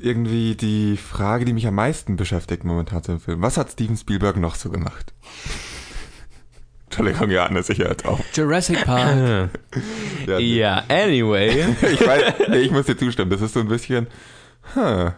[0.01, 3.41] irgendwie die Frage, die mich am meisten beschäftigt momentan zu dem Film.
[3.41, 5.13] Was hat Steven Spielberg noch so gemacht?
[6.91, 8.19] Entschuldigung, ja, Anne, sicher jetzt auch.
[8.33, 9.49] Jurassic Park.
[10.27, 11.65] Ja, Ja, anyway.
[11.81, 13.31] Ich weiß, nee, ich muss dir zustimmen.
[13.31, 14.07] Das ist so ein bisschen,
[14.75, 15.11] huh,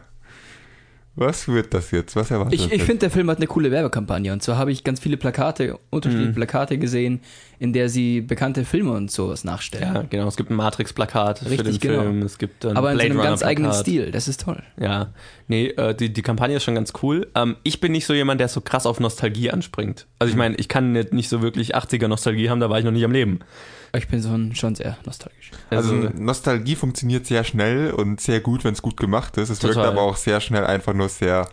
[1.16, 2.16] was wird das jetzt?
[2.16, 4.34] Was erwartet Ich, ich finde, der Film hat eine coole Werbekampagne.
[4.34, 6.36] Und zwar habe ich ganz viele Plakate, unterschiedliche Mhm.
[6.36, 7.22] Plakate gesehen,
[7.59, 9.93] in der sie bekannte Filme und sowas nachstellen.
[9.93, 10.28] Ja, genau.
[10.28, 12.01] Es gibt ein Matrix-Plakat für den Richtig, genau.
[12.01, 12.22] Film.
[12.24, 13.74] Es gibt ein Aber in so Blade einem ganz eigenen.
[13.74, 14.11] Stil.
[14.11, 14.64] Das ist toll.
[14.80, 15.14] Ja,
[15.47, 17.28] nee, äh, die, die Kampagne ist schon ganz cool.
[17.36, 20.07] Ähm, ich bin nicht so jemand, der so krass auf Nostalgie anspringt.
[20.18, 22.91] Also ich meine, ich kann nicht, so wirklich 80er Nostalgie haben, da war ich noch
[22.91, 23.39] nicht am Leben.
[23.96, 25.52] Ich bin so ein, schon sehr nostalgisch.
[25.70, 29.50] Also Nostalgie funktioniert sehr schnell und sehr gut, wenn es gut gemacht ist.
[29.50, 31.48] Es wirkt aber auch sehr schnell einfach nur sehr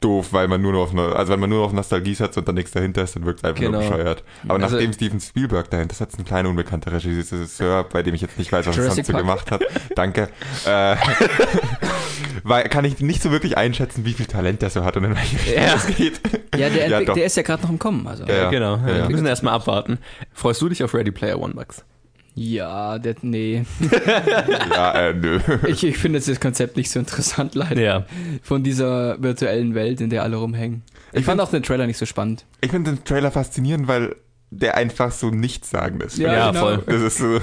[0.00, 2.54] doof, weil man nur noch auf, also wenn man nur auf Nostalgie setzt und dann
[2.54, 3.80] nichts dahinter ist, dann wirkt es einfach Genau.
[3.80, 4.22] nur bescheuert.
[4.48, 8.38] Aber Also- nachdem Steven Spielberg dahinter setzt, ein kleiner unbekannter Regisseur, bei dem ich jetzt
[8.38, 9.62] nicht weiß, was er sonst so gemacht hat.
[9.94, 10.28] Danke.
[10.66, 10.96] Äh,
[12.44, 15.14] weil, kann ich nicht so wirklich einschätzen, wie viel Talent der so hat und in
[15.16, 15.74] welche Richtung Ja.
[15.74, 16.20] es geht.
[16.56, 18.06] Ja, der, Ja, der ist ja gerade noch im Kommen.
[18.06, 18.24] Also.
[18.24, 18.50] Ja, ja.
[18.50, 19.02] Genau, Ja, ja.
[19.02, 19.98] wir müssen erstmal abwarten.
[20.32, 21.84] Freust du dich auf Ready Player One, Max?
[22.38, 23.64] Ja, der, nee.
[24.70, 25.40] Ja, äh, nö.
[25.66, 27.80] Ich, ich finde jetzt das Konzept nicht so interessant, leider.
[27.80, 28.06] Ja.
[28.42, 30.82] Von dieser virtuellen Welt, in der alle rumhängen.
[31.12, 32.44] Ich, Ich fand find- auch den Trailer nicht so spannend.
[32.60, 34.16] Ich finde den Trailer faszinierend, weil
[34.50, 36.18] der einfach so nichtssagend ist.
[36.18, 36.60] Ja, Ja, genau.
[36.60, 36.82] voll.
[36.86, 37.40] Das ist so.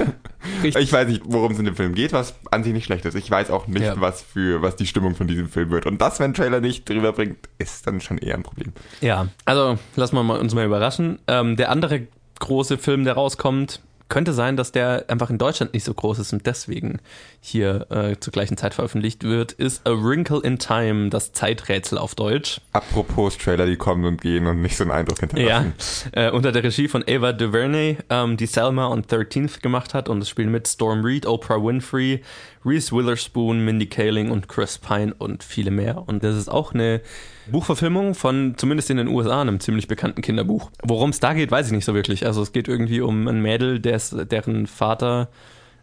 [0.64, 3.16] Ich weiß nicht, worum es in dem Film geht, was an sich nicht schlecht ist.
[3.16, 4.00] Ich weiß auch nicht, Ja.
[4.00, 5.86] was für was die Stimmung von diesem Film wird.
[5.86, 8.72] Und das, wenn ein Trailer nicht drüber bringt, ist dann schon eher ein Problem.
[9.02, 11.20] Ja, also lassen wir mal, uns mal überraschen.
[11.28, 12.08] Ähm, der andere
[12.40, 16.34] große Film, der rauskommt, könnte sein, dass der einfach in Deutschland nicht so groß ist
[16.34, 17.00] und deswegen
[17.40, 22.14] hier äh, zur gleichen Zeit veröffentlicht wird, ist A Wrinkle in Time, das Zeiträtsel auf
[22.14, 22.62] Deutsch.
[22.74, 26.10] Apropos Trailer, die kommen und gehen und nicht so einen Eindruck Ja, hinterlassen.
[26.14, 30.22] äh, unter der Regie von Ava DuVernay, ähm, die Selma und 13th gemacht hat und
[30.22, 32.22] es spielen mit Storm Reed, Oprah Winfrey,
[32.66, 36.08] Reese Witherspoon, Mindy Kaling und Chris Pine und viele mehr.
[36.08, 37.02] Und das ist auch eine
[37.48, 40.72] Buchverfilmung von, zumindest in den USA, einem ziemlich bekannten Kinderbuch.
[40.84, 42.26] Worum es da geht, weiß ich nicht so wirklich.
[42.26, 45.30] Also es geht irgendwie um ein Mädel, des, deren Vater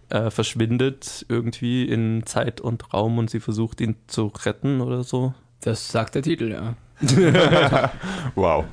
[0.08, 5.34] äh, verschwindet irgendwie in Zeit und Raum und sie versucht ihn zu retten oder so.
[5.60, 6.74] Das sagt der Titel, ja.
[8.34, 8.64] Wow.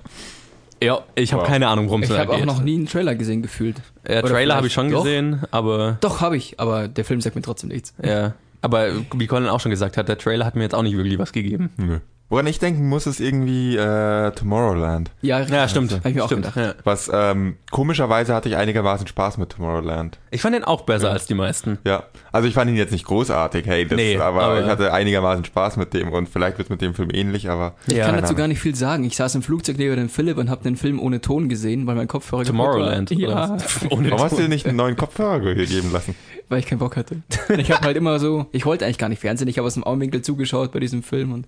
[0.82, 1.50] Ja, ich habe Wow.
[1.50, 2.46] keine Ahnung, worum es Ich da habe auch geht.
[2.46, 3.78] noch nie einen Trailer gesehen, gefühlt.
[4.08, 5.04] Ja, Oder Trailer habe ich schon doch?
[5.04, 7.94] gesehen, aber Doch, habe ich, aber der Film sagt mir trotzdem nichts.
[8.04, 8.34] ja.
[8.62, 11.20] Aber wie Colin auch schon gesagt hat, der Trailer hat mir jetzt auch nicht wirklich
[11.20, 11.70] was gegeben.
[11.78, 12.00] Nö.
[12.30, 15.12] Woran ich denken muss, ist irgendwie äh, Tomorrowland.
[15.22, 15.94] Ja, Ja, stimmt.
[15.94, 16.42] Hab ich mir auch stimmt.
[16.54, 16.58] gedacht.
[16.58, 16.74] Ja.
[16.84, 20.20] Was ähm, komischerweise hatte ich einigermaßen Spaß mit Tomorrowland.
[20.32, 21.78] Ich fand den auch besser als die meisten.
[21.86, 22.04] Ja,
[22.34, 25.46] also ich fand ihn jetzt nicht großartig, hey, das, Nee, aber, aber- ich hatte einigermaßen
[25.46, 28.26] Spaß mit dem und vielleicht wird mit dem Film ähnlich, aber Ich Ja, kann dazu
[28.26, 28.38] Ahnung.
[28.40, 29.06] gar nicht viel sagen.
[29.06, 31.96] Ich saß im Flugzeug neben dem Philipp und habe den Film ohne Ton gesehen, weil
[31.96, 33.10] mein Kopfhörer Tomorrowland.
[33.12, 33.18] War.
[33.18, 33.58] Ja?
[33.90, 36.14] Ohne Warum hast du dir nicht einen neuen Kopfhörer hier geben lassen?
[36.50, 37.22] weil ich keinen Bock hatte.
[37.58, 39.84] Ich habe halt immer so, ich wollte eigentlich gar nicht Fernsehen, ich habe aus dem
[39.84, 41.46] Augenwinkel zugeschaut bei diesem Film und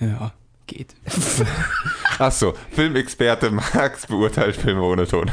[0.00, 0.32] ja,
[0.66, 0.94] geht.
[2.18, 5.30] Ach so, Filmexperte Max beurteilt Filme ohne Ton.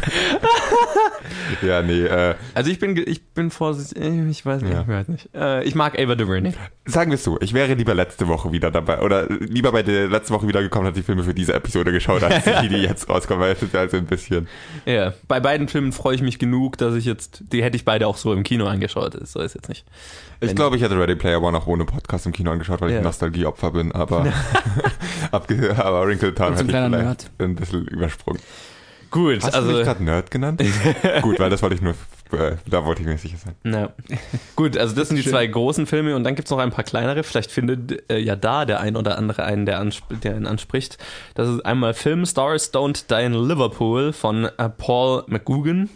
[1.61, 4.81] ja, nee, äh, Also ich bin, ich bin vorsichtig, äh, ich weiß nicht, Ja.
[4.81, 5.29] ich weiß nicht.
[5.33, 6.53] Äh, ich mag Ava DuVernay.
[6.85, 10.07] Sagen wir es so, ich wäre lieber letzte Woche wieder dabei oder lieber bei der
[10.07, 13.07] letzte Woche wieder gekommen, hat die Filme für diese Episode geschaut, als die, die jetzt
[13.09, 14.47] rauskommen, weil es ist also ein bisschen.
[14.85, 18.07] Ja, bei beiden Filmen freue ich mich genug, dass ich jetzt, die hätte ich beide
[18.07, 19.17] auch so im Kino angeschaut.
[19.27, 19.85] So ist jetzt nicht.
[20.41, 22.93] Ich glaube, ich hätte Ready Player One auch ohne Podcast im Kino angeschaut, weil ich
[22.93, 22.99] Ja.
[22.99, 24.25] ein Nostalgieopfer bin, aber,
[25.31, 28.41] aber Wrinkle Town ein hätte ich vielleicht ein bisschen übersprungen.
[29.13, 29.83] Gut, Hast du mich also.
[29.83, 30.59] gerade Nerd genannt?
[31.21, 31.93] Gut, weil das wollte ich nur,
[32.31, 33.53] äh, da wollte ich mir sicher sein.
[33.61, 33.93] Na.
[34.55, 36.83] Gut, also das sind die zwei großen Filme und dann gibt es noch ein paar
[36.83, 37.21] kleinere.
[37.21, 40.97] Vielleicht findet äh, ja da der ein oder andere einen, der, ansp der ihn anspricht.
[41.35, 45.91] Das ist einmal Film Stars Don't Die in Liverpool von äh, Paul McGugan.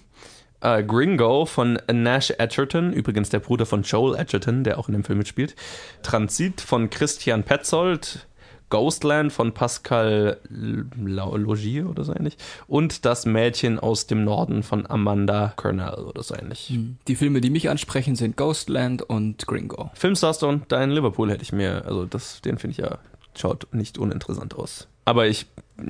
[0.61, 5.03] Äh, Gringo von Nash Edgerton, übrigens der Bruder von Joel Edgerton, der auch in dem
[5.03, 5.55] Film mitspielt.
[6.03, 8.27] Transit von Christian Petzold.
[8.69, 12.37] Ghostland von Pascal Logier oder so ähnlich.
[12.67, 16.77] Und Das Mädchen aus dem Norden von Amanda Cornell oder so ähnlich.
[17.07, 19.91] Die Filme, die mich ansprechen, sind Ghostland und Gringo.
[19.93, 22.97] Filmstars und dein Liverpool hätte ich mir, also das, den finde ich ja,
[23.35, 24.87] schaut nicht uninteressant aus.
[25.05, 25.45] Aber ich,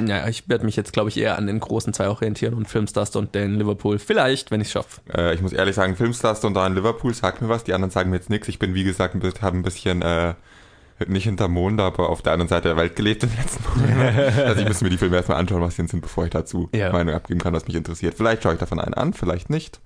[0.05, 3.15] ja, ich werde mich jetzt, glaube ich, eher an den großen zwei orientieren und Filmstars
[3.15, 5.01] und den Liverpool vielleicht, wenn ich es schaffe.
[5.11, 7.89] Äh, ich muss ehrlich sagen, Filmstars und da in Liverpool sagt mir was, die anderen
[7.89, 8.47] sagen mir jetzt nichts.
[8.47, 10.36] Ich bin, wie gesagt, ein bisschen, habe ein bisschen, äh,
[11.05, 14.39] nicht hinterm Mond, aber auf der anderen Seite der Welt gelebt in den letzten Monaten.
[14.45, 16.69] also ich müsste mir die Filme erstmal anschauen, was die denn sind, bevor ich dazu
[16.73, 16.91] Ja.
[16.91, 18.15] Meinung abgeben kann, was mich interessiert.
[18.15, 19.79] Vielleicht schaue ich davon einen an, vielleicht nicht.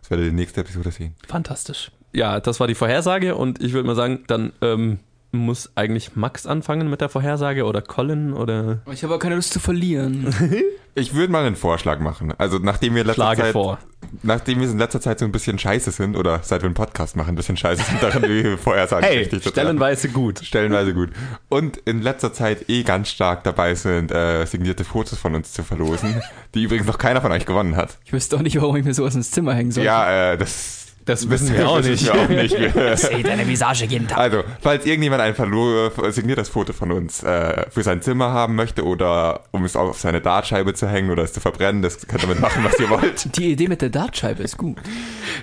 [0.00, 1.14] Das werdet ihr in der nächsten Episode sehen.
[1.26, 1.90] Fantastisch.
[2.12, 4.98] Ja, das war die Vorhersage und ich würde mal sagen, dann ähm,
[5.30, 8.80] muss eigentlich Max anfangen mit der Vorhersage oder Colin oder.
[8.90, 10.34] Ich habe aber keine Lust zu verlieren.
[10.94, 12.34] Ich würde mal einen Vorschlag machen.
[12.38, 13.78] Also nachdem wir in letzter Schlage Zeit, vor.
[14.24, 17.14] nachdem wir in letzter Zeit so ein bisschen scheiße sind, oder seit wir einen Podcast
[17.14, 19.60] machen, ein bisschen scheiße sind, darin wie wir Vorhersagen Hey, richtig zu treffen.
[19.60, 20.40] stellenweise gut.
[20.42, 21.10] Stellenweise gut.
[21.48, 25.62] Und in letzter Zeit eh ganz stark dabei sind, äh, signierte Fotos von uns zu
[25.62, 26.20] verlosen,
[26.56, 27.98] die übrigens noch keiner von euch gewonnen hat.
[28.04, 29.84] Ich wüsste auch nicht, warum ich mir sowas ins Zimmer hängen soll.
[29.84, 32.04] Ja, äh, das, Das wissen wir auch nicht.
[32.04, 32.74] wir auch nicht.
[32.74, 34.18] Wir- Sehe deine Visage jeden Tag.
[34.18, 38.84] Also, falls irgendjemand ein verlo- signiertes Foto von uns äh, für sein Zimmer haben möchte
[38.84, 42.28] oder um es auf seine Dartscheibe zu hängen oder es zu verbrennen, das könnt ihr
[42.28, 43.36] damit machen, was ihr wollt.
[43.36, 44.76] Die Idee mit der Dartscheibe ist gut.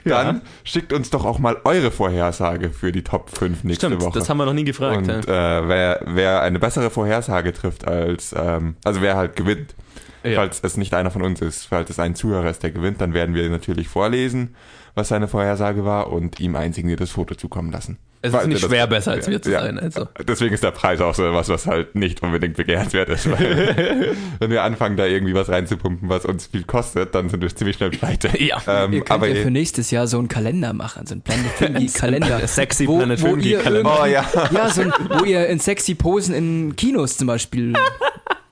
[0.03, 4.20] Dann schickt uns doch auch mal eure Vorhersage für die Top 5 nächste Stimmt, Woche.
[4.20, 4.97] das haben wir noch nie gefragt.
[4.97, 5.59] Und ja.
[5.59, 9.74] äh, wer, wer eine bessere Vorhersage trifft als, ähm, also wer halt gewinnt,
[10.24, 10.36] Ja.
[10.36, 13.13] falls es nicht einer von uns ist, falls es ein Zuhörer ist, der gewinnt, dann
[13.13, 14.55] werden wir natürlich vorlesen,
[14.96, 17.98] was seine Vorhersage war und ihm ein signiertes Foto zukommen lassen.
[18.22, 19.78] Es ist Weil nicht das- schwer, besser als wir zu ja, sein.
[19.78, 20.08] Also.
[20.28, 23.30] Deswegen ist der Preis auch so was, was halt nicht unbedingt begehrenswert ist.
[23.30, 27.56] Weil wenn wir anfangen, da irgendwie was reinzupumpen, was uns viel kostet, dann sind wir
[27.56, 28.30] ziemlich schnell pleite.
[28.41, 28.58] Ja.
[28.68, 31.46] ähm, Ihr könnt aber ja für nächstes Jahr so einen Kalender machen, so einen Planet
[31.58, 32.48] Filmgeek Kalender.
[32.48, 34.00] Sexy Wo- Planet ihr Kalender.
[34.02, 34.26] Oh ja.
[34.52, 37.74] Ja, so ein, wo ihr in sexy Posen in Kinos zum Beispiel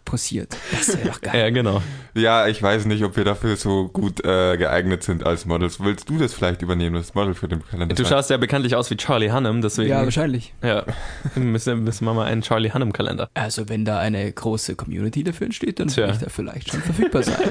[0.05, 0.55] posiert.
[0.71, 1.39] Das wäre doch geil.
[1.39, 1.81] Ja, genau.
[2.15, 5.79] Ja, ich weiß nicht, ob wir dafür so gut äh, geeignet sind als Models.
[5.79, 7.95] Willst du das vielleicht übernehmen, das Model für den Kalender?
[7.95, 9.89] Du schaust ja bekanntlich aus wie Charlie Hunnam, deswegen.
[9.89, 10.53] Ja, wahrscheinlich.
[10.61, 10.83] Ja,
[11.35, 13.29] müssen, müssen wir mal einen Charlie Hunnam-Kalender.
[13.33, 16.05] Also wenn da eine große Community dafür entsteht, dann Tja.
[16.05, 17.35] wird ich da vielleicht schon verfügbar sein.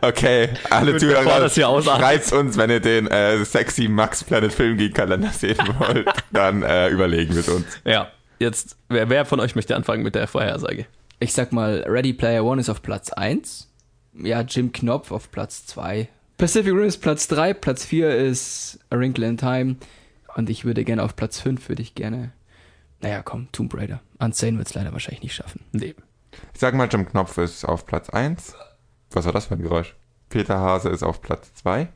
[0.00, 5.30] Okay, alle Zuhörer, schreibt uns, wenn ihr den äh, sexy Max Planet Film Geek Kalender
[5.30, 6.08] sehen wollt.
[6.32, 7.66] Dann äh, überlegen wir es uns.
[7.84, 8.08] Ja,
[8.38, 10.86] jetzt, wer, wer von euch möchte anfangen mit der Vorhersage?
[11.24, 13.72] Ich sag mal, Ready Player One ist auf Platz 1.
[14.12, 16.06] Ja, Jim Knopf auf Platz 2.
[16.36, 17.54] Pacific Rim ist Platz 3.
[17.54, 19.76] Platz 4 ist A Wrinkle in Time.
[20.36, 22.32] Und ich würde gerne auf Platz 5 würde ich gerne.
[23.00, 24.02] Naja, komm, Tomb Raider.
[24.18, 25.64] Unsane wird es leider wahrscheinlich nicht schaffen.
[25.72, 25.94] Nee.
[26.52, 28.54] Ich sag mal, Jim Knopf ist auf Platz 1.
[29.12, 29.96] Was war das für ein Geräusch?
[30.28, 31.88] Peter Hase ist auf Platz 2.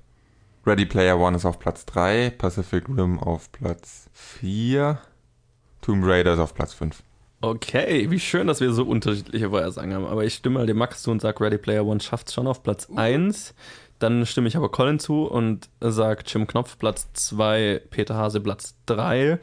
[0.65, 2.31] Ready Player One ist auf Platz 3.
[2.31, 4.99] Pacific Rim auf Platz 4.
[5.83, 7.03] Tomb Raider ist auf Platz 5.
[7.41, 10.07] Okay, wie schön, dass wir so unterschiedliche Vorhersagen haben.
[10.07, 12.47] Aber ich stimme mal dem Max zu und sage, Ready Player One schafft es schon
[12.49, 13.55] auf Platz 1.
[14.01, 18.75] Dann stimme ich aber Colin zu und sage Jim Knopf Platz 2, Peter Hase Platz
[18.87, 19.39] 3.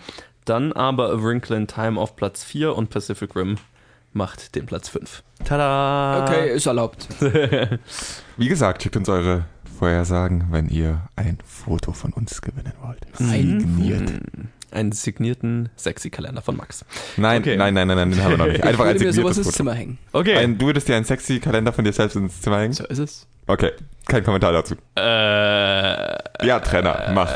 [0.46, 3.58] Dann aber A Wrinkle in Time auf Platz 4 und Pacific Rim
[4.14, 5.24] macht den Platz 5.
[5.43, 6.24] Tada!
[6.24, 7.08] Okay, ist erlaubt.
[8.38, 9.46] Wie gesagt, schickt uns eure
[9.78, 13.06] Vorhersagen, wenn ihr ein Foto von uns gewinnen wollt.
[13.14, 14.14] Signiert.
[14.76, 16.86] Einen signierten Sexy-Kalender von Max.
[17.18, 17.56] Nein, Okay.
[17.58, 18.58] nein, nein, nein, nein, den haben wir noch nicht.
[18.60, 19.56] Ich Einfach ein würde mir sowas signiertes ins.
[19.56, 19.98] Zimmer hängen.
[20.12, 20.36] Okay.
[20.38, 22.74] Ein, du würdest dir einen sexy Kalender von dir selbst ins Zimmer hängen?
[22.74, 23.28] So ist es.
[23.48, 23.72] Okay,
[24.08, 24.76] kein Kommentar dazu.
[24.96, 25.02] Äh,
[26.46, 27.32] Ja, Trenner, mach.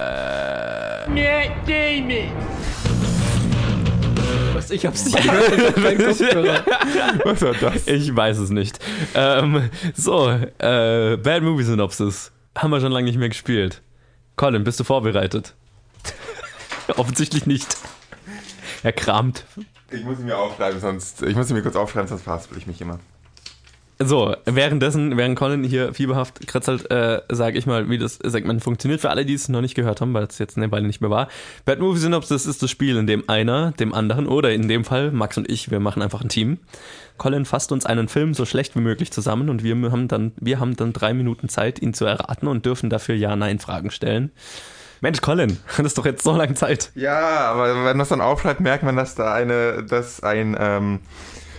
[4.54, 5.18] Was, ich hab's nicht.
[7.26, 7.88] Was war das?
[7.88, 8.80] ich weiß es nicht.
[9.16, 12.32] Ähm, so, äh, Bad Movie Synopsis.
[12.58, 13.82] Haben wir schon lange nicht mehr gespielt.
[14.36, 15.54] Colin, bist du vorbereitet?
[16.98, 17.78] Offensichtlich nicht.
[18.84, 19.46] Er kramt.
[19.92, 21.22] Ich muss ihn mir aufschreiben, sonst.
[21.24, 23.00] Ich muss ihn mir kurz aufschreiben, sonst verhaspel ich mich immer.
[24.02, 29.02] So, währenddessen, während Colin hier fieberhaft kritzelt, äh, sage ich mal, wie das Segment funktioniert.
[29.02, 31.10] Für alle, die es noch nicht gehört haben, weil es jetzt eine Weile nicht mehr
[31.10, 31.28] war.
[31.66, 35.12] Bad Movie Synopsis ist das Spiel, in dem einer dem anderen oder in dem Fall
[35.12, 36.60] Max und ich, wir machen einfach ein Team.
[37.18, 40.62] Colin fasst uns einen Film so schlecht wie möglich zusammen und wir haben dann, wir
[40.62, 44.32] haben dann drei Minuten Zeit, ihn zu erraten und dürfen dafür Ja-Nein-Fragen stellen.
[45.02, 46.92] Mensch, Colin, das ist doch jetzt so lange Zeit.
[46.96, 47.20] Ja,
[47.52, 51.00] aber wenn man es dann aufschreibt, merkt man, dass da eine, dass ein, ähm,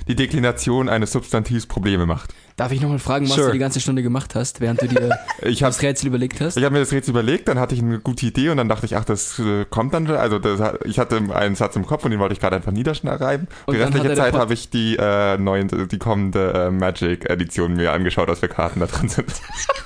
[0.09, 2.35] die Deklination eines Substantivs Probleme macht.
[2.57, 3.47] Darf ich nochmal fragen, was Sure.
[3.47, 6.57] du die ganze Stunde gemacht hast, während du dir Ich habe das Rätsel überlegt hast?
[6.57, 8.85] ich hab mir das Rätsel überlegt, dann hatte ich eine gute Idee und dann dachte
[8.87, 12.11] ich, ach, das äh, kommt dann, also das, ich hatte einen Satz im Kopf und
[12.11, 13.47] den wollte ich gerade einfach niederschreiben.
[13.67, 18.29] Und die restliche Zeit habe ich die äh, neuen, die kommende äh, Magic-Edition mir angeschaut,
[18.29, 19.33] was für Karten da drin sind.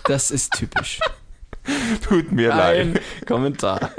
[0.09, 0.99] Das ist typisch.
[2.03, 3.03] Tut mir Ein leid.
[3.27, 3.91] Kommentar.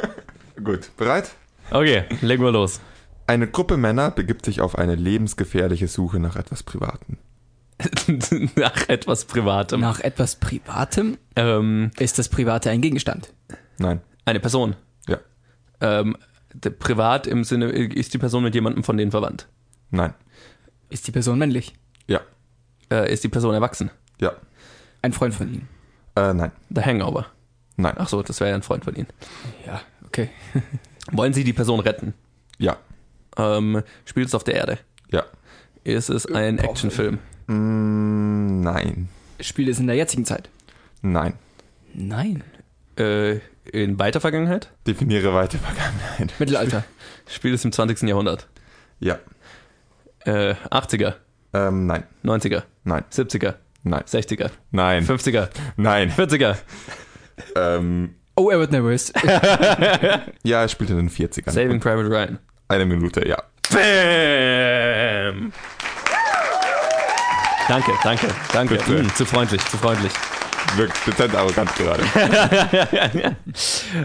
[0.63, 1.31] Gut, bereit?
[1.71, 2.79] Okay, legen wir los.
[3.27, 7.17] Eine Gruppe Männer begibt sich auf eine lebensgefährliche Suche nach etwas Privaten.
[8.55, 9.81] Nach etwas Privatem.
[9.81, 13.33] Nach etwas Privatem Ähm, ist das Private ein Gegenstand.
[13.77, 13.99] Nein.
[14.23, 14.77] eine Person.
[15.09, 15.17] Ja.
[15.81, 16.15] Ähm,
[16.53, 19.47] der privat im Sinne, ist die Person mit jemandem von denen verwandt?
[19.91, 20.13] Nein.
[20.89, 21.73] Ist die Person männlich?
[22.07, 22.21] Ja.
[22.89, 23.89] Äh, ist die Person erwachsen?
[24.21, 24.31] Ja.
[25.01, 25.67] Ein Freund von Ihnen?
[26.15, 26.53] Äh, nein.
[26.69, 27.25] The Hangover.
[27.77, 27.93] Nein.
[27.97, 29.07] Ach so, das wäre ja ein Freund von Ihnen.
[29.65, 30.29] Ja, okay.
[31.11, 32.13] Wollen Sie die Person retten?
[32.57, 32.77] Ja.
[33.37, 34.77] Ähm, spielt es auf der Erde?
[35.11, 35.23] Ja.
[35.83, 36.63] Ist es ein Boah.
[36.65, 37.19] Actionfilm?
[37.47, 39.09] Mm, nein.
[39.39, 40.49] Spielt es in der jetzigen Zeit?
[41.01, 41.33] Nein.
[41.93, 42.43] Nein.
[42.97, 43.39] Äh,
[43.71, 44.71] in weiter Vergangenheit?
[44.87, 46.33] Definiere weite Vergangenheit.
[46.39, 46.83] Mittelalter.
[47.27, 48.03] Spielt es im 20.
[48.03, 48.47] Jahrhundert?
[48.99, 49.19] Ja.
[50.25, 51.15] Äh, 80er,
[51.53, 52.03] Ähm, nein.
[52.23, 53.03] 90er, Nein.
[53.11, 54.03] 70er, Nein.
[54.03, 55.05] 60er, Nein.
[55.05, 56.09] 50er, Nein.
[56.11, 56.55] 40er.
[57.55, 59.13] Ähm, Oh, er wird nervös.
[60.43, 61.51] ja, er spielt in den 40ern.
[61.51, 62.39] Saving Private Ryan.
[62.67, 63.37] Eine Minute, ja.
[63.71, 65.53] Bam!
[67.69, 68.75] Danke, danke, danke.
[68.75, 68.99] Bitte.
[68.99, 70.11] Hm, zu freundlich, zu freundlich.
[70.75, 72.03] Wirkt dezent arrogant gerade.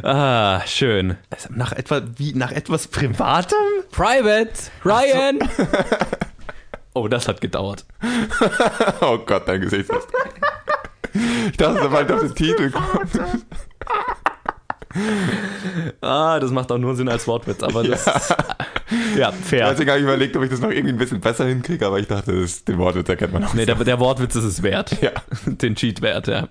[0.05, 1.17] Ah, schön.
[1.31, 3.59] Also nach, etwa, wie, nach etwas Privatem?
[3.91, 4.53] Private!
[4.85, 5.41] Ryan!
[6.93, 7.85] Oh, das hat gedauert.
[9.01, 10.09] oh Gott, dein Gesicht ist.
[11.51, 13.11] Ich dachte, sobald auf den Titel kommt.
[16.01, 18.07] Ah, das macht auch nur Sinn als Wortwitz, aber das.
[19.17, 19.71] Ja, fair.
[19.71, 22.09] Deswegen habe ich überlegt, ob ich das noch irgendwie ein bisschen besser hinkriege, aber ich
[22.09, 23.55] dachte, das, den Wortwitz erkennt man auch.
[23.55, 25.01] Nee, der, der Wortwitz ist es wert.
[25.01, 25.13] Ja.
[25.47, 26.49] Den Cheat wert, ja.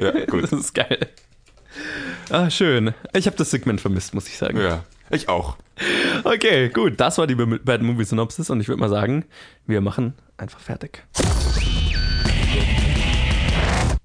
[0.00, 0.42] Ja, gut.
[0.52, 1.08] Das ist geil.
[2.30, 2.94] Ah, schön.
[3.14, 4.58] Ich habe das Segment vermisst, muss ich sagen.
[4.60, 5.56] Ja, ich auch.
[6.24, 7.00] Okay, gut.
[7.00, 9.24] Das war die Bad Movie Synopsis und ich würde mal sagen,
[9.66, 11.02] wir machen einfach fertig.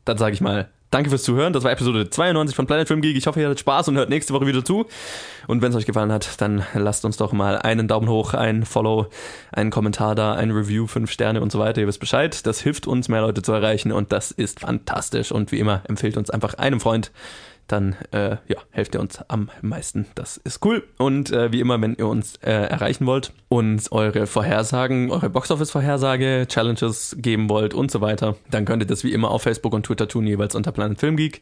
[0.08, 1.52] Dann sage ich mal, danke fürs Zuhören.
[1.52, 3.18] Das war Episode 92 von Planet Film Geek.
[3.18, 4.86] Ich hoffe, ihr hattet Spaß und hört nächste Woche wieder zu.
[5.48, 8.64] Und wenn es euch gefallen hat, dann lasst uns doch mal einen Daumen hoch, ein
[8.64, 9.08] Follow,
[9.52, 11.82] einen Kommentar da, ein Review, fünf Sterne und so weiter.
[11.82, 12.46] Ihr wisst Bescheid.
[12.48, 15.34] Das hilft uns, mehr Leute zu erreichen und das ist fantastisch.
[15.34, 17.12] Und wie immer, empfehlt uns einfach einem Freund
[17.68, 20.06] dann äh, ja, helft ihr uns am meisten.
[20.16, 20.84] Das ist cool.
[20.98, 26.46] Und äh, wie immer, wenn ihr uns äh, erreichen wollt und eure Vorhersagen, eure Boxoffice-Vorhersage,
[26.48, 29.86] Challenges geben wollt und so weiter, dann könnt ihr das wie immer auf Facebook und
[29.86, 31.42] Twitter tun, jeweils unter Planet Film Geek.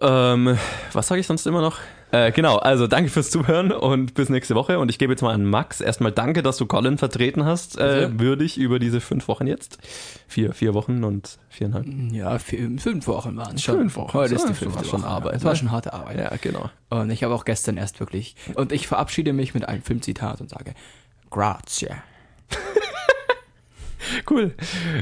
[0.00, 0.56] Ähm,
[0.92, 1.78] was sage ich sonst immer noch?
[2.12, 4.78] Äh, genau, also danke fürs Zuhören und bis nächste Woche.
[4.78, 5.80] Und ich gebe jetzt mal an Max.
[5.80, 8.20] Erstmal danke, dass du Colin vertreten hast, äh, Bitte.
[8.20, 9.78] würdig über diese fünf Wochen jetzt.
[10.26, 11.86] Vier, vier Wochen und viereinhalb.
[12.12, 13.76] Ja, vier, fünf Wochen waren es schon.
[13.76, 14.14] Fünf Wochen.
[14.14, 15.10] Heute ist die fünfte war schon Woche.
[15.10, 15.56] Arbeit, Es war ne?
[15.58, 16.18] schon harte Arbeit.
[16.18, 16.70] Ja, genau.
[16.88, 18.34] Und ich habe auch gestern erst wirklich.
[18.54, 20.74] Und ich verabschiede mich mit einem Filmzitat und sage:
[21.30, 21.90] Grazie.
[24.28, 24.54] Cool.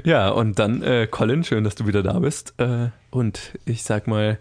[0.05, 2.55] Ja, und dann, äh, Colin, schön, dass du wieder da bist.
[2.59, 4.39] Äh, und ich sag mal,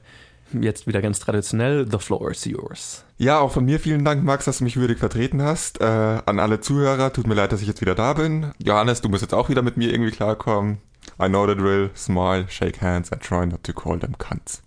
[0.54, 3.04] jetzt wieder ganz traditionell, the floor is yours.
[3.18, 5.82] Ja, auch von mir vielen Dank, Max, dass du mich würdig vertreten hast.
[5.82, 8.52] Äh, an alle Zuhörer, tut mir leid, dass ich jetzt wieder da bin.
[8.64, 10.78] Johannes, du musst jetzt auch wieder mit mir irgendwie klarkommen.
[11.20, 11.90] I know the drill.
[11.96, 14.62] Smile, shake hands and try not to call them cunts.